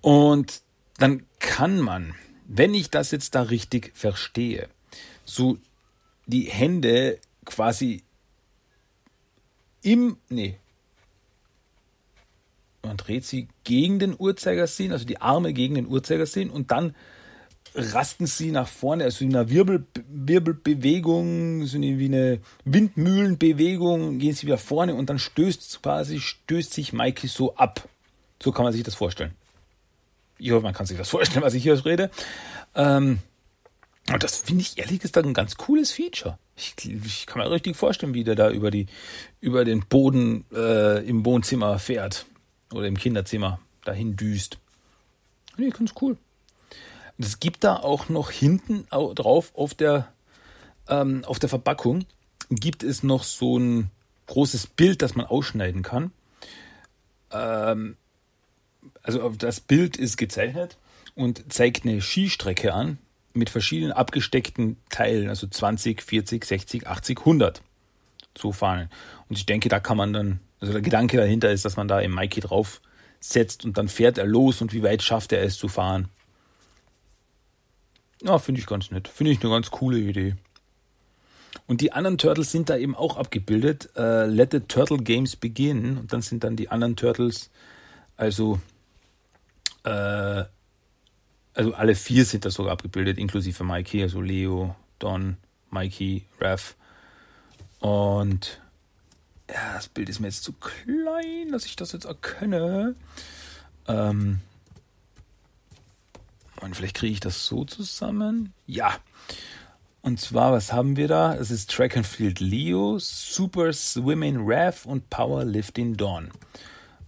Und 0.00 0.62
dann 0.98 1.26
kann 1.40 1.80
man, 1.80 2.14
wenn 2.46 2.74
ich 2.74 2.90
das 2.90 3.10
jetzt 3.10 3.34
da 3.34 3.42
richtig 3.42 3.92
verstehe, 3.94 4.68
so 5.24 5.58
die 6.26 6.44
Hände 6.44 7.18
quasi 7.44 8.02
im, 9.82 10.16
nee, 10.28 10.56
man 12.82 12.96
dreht 12.96 13.24
sie 13.24 13.48
gegen 13.64 13.98
den 13.98 14.14
Uhrzeigersinn, 14.18 14.92
also 14.92 15.04
die 15.04 15.20
Arme 15.20 15.52
gegen 15.52 15.74
den 15.74 15.86
Uhrzeigersinn 15.86 16.50
und 16.50 16.70
dann 16.70 16.94
rasten 17.74 18.26
sie 18.26 18.50
nach 18.50 18.68
vorne, 18.68 19.04
also 19.04 19.24
in 19.24 19.34
einer 19.34 19.50
Wirbel, 19.50 19.86
Wirbelbewegung, 20.08 21.66
so 21.66 21.80
wie 21.80 22.04
eine 22.04 22.40
Windmühlenbewegung, 22.64 24.18
gehen 24.18 24.34
sie 24.34 24.46
wieder 24.46 24.58
vorne 24.58 24.94
und 24.94 25.10
dann 25.10 25.18
stößt 25.18 25.82
quasi, 25.82 26.20
stößt 26.20 26.72
sich 26.72 26.92
Mikey 26.92 27.28
so 27.28 27.54
ab. 27.56 27.88
So 28.42 28.52
kann 28.52 28.64
man 28.64 28.72
sich 28.72 28.82
das 28.82 28.94
vorstellen. 28.94 29.32
Ich 30.38 30.50
hoffe, 30.50 30.62
man 30.62 30.74
kann 30.74 30.86
sich 30.86 30.96
das 30.96 31.10
vorstellen, 31.10 31.44
was 31.44 31.54
ich 31.54 31.62
hier 31.62 31.84
rede. 31.84 32.10
Ähm, 32.74 33.18
und 34.12 34.22
das 34.22 34.38
finde 34.38 34.62
ich 34.62 34.78
ehrlich 34.78 35.00
gesagt 35.00 35.26
ein 35.26 35.34
ganz 35.34 35.56
cooles 35.56 35.92
Feature. 35.92 36.38
Ich, 36.56 36.74
ich, 36.84 37.26
kann 37.26 37.42
mir 37.42 37.50
richtig 37.50 37.76
vorstellen, 37.76 38.14
wie 38.14 38.24
der 38.24 38.34
da 38.34 38.50
über 38.50 38.70
die, 38.70 38.86
über 39.40 39.64
den 39.64 39.84
Boden 39.86 40.44
äh, 40.52 41.06
im 41.06 41.24
Wohnzimmer 41.24 41.78
fährt 41.78 42.26
oder 42.72 42.86
im 42.86 42.96
Kinderzimmer 42.96 43.60
dahin 43.84 44.16
düst. 44.16 44.58
Nee, 45.56 45.70
ganz 45.70 45.92
cool. 46.00 46.16
Es 47.20 47.38
gibt 47.38 47.64
da 47.64 47.76
auch 47.76 48.08
noch 48.08 48.30
hinten 48.30 48.86
drauf 48.88 49.52
auf 49.54 49.74
der, 49.74 50.08
ähm, 50.88 51.24
auf 51.26 51.38
der 51.38 51.48
Verpackung 51.48 52.06
gibt 52.50 52.82
es 52.82 53.02
noch 53.02 53.24
so 53.24 53.58
ein 53.58 53.90
großes 54.26 54.68
Bild, 54.68 55.02
das 55.02 55.14
man 55.14 55.26
ausschneiden 55.26 55.82
kann. 55.82 56.12
Ähm, 57.30 57.96
also 59.02 59.28
das 59.30 59.60
Bild 59.60 59.96
ist 59.96 60.16
gezeichnet 60.16 60.78
und 61.14 61.52
zeigt 61.52 61.84
eine 61.84 62.00
Skistrecke 62.00 62.72
an 62.72 62.98
mit 63.34 63.50
verschiedenen 63.50 63.92
abgesteckten 63.92 64.76
Teilen, 64.88 65.28
also 65.28 65.46
20, 65.46 66.02
40, 66.02 66.44
60, 66.44 66.86
80, 66.86 67.18
100 67.18 67.62
so 68.36 68.52
fahren. 68.52 68.90
Und 69.28 69.36
ich 69.36 69.46
denke, 69.46 69.68
da 69.68 69.78
kann 69.78 69.96
man 69.96 70.12
dann, 70.12 70.40
also 70.60 70.72
der 70.72 70.82
Gedanke 70.82 71.18
dahinter 71.18 71.50
ist, 71.50 71.64
dass 71.64 71.76
man 71.76 71.86
da 71.86 72.00
im 72.00 72.14
Mikey 72.14 72.40
drauf 72.40 72.80
setzt 73.20 73.64
und 73.64 73.76
dann 73.76 73.88
fährt 73.88 74.16
er 74.16 74.26
los 74.26 74.62
und 74.62 74.72
wie 74.72 74.82
weit 74.82 75.02
schafft 75.02 75.32
er 75.32 75.42
es 75.42 75.58
zu 75.58 75.68
fahren. 75.68 76.08
Ja, 78.22 78.38
finde 78.38 78.60
ich 78.60 78.66
ganz 78.66 78.90
nett. 78.90 79.08
Finde 79.08 79.32
ich 79.32 79.40
eine 79.42 79.50
ganz 79.50 79.70
coole 79.70 79.98
Idee. 79.98 80.36
Und 81.66 81.80
die 81.80 81.92
anderen 81.92 82.18
Turtles 82.18 82.52
sind 82.52 82.68
da 82.68 82.76
eben 82.76 82.94
auch 82.94 83.16
abgebildet. 83.16 83.90
Äh, 83.96 84.26
Let 84.26 84.52
the 84.52 84.60
Turtle 84.60 84.98
Games 84.98 85.36
begin. 85.36 85.98
Und 85.98 86.12
dann 86.12 86.22
sind 86.22 86.44
dann 86.44 86.56
die 86.56 86.68
anderen 86.68 86.96
Turtles, 86.96 87.50
also, 88.16 88.60
äh, 89.84 90.44
also 91.54 91.74
alle 91.74 91.94
vier 91.94 92.24
sind 92.24 92.44
da 92.44 92.50
sogar 92.50 92.72
abgebildet, 92.72 93.18
inklusive 93.18 93.64
Mikey, 93.64 94.02
also 94.02 94.20
Leo, 94.20 94.76
Don, 94.98 95.36
Mikey, 95.70 96.24
Raph. 96.40 96.76
Und 97.80 98.60
ja, 99.48 99.74
das 99.74 99.88
Bild 99.88 100.08
ist 100.08 100.20
mir 100.20 100.28
jetzt 100.28 100.44
zu 100.44 100.52
klein, 100.52 101.50
dass 101.50 101.64
ich 101.64 101.76
das 101.76 101.92
jetzt 101.92 102.04
erkenne. 102.04 102.94
Ähm, 103.88 104.40
und 106.60 106.76
vielleicht 106.76 106.96
kriege 106.96 107.12
ich 107.12 107.20
das 107.20 107.46
so 107.46 107.64
zusammen. 107.64 108.52
Ja. 108.66 108.96
Und 110.02 110.18
zwar, 110.18 110.52
was 110.52 110.72
haben 110.72 110.96
wir 110.96 111.08
da? 111.08 111.34
Es 111.34 111.50
ist 111.50 111.70
Track 111.70 111.96
and 111.96 112.06
Field 112.06 112.40
Leo, 112.40 112.98
Super 112.98 113.72
Swimming 113.72 114.46
Rev 114.46 114.86
und 114.86 115.10
Power 115.10 115.44
Lifting 115.44 115.96
Dawn. 115.96 116.30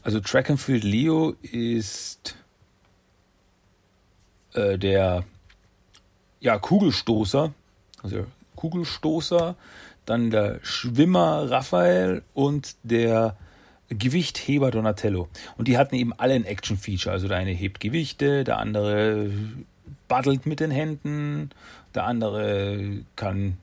Also 0.03 0.20
Track 0.20 0.50
and 0.50 0.61
Field 0.61 0.84
Leo 0.84 1.34
ist 1.42 2.36
äh, 4.53 4.78
der 4.78 5.24
ja, 6.40 6.59
Kugelstoßer, 6.59 7.55
also 8.03 8.26
Kugelstoßer, 8.57 9.57
dann 10.05 10.30
der 10.30 10.59
Schwimmer 10.62 11.50
Raphael 11.50 12.22
und 12.34 12.74
der 12.82 13.36
Gewichtheber 13.95 14.70
Donatello. 14.70 15.28
Und 15.57 15.68
die 15.68 15.78
hatten 15.78 15.95
eben 15.95 16.12
alle 16.12 16.34
ein 16.34 16.45
Action-Feature. 16.45 17.12
Also 17.12 17.28
der 17.28 17.36
eine 17.36 17.53
hebt 17.53 17.80
Gewichte, 17.80 18.45
der 18.45 18.59
andere 18.59 19.30
battelt 20.09 20.47
mit 20.47 20.61
den 20.61 20.70
Händen, 20.70 21.51
der 21.95 22.05
andere 22.05 23.05
kann 23.16 23.57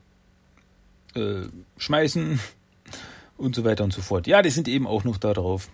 äh, 1.14 1.42
schmeißen 1.76 2.40
und 3.36 3.54
so 3.54 3.64
weiter 3.64 3.84
und 3.84 3.92
so 3.92 4.02
fort. 4.02 4.26
Ja, 4.26 4.42
die 4.42 4.50
sind 4.50 4.68
eben 4.68 4.86
auch 4.86 5.04
noch 5.04 5.16
da 5.16 5.32
drauf. 5.32 5.68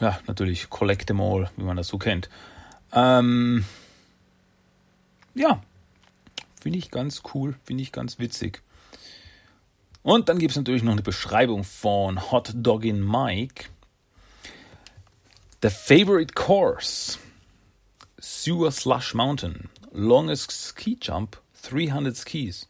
Ja, 0.00 0.18
natürlich 0.26 0.68
Collect 0.70 1.06
them 1.06 1.20
all, 1.20 1.50
wie 1.56 1.64
man 1.64 1.76
das 1.76 1.88
so 1.88 1.98
kennt. 1.98 2.28
Ähm, 2.92 3.64
ja, 5.34 5.62
finde 6.60 6.78
ich 6.78 6.90
ganz 6.90 7.22
cool, 7.34 7.54
finde 7.64 7.82
ich 7.82 7.92
ganz 7.92 8.18
witzig. 8.18 8.62
Und 10.02 10.28
dann 10.28 10.38
gibt 10.38 10.50
es 10.50 10.56
natürlich 10.56 10.82
noch 10.82 10.92
eine 10.92 11.02
Beschreibung 11.02 11.62
von 11.64 12.30
Hot 12.32 12.52
Doggin 12.54 13.00
Mike. 13.04 13.66
The 15.62 15.70
favorite 15.70 16.34
course. 16.34 17.18
Sewer 18.18 18.72
Slush 18.72 19.14
Mountain. 19.14 19.68
Longest 19.92 20.50
ski 20.50 20.98
jump. 21.00 21.40
300 21.62 22.16
skis. 22.16 22.68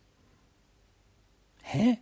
Hä? 1.62 1.98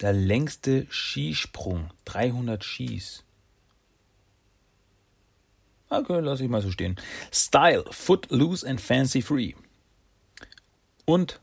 Der 0.00 0.12
längste 0.12 0.86
Skisprung. 0.90 1.90
300 2.04 2.62
Skis. 2.62 3.24
Okay, 5.88 6.20
lass 6.20 6.40
ich 6.40 6.48
mal 6.48 6.62
so 6.62 6.70
stehen. 6.70 6.94
Style. 7.32 7.84
Foot 7.90 8.30
loose 8.30 8.64
and 8.64 8.80
fancy 8.80 9.22
free. 9.22 9.54
Und, 11.04 11.40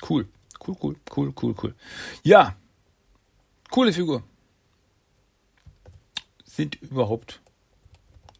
Cool. 0.00 0.24
Cool, 0.58 0.76
cool, 0.80 0.94
cool, 1.10 1.32
cool, 1.32 1.54
cool. 1.54 1.72
Ja. 2.24 2.54
Coole 3.70 3.92
Figur. 3.92 4.22
Sind 6.44 6.76
überhaupt 6.82 7.40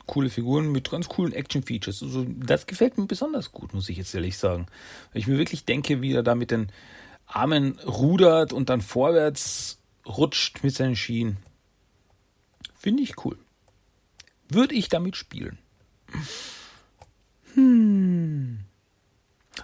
coole 0.07 0.29
Figuren 0.29 0.73
mit 0.73 0.91
ganz 0.91 1.09
coolen 1.09 1.33
Action-Features. 1.33 2.03
Also, 2.03 2.27
das 2.29 2.67
gefällt 2.67 2.99
mir 2.99 3.07
besonders 3.07 3.53
gut, 3.53 3.73
muss 3.73 3.89
ich 3.89 3.97
jetzt 3.97 4.15
ehrlich 4.15 4.37
sagen. 4.37 4.67
Weil 5.13 5.21
ich 5.21 5.27
mir 5.27 5.39
wirklich 5.39 5.65
denke, 5.65 6.03
wie 6.03 6.13
er 6.13 6.23
da 6.23 6.35
mit 6.35 6.51
den 6.51 6.71
Armen 7.27 7.79
rudert 7.81 8.53
und 8.53 8.69
dann 8.69 8.81
vorwärts 8.81 9.79
rutscht 10.07 10.63
mit 10.63 10.75
seinen 10.75 10.97
Schienen. 10.97 11.39
Finde 12.79 13.03
ich 13.03 13.25
cool. 13.25 13.39
Würde 14.49 14.75
ich 14.75 14.89
damit 14.89 15.17
spielen? 15.17 15.59
Hm. 17.55 18.61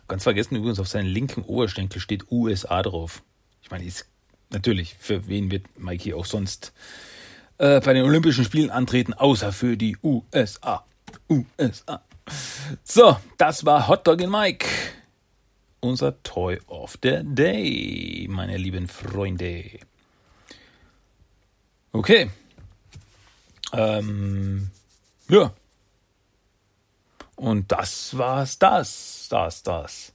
Ganz 0.06 0.22
vergessen 0.22 0.56
übrigens, 0.56 0.78
auf 0.78 0.88
seinen 0.88 1.08
linken 1.08 1.42
Oberschenkel 1.42 2.00
steht 2.00 2.30
USA 2.30 2.82
drauf. 2.82 3.22
Ich 3.62 3.70
meine, 3.70 3.84
ist 3.84 4.06
natürlich, 4.50 4.96
für 4.98 5.26
wen 5.26 5.50
wird 5.50 5.78
Mikey 5.78 6.14
auch 6.14 6.24
sonst 6.24 6.72
äh, 7.58 7.80
bei 7.80 7.92
den 7.92 8.04
Olympischen 8.04 8.44
Spielen 8.44 8.70
antreten, 8.70 9.14
außer 9.14 9.52
für 9.52 9.76
die 9.76 9.96
USA. 10.02 10.84
USA. 11.28 12.02
So, 12.84 13.16
das 13.36 13.64
war 13.64 13.88
Hot 13.88 14.06
Dog 14.06 14.20
in 14.20 14.30
Mike. 14.30 14.66
Unser 15.80 16.22
Toy 16.22 16.58
of 16.66 16.98
the 17.02 17.20
Day, 17.22 18.26
meine 18.28 18.56
lieben 18.56 18.88
Freunde. 18.88 19.78
Okay. 21.92 22.30
Ähm, 23.72 24.70
ja. 25.28 25.52
Und 27.36 27.70
das 27.70 28.16
war's, 28.16 28.58
das, 28.58 29.26
das, 29.30 29.62
das. 29.62 30.12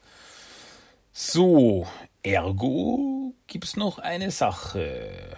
So, 1.14 1.88
ergo 2.22 3.34
gibt's 3.48 3.76
noch 3.76 4.00
eine 4.00 4.32
Sache, 4.32 5.38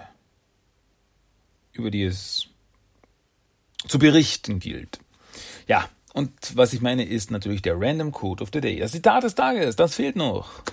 über 1.73 1.91
die 1.91 2.03
es 2.03 2.47
zu 3.88 3.99
berichten 3.99 4.59
gilt. 4.59 4.99
Ja, 5.67 5.89
und 6.13 6.31
was 6.55 6.73
ich 6.73 6.81
meine, 6.81 7.03
ist 7.05 7.29
natürlich 7.29 7.61
der 7.61 7.79
Random 7.79 8.11
Code 8.11 8.41
of 8.41 8.49
the 8.53 8.61
Day. 8.61 8.79
Das 8.79 8.93
Zitat 8.93 9.23
des 9.23 9.36
Tages, 9.36 9.75
das 9.75 9.95
fehlt 9.95 10.15
noch. 10.15 10.63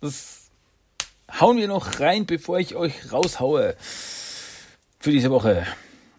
Das 0.00 0.50
hauen 1.40 1.56
wir 1.58 1.68
noch 1.68 2.00
rein, 2.00 2.26
bevor 2.26 2.58
ich 2.58 2.74
euch 2.74 3.12
raushaue 3.12 3.76
für 5.02 5.10
diese 5.10 5.30
Woche. 5.30 5.66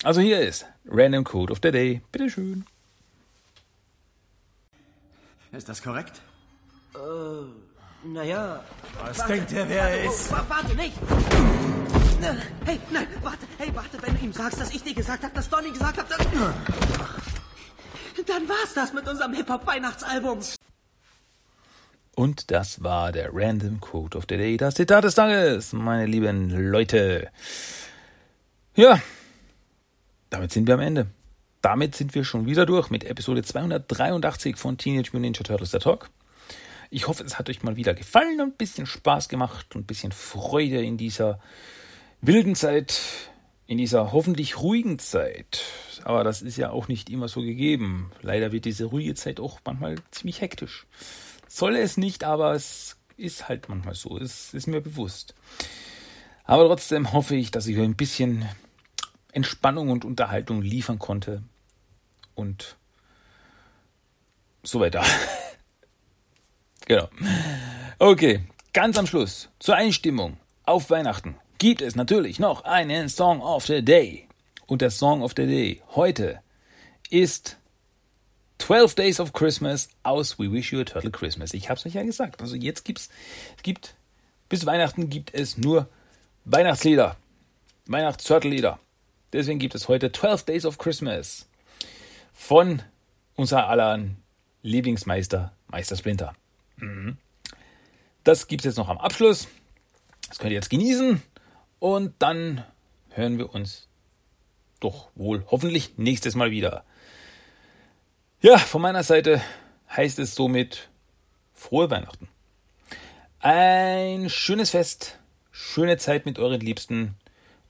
Also 0.04 0.20
hier 0.20 0.42
ist 0.42 0.66
Random 0.86 1.24
Code 1.24 1.54
of 1.54 1.60
the 1.64 1.72
Day. 1.72 2.02
Bitteschön. 2.12 2.66
Ist 5.54 5.70
das 5.70 5.82
korrekt? 5.82 6.22
Äh, 6.94 8.08
naja. 8.08 8.62
Was 9.06 9.20
warte, 9.20 9.34
denkt 9.34 9.54
er, 9.54 9.70
wer 9.70 9.84
er 9.84 10.04
ist? 10.04 10.32
Oh, 10.32 10.36
warte, 10.50 10.76
nicht! 10.76 10.98
Hey, 12.66 12.80
nein, 12.92 13.08
warte, 13.22 13.46
hey, 13.58 13.70
warte, 13.74 14.02
wenn 14.02 14.18
du 14.18 14.26
ihm 14.26 14.34
sagst, 14.34 14.60
dass 14.60 14.74
ich 14.74 14.84
dir 14.84 14.94
gesagt 14.94 15.24
habe, 15.24 15.34
dass 15.34 15.50
Donny 15.50 15.72
gesagt 15.72 15.98
hat, 15.98 16.12
dann... 16.12 16.54
Dann 18.26 18.48
war's 18.48 18.74
das 18.76 18.94
mit 18.94 19.08
unserem 19.08 19.34
Hip-Hop-Weihnachtsalbum. 19.34 20.40
Und 22.16 22.52
das 22.52 22.84
war 22.84 23.12
der 23.12 23.30
Random 23.34 23.80
Code 23.80 24.18
of 24.18 24.26
the 24.30 24.38
Day, 24.38 24.58
das 24.58 24.76
Zitat 24.76 25.04
des 25.04 25.16
Tages, 25.16 25.74
meine 25.74 26.06
lieben 26.06 26.50
Leute. 26.50 27.30
Ja, 28.76 29.00
damit 30.32 30.52
sind 30.52 30.66
wir 30.66 30.74
am 30.74 30.80
Ende. 30.80 31.06
Damit 31.62 31.94
sind 31.94 32.16
wir 32.16 32.24
schon 32.24 32.48
wieder 32.48 32.66
durch 32.66 32.90
mit 32.90 33.04
Episode 33.04 33.44
283 33.44 34.58
von 34.58 34.80
Teenage 34.80 35.12
Mutant 35.14 35.22
Ninja 35.22 35.44
Turtles 35.44 35.70
der 35.70 35.80
Talk. 35.80 36.10
Ich 36.90 37.08
hoffe, 37.08 37.24
es 37.24 37.38
hat 37.38 37.52
euch 37.52 37.62
mal 37.62 37.76
wieder 37.76 37.94
gefallen 37.94 38.42
und 38.42 38.48
ein 38.48 38.58
bisschen 38.58 38.88
Spaß 38.88 39.30
gemacht 39.30 39.76
und 39.76 39.82
ein 39.82 39.86
bisschen 39.86 40.12
Freude 40.12 40.84
in 40.84 40.98
dieser 40.98 41.40
wilden 42.22 42.56
Zeit, 42.56 43.00
in 43.68 43.78
dieser 43.78 44.12
hoffentlich 44.12 44.58
ruhigen 44.58 44.98
Zeit. 44.98 45.62
Aber 46.04 46.24
das 46.24 46.42
ist 46.42 46.58
ja 46.58 46.72
auch 46.72 46.88
nicht 46.88 47.12
immer 47.12 47.28
so 47.28 47.42
gegeben. 47.42 48.12
Leider 48.24 48.52
wird 48.52 48.66
diese 48.66 48.86
ruhige 48.86 49.14
Zeit 49.14 49.40
auch 49.40 49.60
manchmal 49.64 49.98
ziemlich 50.10 50.42
hektisch. 50.42 50.88
Soll 51.48 51.76
es 51.76 51.98
nicht, 51.98 52.24
aber 52.24 52.54
es 52.54 52.98
ist 53.18 53.48
halt 53.48 53.70
manchmal 53.70 53.94
so. 53.94 54.18
Es 54.18 54.56
ist 54.56 54.66
mir 54.66 54.82
bewusst. 54.82 55.36
Aber 56.44 56.66
trotzdem 56.66 57.14
hoffe 57.14 57.36
ich, 57.36 57.52
dass 57.52 57.68
ich 57.68 57.78
euch 57.78 57.84
ein 57.84 57.96
bisschen 57.96 58.50
Entspannung 59.34 59.90
und 59.90 60.06
Unterhaltung 60.06 60.62
liefern 60.62 61.00
konnte. 61.00 61.44
Und 62.36 62.78
so 64.64 64.80
weiter. 64.80 65.04
genau. 66.88 67.10
Okay, 68.00 68.42
ganz 68.74 68.98
am 68.98 69.08
Schluss 69.08 69.50
zur 69.60 69.76
Einstimmung 69.76 70.38
auf 70.64 70.90
Weihnachten 70.90 71.36
gibt 71.58 71.82
es 71.82 71.96
natürlich 71.96 72.40
noch 72.40 72.64
einen 72.64 73.10
Song 73.10 73.42
of 73.42 73.66
the 73.66 73.84
Day. 73.84 74.28
Und 74.66 74.82
der 74.82 74.92
Song 74.92 75.22
of 75.22 75.34
the 75.36 75.46
Day 75.46 75.82
heute 75.96 76.42
ist 77.10 77.58
12 78.60 78.96
Days 78.96 79.20
of 79.20 79.34
Christmas 79.34 79.90
aus 80.04 80.40
We 80.40 80.52
Wish 80.52 80.72
You 80.72 80.82
a 80.82 80.84
Turtle 80.84 81.12
Christmas. 81.12 81.54
Ich 81.54 81.70
habe 81.70 81.80
es 81.80 81.86
euch 81.86 81.94
ja 81.94 82.04
gesagt. 82.04 82.42
Also 82.42 82.56
jetzt 82.56 82.86
gibt's, 82.86 83.10
es 83.58 83.64
gibt, 83.64 83.96
bis 84.50 84.66
Weihnachten 84.66 85.10
gibt 85.10 85.34
es 85.34 85.58
nur 85.58 85.90
Weihnachtslieder. 86.46 87.18
Weihnachts-Turtle-Lieder. 87.88 88.80
Deswegen 89.34 89.58
gibt 89.58 89.74
es 89.74 89.88
heute 89.88 90.12
12 90.12 90.44
Days 90.44 90.66
of 90.66 90.78
Christmas 90.78 91.50
von 92.34 92.84
unser 93.36 93.68
aller 93.68 94.00
Lieblingsmeister, 94.62 95.52
Meister 95.68 95.98
Splinter. 95.98 96.34
Mhm. 96.78 97.18
Das 98.24 98.48
gibt 98.48 98.62
es 98.62 98.66
jetzt 98.66 98.78
noch 98.78 98.90
am 98.90 99.00
Abschluss. 99.00 99.48
Das 100.30 100.38
könnt 100.38 100.52
ihr 100.52 100.58
jetzt 100.58 100.70
genießen. 100.70 101.22
Und 101.80 102.14
dann 102.20 102.64
hören 103.10 103.40
wir 103.40 103.54
uns 103.54 103.88
doch 104.80 105.10
wohl 105.16 105.44
hoffentlich 105.50 105.98
nächstes 105.98 106.36
Mal 106.36 106.52
wieder. 106.52 106.84
Ja, 108.40 108.58
von 108.58 108.82
meiner 108.82 109.04
Seite 109.04 109.42
heißt 109.90 110.20
es 110.20 110.36
somit 110.36 110.90
frohe 111.54 111.90
Weihnachten. 111.90 112.28
Ein 113.40 114.30
schönes 114.30 114.70
Fest, 114.70 115.18
schöne 115.52 115.98
Zeit 115.98 116.26
mit 116.26 116.38
euren 116.40 116.62
Liebsten 116.62 117.16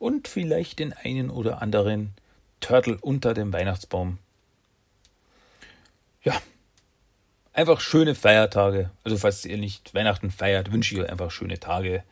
und 0.03 0.27
vielleicht 0.27 0.79
den 0.79 0.91
einen 0.91 1.29
oder 1.29 1.61
anderen 1.61 2.13
Turtle 2.59 2.97
unter 2.99 3.33
dem 3.33 3.53
Weihnachtsbaum. 3.53 4.17
Ja, 6.23 6.41
einfach 7.53 7.79
schöne 7.79 8.13
Feiertage. 8.13 8.89
Also 9.05 9.15
falls 9.17 9.45
ihr 9.45 9.57
nicht 9.57 9.93
Weihnachten 9.93 10.29
feiert, 10.29 10.73
wünsche 10.73 10.93
ich 10.93 11.01
euch 11.01 11.09
einfach 11.09 11.31
schöne 11.31 11.57
Tage 11.57 12.03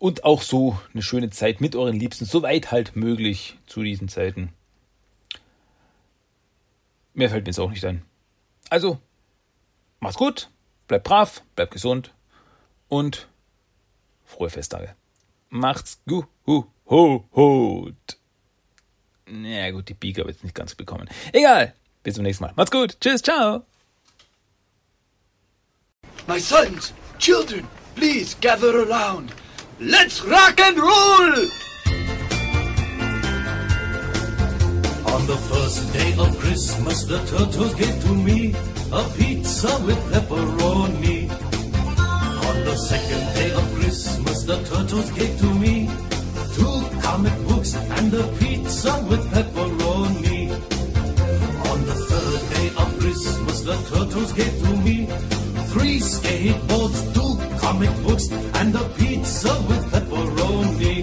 und 0.00 0.24
auch 0.24 0.42
so 0.42 0.80
eine 0.92 1.02
schöne 1.02 1.30
Zeit 1.30 1.60
mit 1.60 1.76
euren 1.76 1.94
Liebsten, 1.94 2.24
soweit 2.24 2.72
halt 2.72 2.96
möglich 2.96 3.56
zu 3.66 3.84
diesen 3.84 4.08
Zeiten. 4.08 4.52
Mehr 7.14 7.30
fällt 7.30 7.44
mir 7.44 7.50
jetzt 7.50 7.60
auch 7.60 7.70
nicht 7.70 7.84
ein. 7.84 8.02
Also, 8.68 8.98
macht's 10.00 10.18
gut, 10.18 10.50
bleibt 10.88 11.04
brav, 11.04 11.42
bleibt 11.54 11.72
gesund 11.72 12.12
und 12.88 13.28
frohe 14.24 14.50
Festtage. 14.50 14.96
Macht's 15.50 16.00
gut. 16.04 16.26
Hu, 16.88 17.24
hu, 17.32 17.84
hut. 17.84 18.16
Na 19.26 19.70
gut, 19.72 19.88
die 19.88 19.94
Biege 19.94 20.20
habe 20.20 20.30
ich 20.30 20.36
jetzt 20.36 20.44
nicht 20.44 20.54
ganz 20.54 20.74
bekommen. 20.76 21.08
Egal, 21.32 21.74
bis 22.04 22.14
zum 22.14 22.22
nächsten 22.22 22.44
Mal. 22.44 22.52
Macht's 22.54 22.70
gut. 22.70 22.96
Tschüss, 23.00 23.22
ciao. 23.22 23.64
My 26.28 26.38
sons, 26.38 26.92
children, 27.18 27.66
please 27.96 28.36
gather 28.40 28.88
around. 28.88 29.32
Let's 29.80 30.24
rock 30.24 30.60
and 30.60 30.78
roll! 30.78 31.50
On 35.12 35.26
the 35.26 35.36
first 35.50 35.92
day 35.92 36.14
of 36.18 36.38
Christmas, 36.38 37.04
the 37.04 37.18
turtles 37.26 37.74
gave 37.74 38.00
to 38.04 38.14
me 38.14 38.54
a 38.92 39.02
pizza 39.16 39.76
with 39.84 39.98
pepperoni. 40.12 41.30
On 42.48 42.64
the 42.64 42.76
second 42.76 43.34
day 43.34 43.52
of 43.52 43.74
Christmas, 43.74 44.44
the 44.44 44.62
turtles 44.64 45.10
gave 45.10 45.38
to 45.40 45.52
me 45.54 45.85
two 45.85 45.85
comic 47.06 47.38
books 47.48 47.72
and 47.96 48.12
a 48.14 48.24
pizza 48.38 48.92
with 49.08 49.24
pepperoni. 49.32 50.40
On 51.70 51.78
the 51.88 51.96
third 52.08 52.42
day 52.54 52.68
of 52.82 52.88
Christmas, 53.00 53.58
the 53.68 53.76
turtles 53.90 54.32
gave 54.32 54.54
to 54.64 54.72
me 54.86 54.96
three 55.72 55.98
skateboards, 56.00 56.98
two 57.16 57.32
comic 57.64 57.92
books, 58.04 58.26
and 58.60 58.74
a 58.74 58.84
pizza 58.98 59.52
with 59.68 59.84
pepperoni. 59.92 60.96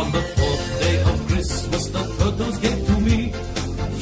On 0.00 0.06
the 0.16 0.22
fourth 0.36 0.66
day 0.82 0.96
of 1.10 1.16
Christmas, 1.28 1.84
the 1.96 2.04
turtles 2.18 2.58
gave 2.58 2.80
to 2.88 2.96
me 3.08 3.18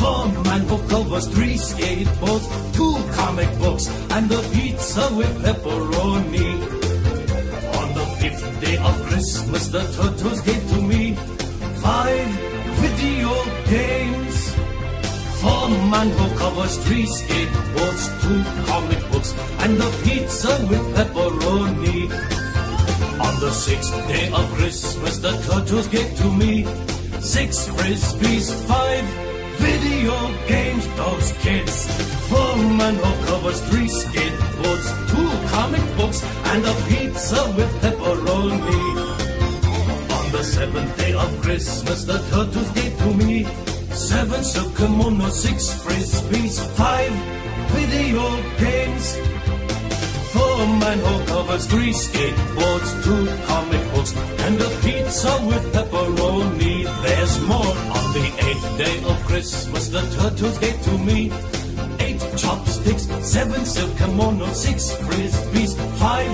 four 0.01 0.23
mango 0.49 0.79
covers, 0.89 1.27
three 1.35 1.57
skateboards, 1.69 2.47
two 2.77 2.95
comic 3.19 3.51
books, 3.59 3.87
and 4.17 4.33
a 4.33 4.41
pizza 4.55 5.05
with 5.19 5.35
pepperoni. 5.45 6.82
Day 8.63 8.77
of 8.77 8.95
Christmas, 9.09 9.67
the 9.67 9.81
turtles 9.81 10.41
gave 10.43 10.63
to 10.71 10.81
me 10.83 11.15
five 11.83 12.29
video 12.79 13.33
games. 13.67 14.55
Four 15.41 15.69
mango 15.91 16.29
covers, 16.37 16.77
three 16.85 17.03
skateboards, 17.03 18.05
two 18.23 18.41
comic 18.71 19.01
books, 19.11 19.35
and 19.65 19.83
a 19.83 19.91
pizza 20.05 20.53
with 20.71 20.85
pepperoni. 20.95 22.03
On 23.27 23.41
the 23.41 23.51
sixth 23.51 23.91
day 24.07 24.31
of 24.31 24.49
Christmas, 24.55 25.19
the 25.19 25.33
turtles 25.49 25.89
gave 25.89 26.17
to 26.19 26.31
me 26.31 26.65
six 27.19 27.67
frisbees, 27.67 28.55
five 28.69 29.05
video 29.59 30.15
games, 30.47 30.87
those 30.95 31.33
kids. 31.43 32.12
Four 32.33 32.57
mango 32.81 33.13
covers, 33.27 33.61
three 33.69 33.89
skateboards, 33.89 34.89
two 35.11 35.31
comic 35.55 35.85
books, 35.99 36.25
and 36.51 36.65
a 36.65 36.75
pizza 36.89 37.41
with 37.57 37.73
pepperoni. 37.83 38.85
On 40.17 40.33
the 40.33 40.43
seventh 40.43 40.97
day 40.97 41.13
of 41.13 41.31
Christmas, 41.43 42.05
the 42.05 42.19
turtles 42.31 42.71
gave 42.71 42.97
to 43.01 43.11
me 43.27 43.45
seven 43.93 44.43
silk 44.43 44.73
kimonos, 44.79 45.33
six 45.33 45.69
frisbees, 45.83 46.57
five 46.81 47.13
video 47.77 48.25
games. 48.57 49.07
Four 50.33 50.57
manhole 50.81 51.27
covers, 51.27 51.67
three 51.67 51.93
skateboards, 51.93 52.91
two 53.05 53.25
comic 53.47 53.85
books, 53.93 54.17
and 54.47 54.59
a 54.59 54.71
pizza 54.81 55.33
with 55.49 55.65
pepperoni. 55.75 56.77
There's 57.05 57.41
more. 57.43 57.75
On 57.99 58.07
the 58.17 58.27
eighth 58.49 58.69
day 58.79 58.97
of 59.05 59.17
Christmas, 59.27 59.89
the 59.89 60.01
turtles 60.17 60.57
gave 60.59 60.81
to 60.85 60.97
me 60.97 61.31
chopsticks, 62.37 63.07
seven 63.23 63.65
silk 63.65 63.91
kimonos, 63.93 64.55
six 64.55 64.93
frisbees, 64.93 65.75
five 65.99 66.31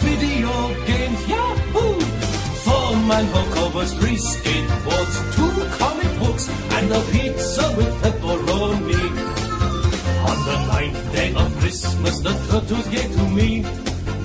video 0.00 0.52
games, 0.86 1.28
yahoo! 1.28 2.00
Four 2.64 2.96
manhole 3.08 3.52
covers, 3.54 3.92
three 3.94 4.16
skateboards, 4.16 5.14
two 5.36 5.52
comic 5.78 6.18
books, 6.20 6.48
and 6.48 6.92
a 6.92 7.00
pizza 7.12 7.74
with 7.76 7.92
pepperoni. 8.02 9.04
On 10.30 10.38
the 10.48 10.56
ninth 10.72 11.12
day 11.12 11.34
of 11.34 11.58
Christmas, 11.58 12.20
the 12.20 12.32
turtles 12.48 12.88
gave 12.88 13.10
to 13.16 13.24
me 13.30 13.62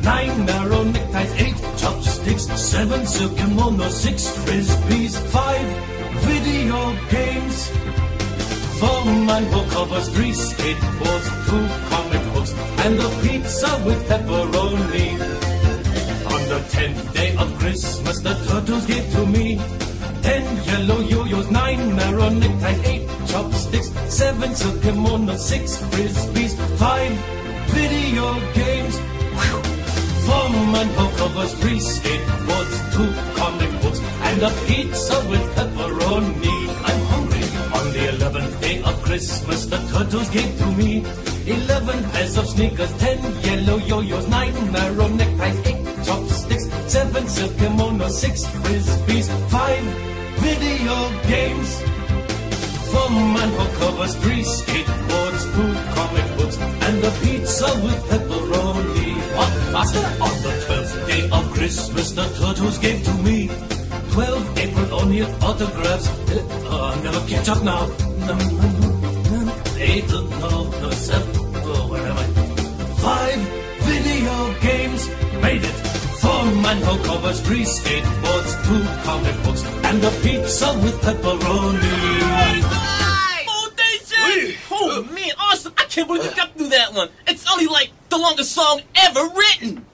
nine 0.03 0.45
narrow 0.45 0.83
neckties, 0.83 1.33
eight 1.41 1.59
chopsticks, 1.77 2.45
seven 2.59 3.05
silk 3.05 3.31
kimonos, 3.33 3.91
six 3.91 4.27
frisbees, 4.45 5.17
five 5.31 5.67
video 6.27 6.95
games. 7.09 7.71
Four 8.79 9.05
manhole 9.05 9.67
covers, 9.69 10.07
three 10.09 10.31
skateboards, 10.31 11.27
two 11.47 11.65
comic 11.89 12.33
books, 12.33 12.53
and 12.85 12.99
a 12.99 13.09
pizza 13.21 13.81
with 13.85 14.07
pepperoni. 14.07 15.07
On 16.33 16.41
the 16.51 16.59
tenth 16.69 17.13
day 17.13 17.35
of 17.37 17.57
Christmas, 17.57 18.19
the 18.19 18.33
turtles 18.47 18.85
gave 18.85 19.11
to 19.13 19.25
me 19.25 19.57
ten 20.21 20.43
yellow 20.65 20.99
yo-yos, 20.99 21.49
nine 21.49 21.95
narrow 21.95 22.29
neckties, 22.29 22.79
eight 22.85 23.09
chopsticks, 23.25 23.89
seven 24.13 24.53
silk 24.53 24.83
six 25.39 25.77
frisbees, 25.89 26.53
five 26.77 27.11
video 27.73 28.33
games. 28.53 28.95
Whew. 29.39 29.61
Four 30.25 30.49
manhole 30.73 31.11
covers, 31.17 31.53
three 31.61 31.79
skateboards, 31.79 32.75
two 32.93 33.09
comic 33.39 33.71
books, 33.81 33.99
and 34.27 34.43
a 34.43 34.51
pizza 34.67 35.17
with 35.29 35.45
pepperoni. 35.55 35.76
Christmas, 39.17 39.65
the 39.65 39.77
turtles 39.89 40.29
gave 40.29 40.55
to 40.59 40.67
me 40.73 41.03
eleven 41.47 42.03
pairs 42.11 42.37
of 42.37 42.47
sneakers, 42.47 42.93
ten 42.99 43.17
yellow 43.41 43.77
yo-yos, 43.77 44.27
nine 44.27 44.53
narrow 44.71 45.07
neckties, 45.07 45.57
eight 45.65 46.05
chopsticks, 46.05 46.69
seven 46.85 47.27
silk 47.27 47.51
kimonos, 47.53 48.11
six 48.11 48.45
frisbees, 48.45 49.27
five 49.49 49.83
video 50.37 50.97
games. 51.25 51.81
Four 52.91 53.09
manhole 53.09 53.73
covers, 53.79 54.13
three 54.21 54.43
skateboards, 54.43 55.41
two 55.55 55.73
comic 55.97 56.37
books, 56.37 56.57
and 56.59 57.03
a 57.03 57.11
pizza 57.21 57.65
with 57.81 57.99
pepperoni. 58.11 59.17
What 59.35 59.51
faster? 59.73 60.05
On 60.21 60.35
the 60.45 60.53
twelfth 60.67 61.07
day 61.07 61.27
of 61.31 61.43
Christmas, 61.55 62.11
the 62.11 62.25
turtles 62.37 62.77
gave 62.77 63.03
to 63.03 63.13
me 63.25 63.49
twelve 64.11 64.45
April 64.59 65.01
O'Neil 65.01 65.27
autographs. 65.41 66.07
Uh, 66.07 66.69
I'll 66.69 67.01
never 67.01 67.27
catch 67.27 67.49
up 67.49 67.63
now. 67.63 67.87
Eight, 69.89 70.11
uh, 70.11 70.21
no, 70.41 70.69
no, 70.81 70.89
seven. 70.91 71.31
Oh, 71.63 71.87
where 71.89 72.05
am 72.05 72.17
I? 72.17 72.25
Five 72.99 73.39
video 73.87 74.53
games. 74.59 75.07
Made 75.41 75.63
it. 75.63 75.75
Four 76.19 76.43
manhole 76.61 76.97
covers, 77.05 77.39
three 77.39 77.63
skateboards, 77.63 78.51
two 78.67 78.83
comic 79.07 79.35
books, 79.43 79.63
and 79.85 80.03
a 80.03 80.11
pizza 80.21 80.73
with 80.83 80.99
pepperoni. 81.01 81.95
Foundation! 83.47 84.57
Oh 84.71 85.07
man, 85.15 85.31
awesome! 85.39 85.73
I 85.77 85.85
can't 85.85 86.07
believe 86.07 86.25
you 86.25 86.35
got 86.35 86.53
through 86.57 86.69
that 86.69 86.93
one. 86.93 87.09
It's 87.25 87.49
only 87.49 87.67
like 87.67 87.89
the 88.09 88.17
longest 88.17 88.51
song 88.51 88.81
ever 88.95 89.23
written. 89.37 89.85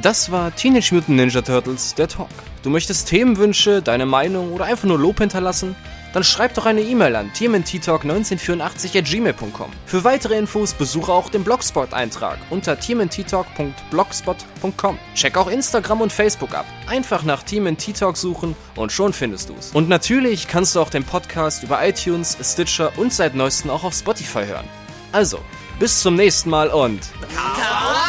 Das 0.00 0.30
war 0.30 0.54
Teenage 0.54 0.92
Mutant 0.92 1.16
Ninja 1.16 1.42
Turtles, 1.42 1.96
der 1.96 2.06
Talk. 2.06 2.30
Du 2.62 2.70
möchtest 2.70 3.08
Themenwünsche, 3.08 3.82
deine 3.82 4.06
Meinung 4.06 4.52
oder 4.52 4.66
einfach 4.66 4.86
nur 4.86 4.98
Lob 4.98 5.18
hinterlassen? 5.18 5.74
Dann 6.12 6.24
schreib 6.24 6.54
doch 6.54 6.66
eine 6.66 6.82
E-Mail 6.82 7.14
an 7.16 7.30
tmnttalk1984 7.32 8.98
at 8.98 9.04
gmail.com. 9.04 9.70
Für 9.86 10.04
weitere 10.04 10.36
Infos 10.36 10.74
besuche 10.74 11.12
auch 11.12 11.28
den 11.28 11.44
Blogspot-Eintrag 11.44 12.38
unter 12.50 12.78
tmnttalk.blogspot.com. 12.78 14.98
Check 15.14 15.36
auch 15.36 15.48
Instagram 15.48 16.00
und 16.00 16.12
Facebook 16.12 16.54
ab. 16.54 16.66
Einfach 16.86 17.22
nach 17.22 17.42
TMNT 17.42 17.98
Talk 17.98 18.16
suchen 18.16 18.56
und 18.76 18.92
schon 18.92 19.12
findest 19.12 19.50
du's. 19.50 19.70
Und 19.72 19.88
natürlich 19.88 20.48
kannst 20.48 20.74
du 20.74 20.80
auch 20.80 20.90
den 20.90 21.04
Podcast 21.04 21.62
über 21.62 21.86
iTunes, 21.86 22.36
Stitcher 22.42 22.92
und 22.96 23.12
seit 23.12 23.34
neuestem 23.34 23.70
auch 23.70 23.84
auf 23.84 23.94
Spotify 23.94 24.46
hören. 24.46 24.68
Also, 25.12 25.38
bis 25.78 26.00
zum 26.00 26.16
nächsten 26.16 26.50
Mal 26.50 26.68
und... 26.68 27.00
Kaka! 27.34 28.00